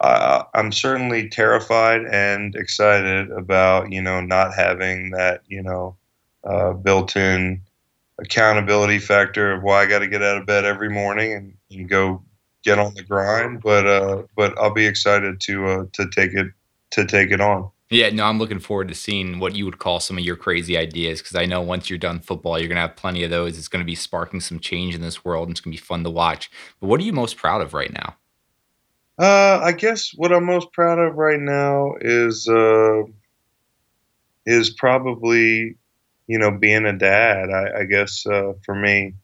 I, 0.00 0.44
I'm 0.54 0.72
certainly 0.72 1.28
terrified 1.28 2.02
and 2.06 2.54
excited 2.54 3.30
about, 3.30 3.92
you 3.92 4.02
know, 4.02 4.20
not 4.20 4.54
having 4.54 5.10
that, 5.10 5.42
you 5.46 5.62
know, 5.62 5.96
uh, 6.44 6.72
built 6.72 7.16
in 7.16 7.60
accountability 8.20 8.98
factor 8.98 9.52
of 9.52 9.62
why 9.62 9.82
I 9.82 9.86
got 9.86 10.00
to 10.00 10.08
get 10.08 10.22
out 10.22 10.38
of 10.38 10.46
bed 10.46 10.64
every 10.64 10.90
morning 10.90 11.32
and, 11.34 11.54
and 11.70 11.88
go 11.88 12.22
get 12.64 12.78
on 12.78 12.94
the 12.94 13.02
grind. 13.02 13.62
But 13.62 13.86
uh, 13.86 14.22
but 14.36 14.58
I'll 14.58 14.74
be 14.74 14.86
excited 14.86 15.40
to 15.40 15.66
uh, 15.66 15.84
to 15.92 16.08
take 16.10 16.34
it 16.34 16.48
to 16.90 17.04
take 17.06 17.30
it 17.30 17.40
on. 17.40 17.70
Yeah, 17.90 18.10
no, 18.10 18.24
I'm 18.24 18.38
looking 18.38 18.58
forward 18.58 18.88
to 18.88 18.94
seeing 18.94 19.38
what 19.38 19.54
you 19.54 19.64
would 19.64 19.78
call 19.78 19.98
some 19.98 20.18
of 20.18 20.24
your 20.24 20.36
crazy 20.36 20.76
ideas 20.76 21.22
because 21.22 21.36
I 21.36 21.46
know 21.46 21.62
once 21.62 21.88
you're 21.88 21.98
done 21.98 22.20
football, 22.20 22.58
you're 22.58 22.68
going 22.68 22.76
to 22.76 22.82
have 22.82 22.96
plenty 22.96 23.24
of 23.24 23.30
those. 23.30 23.56
It's 23.56 23.68
going 23.68 23.82
to 23.82 23.86
be 23.86 23.94
sparking 23.94 24.40
some 24.40 24.60
change 24.60 24.94
in 24.94 25.00
this 25.00 25.24
world 25.24 25.48
and 25.48 25.52
it's 25.52 25.60
going 25.60 25.72
to 25.72 25.80
be 25.80 25.84
fun 25.84 26.04
to 26.04 26.10
watch. 26.10 26.50
But 26.80 26.88
what 26.88 27.00
are 27.00 27.04
you 27.04 27.14
most 27.14 27.38
proud 27.38 27.62
of 27.62 27.72
right 27.72 27.92
now? 27.92 28.16
Uh, 29.18 29.60
I 29.64 29.72
guess 29.72 30.12
what 30.14 30.32
I'm 30.32 30.44
most 30.44 30.70
proud 30.72 30.98
of 30.98 31.16
right 31.16 31.40
now 31.40 31.94
is 32.00 32.46
uh, 32.46 33.02
is 34.46 34.70
probably 34.70 35.76
you 36.28 36.38
know 36.38 36.52
being 36.52 36.86
a 36.86 36.96
dad. 36.96 37.50
I, 37.50 37.80
I 37.80 37.84
guess 37.84 38.24
uh, 38.26 38.52
for 38.64 38.76
me, 38.76 39.14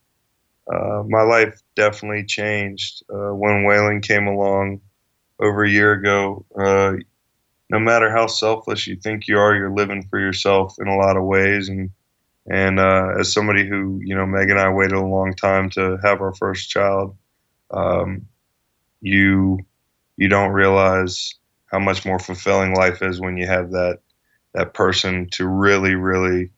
uh, 0.73 1.05
my 1.07 1.23
life 1.23 1.63
definitely 1.77 2.25
changed 2.25 3.05
uh, 3.09 3.35
when 3.35 3.65
Waylon 3.65 4.03
came 4.03 4.27
along 4.27 4.81
over 5.39 5.63
a 5.63 5.71
year 5.71 5.93
ago. 5.93 6.45
No 7.71 7.79
matter 7.79 8.11
how 8.11 8.27
selfless 8.27 8.87
you 8.87 8.97
think 8.97 9.27
you 9.27 9.39
are, 9.39 9.55
you're 9.55 9.75
living 9.75 10.03
for 10.09 10.19
yourself 10.21 10.77
in 10.79 10.87
a 10.89 10.97
lot 10.97 11.17
of 11.17 11.25
ways. 11.25 11.69
And 11.69 11.91
and 12.51 12.79
uh, 12.79 13.15
as 13.19 13.33
somebody 13.33 13.67
who 13.67 14.01
you 14.05 14.15
know, 14.15 14.27
Meg 14.27 14.51
and 14.51 14.61
I 14.61 14.69
waited 14.71 14.95
a 14.95 15.01
long 15.05 15.35
time 15.35 15.71
to 15.71 15.99
have 16.03 16.21
our 16.21 16.35
first 16.35 16.71
child, 16.71 17.17
um, 17.71 18.27
you 19.01 19.61
you 20.17 20.29
don't 20.29 20.53
realize 20.53 21.35
how 21.67 21.79
much 21.79 22.05
more 22.05 22.19
fulfilling 22.19 22.75
life 22.75 23.03
is 23.03 23.21
when 23.21 23.37
you 23.37 23.47
have 23.47 23.71
that 23.73 24.01
that 24.53 24.75
person 24.75 25.29
to 25.33 25.47
really 25.49 25.95
really 25.95 26.51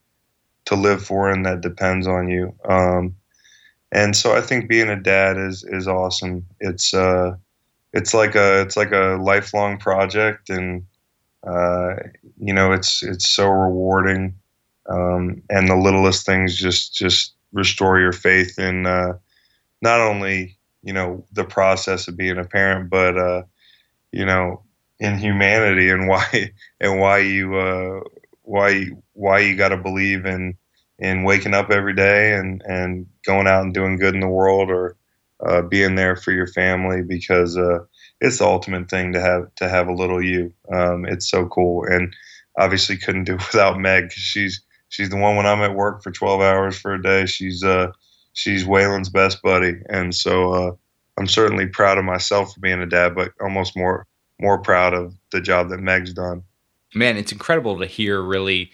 to 0.66 0.74
live 0.74 1.04
for 1.04 1.30
and 1.30 1.46
that 1.46 1.60
depends 1.60 2.06
on 2.06 2.28
you. 2.28 2.52
Um, 2.68 3.16
and 3.92 4.16
so 4.16 4.34
I 4.36 4.40
think 4.40 4.68
being 4.68 4.88
a 4.90 5.00
dad 5.00 5.38
is 5.38 5.64
is 5.64 5.88
awesome. 5.88 6.44
It's 6.60 6.92
uh, 6.92 7.36
it's 7.92 8.12
like 8.12 8.34
a 8.34 8.60
it's 8.62 8.76
like 8.76 8.92
a 8.92 9.18
lifelong 9.20 9.78
project, 9.78 10.50
and 10.50 10.84
uh, 11.46 11.94
you 12.38 12.52
know 12.52 12.72
it's 12.72 13.02
it's 13.02 13.28
so 13.28 13.48
rewarding. 13.48 14.34
Um, 14.88 15.42
and 15.50 15.68
the 15.68 15.76
littlest 15.76 16.26
things 16.26 16.56
just 16.56 16.94
just 16.94 17.34
restore 17.52 17.98
your 17.98 18.12
faith 18.12 18.58
in 18.58 18.86
uh, 18.86 19.14
not 19.82 20.00
only 20.00 20.56
you 20.82 20.92
know 20.92 21.24
the 21.32 21.44
process 21.44 22.08
of 22.08 22.16
being 22.16 22.38
a 22.38 22.44
parent, 22.44 22.90
but 22.90 23.18
uh, 23.18 23.42
you 24.12 24.24
know 24.24 24.62
in 24.98 25.18
humanity 25.18 25.90
and 25.90 26.08
why 26.08 26.52
and 26.80 27.00
why 27.00 27.18
you 27.18 27.56
uh, 27.56 28.00
why 28.42 28.86
why 29.12 29.38
you 29.40 29.56
got 29.56 29.70
to 29.70 29.76
believe 29.76 30.26
in 30.26 30.54
in 30.98 31.24
waking 31.24 31.54
up 31.54 31.70
every 31.70 31.94
day 31.94 32.34
and 32.34 32.62
and 32.66 33.06
going 33.24 33.46
out 33.46 33.62
and 33.62 33.74
doing 33.74 33.96
good 33.96 34.14
in 34.14 34.20
the 34.20 34.28
world 34.28 34.70
or 34.70 34.96
uh, 35.46 35.62
being 35.62 35.94
there 35.96 36.16
for 36.16 36.32
your 36.32 36.46
family 36.46 37.02
because 37.02 37.58
it's 38.20 38.38
the 38.38 38.44
ultimate 38.44 38.88
thing 38.88 39.12
to 39.12 39.20
have 39.20 39.54
to 39.56 39.68
have 39.68 39.88
a 39.88 39.94
little 39.94 40.22
you. 40.22 40.52
Um, 40.72 41.04
it's 41.06 41.28
so 41.28 41.46
cool, 41.46 41.84
and 41.84 42.14
obviously 42.58 42.96
couldn't 42.96 43.24
do 43.24 43.34
without 43.52 43.78
Meg. 43.78 44.12
She's 44.12 44.62
she's 44.88 45.10
the 45.10 45.16
one 45.16 45.36
when 45.36 45.46
I'm 45.46 45.62
at 45.62 45.74
work 45.74 46.02
for 46.02 46.10
12 46.10 46.40
hours 46.40 46.78
for 46.78 46.94
a 46.94 47.02
day. 47.02 47.26
She's 47.26 47.62
uh 47.62 47.92
she's 48.32 48.64
Waylon's 48.64 49.08
best 49.08 49.42
buddy, 49.42 49.74
and 49.88 50.14
so 50.14 50.52
uh, 50.52 50.72
I'm 51.18 51.26
certainly 51.26 51.66
proud 51.66 51.98
of 51.98 52.04
myself 52.04 52.54
for 52.54 52.60
being 52.60 52.80
a 52.80 52.86
dad, 52.86 53.14
but 53.14 53.32
almost 53.40 53.76
more 53.76 54.06
more 54.38 54.58
proud 54.58 54.94
of 54.94 55.14
the 55.32 55.40
job 55.40 55.70
that 55.70 55.80
Meg's 55.80 56.12
done. 56.12 56.42
Man, 56.94 57.16
it's 57.16 57.32
incredible 57.32 57.78
to 57.78 57.86
hear 57.86 58.20
really 58.22 58.70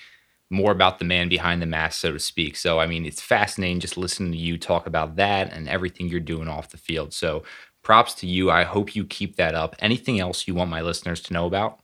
more 0.51 0.71
about 0.71 0.99
the 0.99 1.05
man 1.05 1.29
behind 1.29 1.63
the 1.63 1.67
mask, 1.67 2.01
so 2.01 2.13
to 2.13 2.19
speak. 2.19 2.57
So, 2.57 2.79
I 2.79 2.87
mean, 2.87 3.07
it's 3.07 3.23
fascinating 3.23 3.81
just 3.81 3.97
listening 3.97 4.33
to 4.33 4.39
you 4.39 4.59
talk 4.59 4.87
about 4.87 5.17
that 5.17 5.51
and 5.51 5.67
everything 5.67 6.09
you're 6.09 6.21
doing 6.21 6.47
off 6.47 6.71
the 6.71 6.77
field. 6.77 7.15
So, 7.15 7.43
props 7.83 8.15
to 8.15 8.27
you. 8.27 8.51
I 8.51 8.65
hope 8.65 8.95
you 8.95 9.05
keep 9.05 9.37
that 9.37 9.55
up. 9.55 9.77
Anything 9.79 10.21
else 10.21 10.47
you 10.47 10.55
want 10.55 10.71
my 10.71 10.81
listeners 10.81 11.21
to 11.23 11.33
know 11.33 11.47
about? 11.47 11.81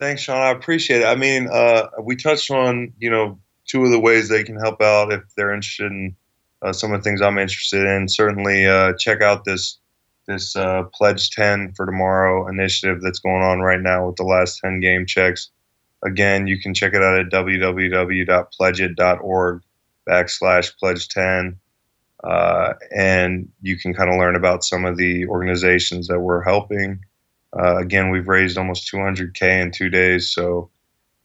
Thanks, 0.00 0.22
Sean. 0.22 0.42
I 0.42 0.50
appreciate 0.50 1.02
it. 1.02 1.06
I 1.06 1.14
mean, 1.14 1.48
uh, 1.50 1.86
we 2.02 2.16
touched 2.16 2.50
on, 2.50 2.92
you 2.98 3.10
know, 3.10 3.38
two 3.66 3.84
of 3.84 3.90
the 3.90 4.00
ways 4.00 4.28
they 4.28 4.44
can 4.44 4.56
help 4.56 4.82
out 4.82 5.12
if 5.12 5.22
they're 5.36 5.54
interested 5.54 5.90
in 5.90 6.16
uh, 6.62 6.72
some 6.72 6.92
of 6.92 7.00
the 7.00 7.08
things 7.08 7.22
I'm 7.22 7.38
interested 7.38 7.86
in. 7.86 8.08
Certainly, 8.08 8.66
uh, 8.66 8.94
check 8.98 9.22
out 9.22 9.44
this 9.44 9.78
this 10.26 10.56
uh, 10.56 10.84
Pledge 10.94 11.30
10 11.30 11.74
for 11.74 11.86
Tomorrow 11.86 12.48
initiative 12.48 13.02
that's 13.02 13.18
going 13.18 13.42
on 13.42 13.60
right 13.60 13.80
now 13.80 14.06
with 14.06 14.16
the 14.16 14.24
last 14.24 14.60
10 14.64 14.80
game 14.80 15.04
checks. 15.06 15.50
Again, 16.02 16.46
you 16.46 16.58
can 16.58 16.72
check 16.74 16.94
it 16.94 17.02
out 17.02 17.18
at 17.18 17.30
www.pledgeit.org 17.30 19.62
backslash 20.08 20.76
pledge 20.78 21.08
10. 21.08 21.58
Uh, 22.24 22.72
and 22.94 23.48
you 23.60 23.78
can 23.78 23.92
kind 23.92 24.10
of 24.10 24.16
learn 24.16 24.34
about 24.34 24.64
some 24.64 24.84
of 24.84 24.96
the 24.96 25.26
organizations 25.26 26.08
that 26.08 26.20
we're 26.20 26.42
helping. 26.42 27.00
Uh, 27.56 27.76
again, 27.76 28.10
we've 28.10 28.28
raised 28.28 28.56
almost 28.56 28.90
200K 28.90 29.62
in 29.62 29.70
two 29.70 29.90
days. 29.90 30.30
So 30.30 30.70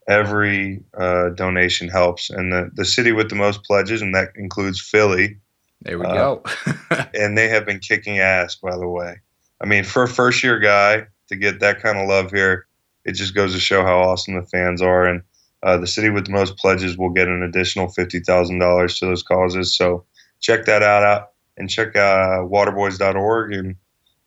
every 0.08 0.84
uh, 0.98 1.30
donation 1.30 1.88
helps. 1.88 2.30
And 2.30 2.52
the, 2.52 2.70
the 2.74 2.84
city 2.84 3.14
with 3.14 3.30
the 3.30 3.36
most 3.36 3.64
pledges, 3.64 4.02
and 4.02 4.14
that 4.14 4.30
includes 4.36 4.82
Philly. 4.82 5.38
There 5.82 5.98
we 5.98 6.06
go. 6.06 6.44
and 7.14 7.38
they 7.38 7.48
have 7.48 7.66
been 7.66 7.80
kicking 7.80 8.20
ass, 8.20 8.56
by 8.56 8.76
the 8.76 8.88
way. 8.88 9.20
I 9.62 9.66
mean, 9.66 9.86
for 9.86 10.04
a 10.04 10.08
first 10.08 10.44
year 10.44 10.60
guy 10.60 11.08
to 11.28 11.36
get 11.38 11.62
that 11.62 11.82
kind 11.82 11.98
of 11.98 12.10
love 12.10 12.32
here, 12.32 12.68
it 13.06 13.14
just 13.14 13.34
goes 13.34 13.54
to 13.54 13.60
show 13.60 13.84
how 13.84 14.00
awesome 14.00 14.36
the 14.36 14.46
fans 14.46 14.82
are. 14.82 15.06
And 15.06 15.22
uh, 15.64 15.78
the 15.78 15.88
city 15.88 16.10
with 16.10 16.26
the 16.26 16.32
most 16.32 16.58
pledges 16.58 16.98
will 16.98 17.10
get 17.10 17.28
an 17.28 17.44
additional 17.44 17.90
fifty 17.90 18.20
thousand 18.20 18.60
dollars 18.60 19.00
to 19.00 19.06
those 19.06 19.24
causes. 19.24 19.76
So 19.76 20.06
check 20.40 20.66
that 20.66 20.84
out, 20.84 21.04
out 21.04 21.30
and 21.58 21.70
check 21.70 21.96
uh, 21.96 22.40
waterboys.org. 22.40 23.54
And 23.54 23.76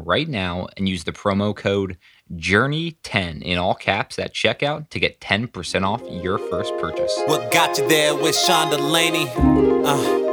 right 0.00 0.28
now 0.28 0.66
and 0.76 0.88
use 0.88 1.04
the 1.04 1.12
promo 1.12 1.54
code 1.54 1.96
Journey10 2.32 3.42
in 3.42 3.58
all 3.58 3.74
caps 3.74 4.18
at 4.18 4.34
checkout 4.34 4.88
to 4.88 4.98
get 4.98 5.20
10% 5.20 5.84
off 5.84 6.02
your 6.10 6.38
first 6.38 6.76
purchase. 6.78 7.16
What 7.26 7.52
got 7.52 7.78
you 7.78 7.86
there 7.88 8.16
with 8.16 8.34
Sean 8.36 8.70
Delaney? 8.70 9.28
Uh, 9.86 10.23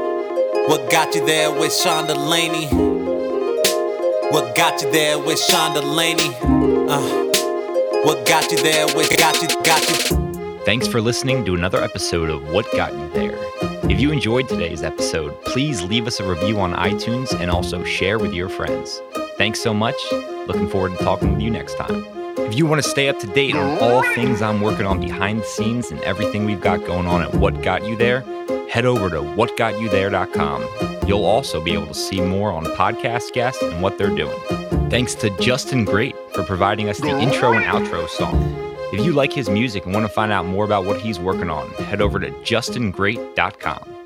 what 0.71 0.89
got 0.89 1.13
you 1.13 1.25
there 1.25 1.51
with 1.51 1.75
Sean 1.75 2.07
Delaney? 2.07 2.67
What 4.31 4.55
got 4.55 4.81
you 4.81 4.89
there 4.89 5.19
with 5.19 5.37
Sean 5.37 5.73
Delaney? 5.73 6.33
Uh, 6.41 8.05
what 8.05 8.25
got 8.25 8.49
you 8.49 8.57
there 8.63 8.85
with 8.95 9.09
got 9.17 9.41
you 9.41 9.49
got 9.63 9.81
you? 9.89 10.59
Thanks 10.63 10.87
for 10.87 11.01
listening 11.01 11.43
to 11.43 11.55
another 11.55 11.83
episode 11.83 12.29
of 12.29 12.49
What 12.51 12.71
Got 12.71 12.93
You 12.93 13.09
There. 13.09 13.37
If 13.91 13.99
you 13.99 14.13
enjoyed 14.13 14.47
today's 14.47 14.81
episode, 14.81 15.33
please 15.43 15.81
leave 15.81 16.07
us 16.07 16.21
a 16.21 16.23
review 16.25 16.61
on 16.61 16.71
iTunes 16.71 17.37
and 17.37 17.51
also 17.51 17.83
share 17.83 18.17
with 18.17 18.33
your 18.33 18.47
friends. 18.47 19.01
Thanks 19.37 19.59
so 19.59 19.73
much. 19.73 19.97
Looking 20.47 20.69
forward 20.69 20.97
to 20.97 21.03
talking 21.03 21.33
with 21.33 21.41
you 21.41 21.49
next 21.49 21.75
time. 21.75 22.20
If 22.47 22.57
you 22.57 22.65
want 22.65 22.83
to 22.83 22.89
stay 22.89 23.07
up 23.09 23.19
to 23.19 23.27
date 23.27 23.55
on 23.55 23.77
all 23.81 24.03
things 24.13 24.41
I'm 24.41 24.61
working 24.61 24.85
on 24.85 24.99
behind 24.99 25.41
the 25.41 25.45
scenes 25.45 25.91
and 25.91 25.99
everything 26.01 26.45
we've 26.45 26.61
got 26.61 26.83
going 26.85 27.07
on 27.07 27.21
at 27.21 27.33
What 27.35 27.61
Got 27.61 27.85
You 27.85 27.95
There, 27.95 28.21
head 28.69 28.85
over 28.85 29.09
to 29.09 29.17
whatgotyouthere.com. 29.17 31.07
You'll 31.07 31.25
also 31.25 31.61
be 31.63 31.73
able 31.73 31.87
to 31.87 31.93
see 31.93 32.21
more 32.21 32.51
on 32.51 32.65
podcast 32.65 33.33
guests 33.33 33.61
and 33.61 33.81
what 33.81 33.97
they're 33.97 34.15
doing. 34.15 34.39
Thanks 34.89 35.15
to 35.15 35.29
Justin 35.37 35.85
Great 35.85 36.15
for 36.33 36.43
providing 36.43 36.89
us 36.89 36.99
the 36.99 37.17
intro 37.19 37.53
and 37.53 37.63
outro 37.63 38.07
song. 38.09 38.35
If 38.93 39.05
you 39.05 39.13
like 39.13 39.31
his 39.31 39.49
music 39.49 39.85
and 39.85 39.93
want 39.93 40.05
to 40.05 40.11
find 40.11 40.31
out 40.31 40.45
more 40.45 40.65
about 40.65 40.83
what 40.83 40.99
he's 40.99 41.19
working 41.19 41.49
on, 41.49 41.69
head 41.75 42.01
over 42.01 42.19
to 42.19 42.29
justingreat.com. 42.31 44.00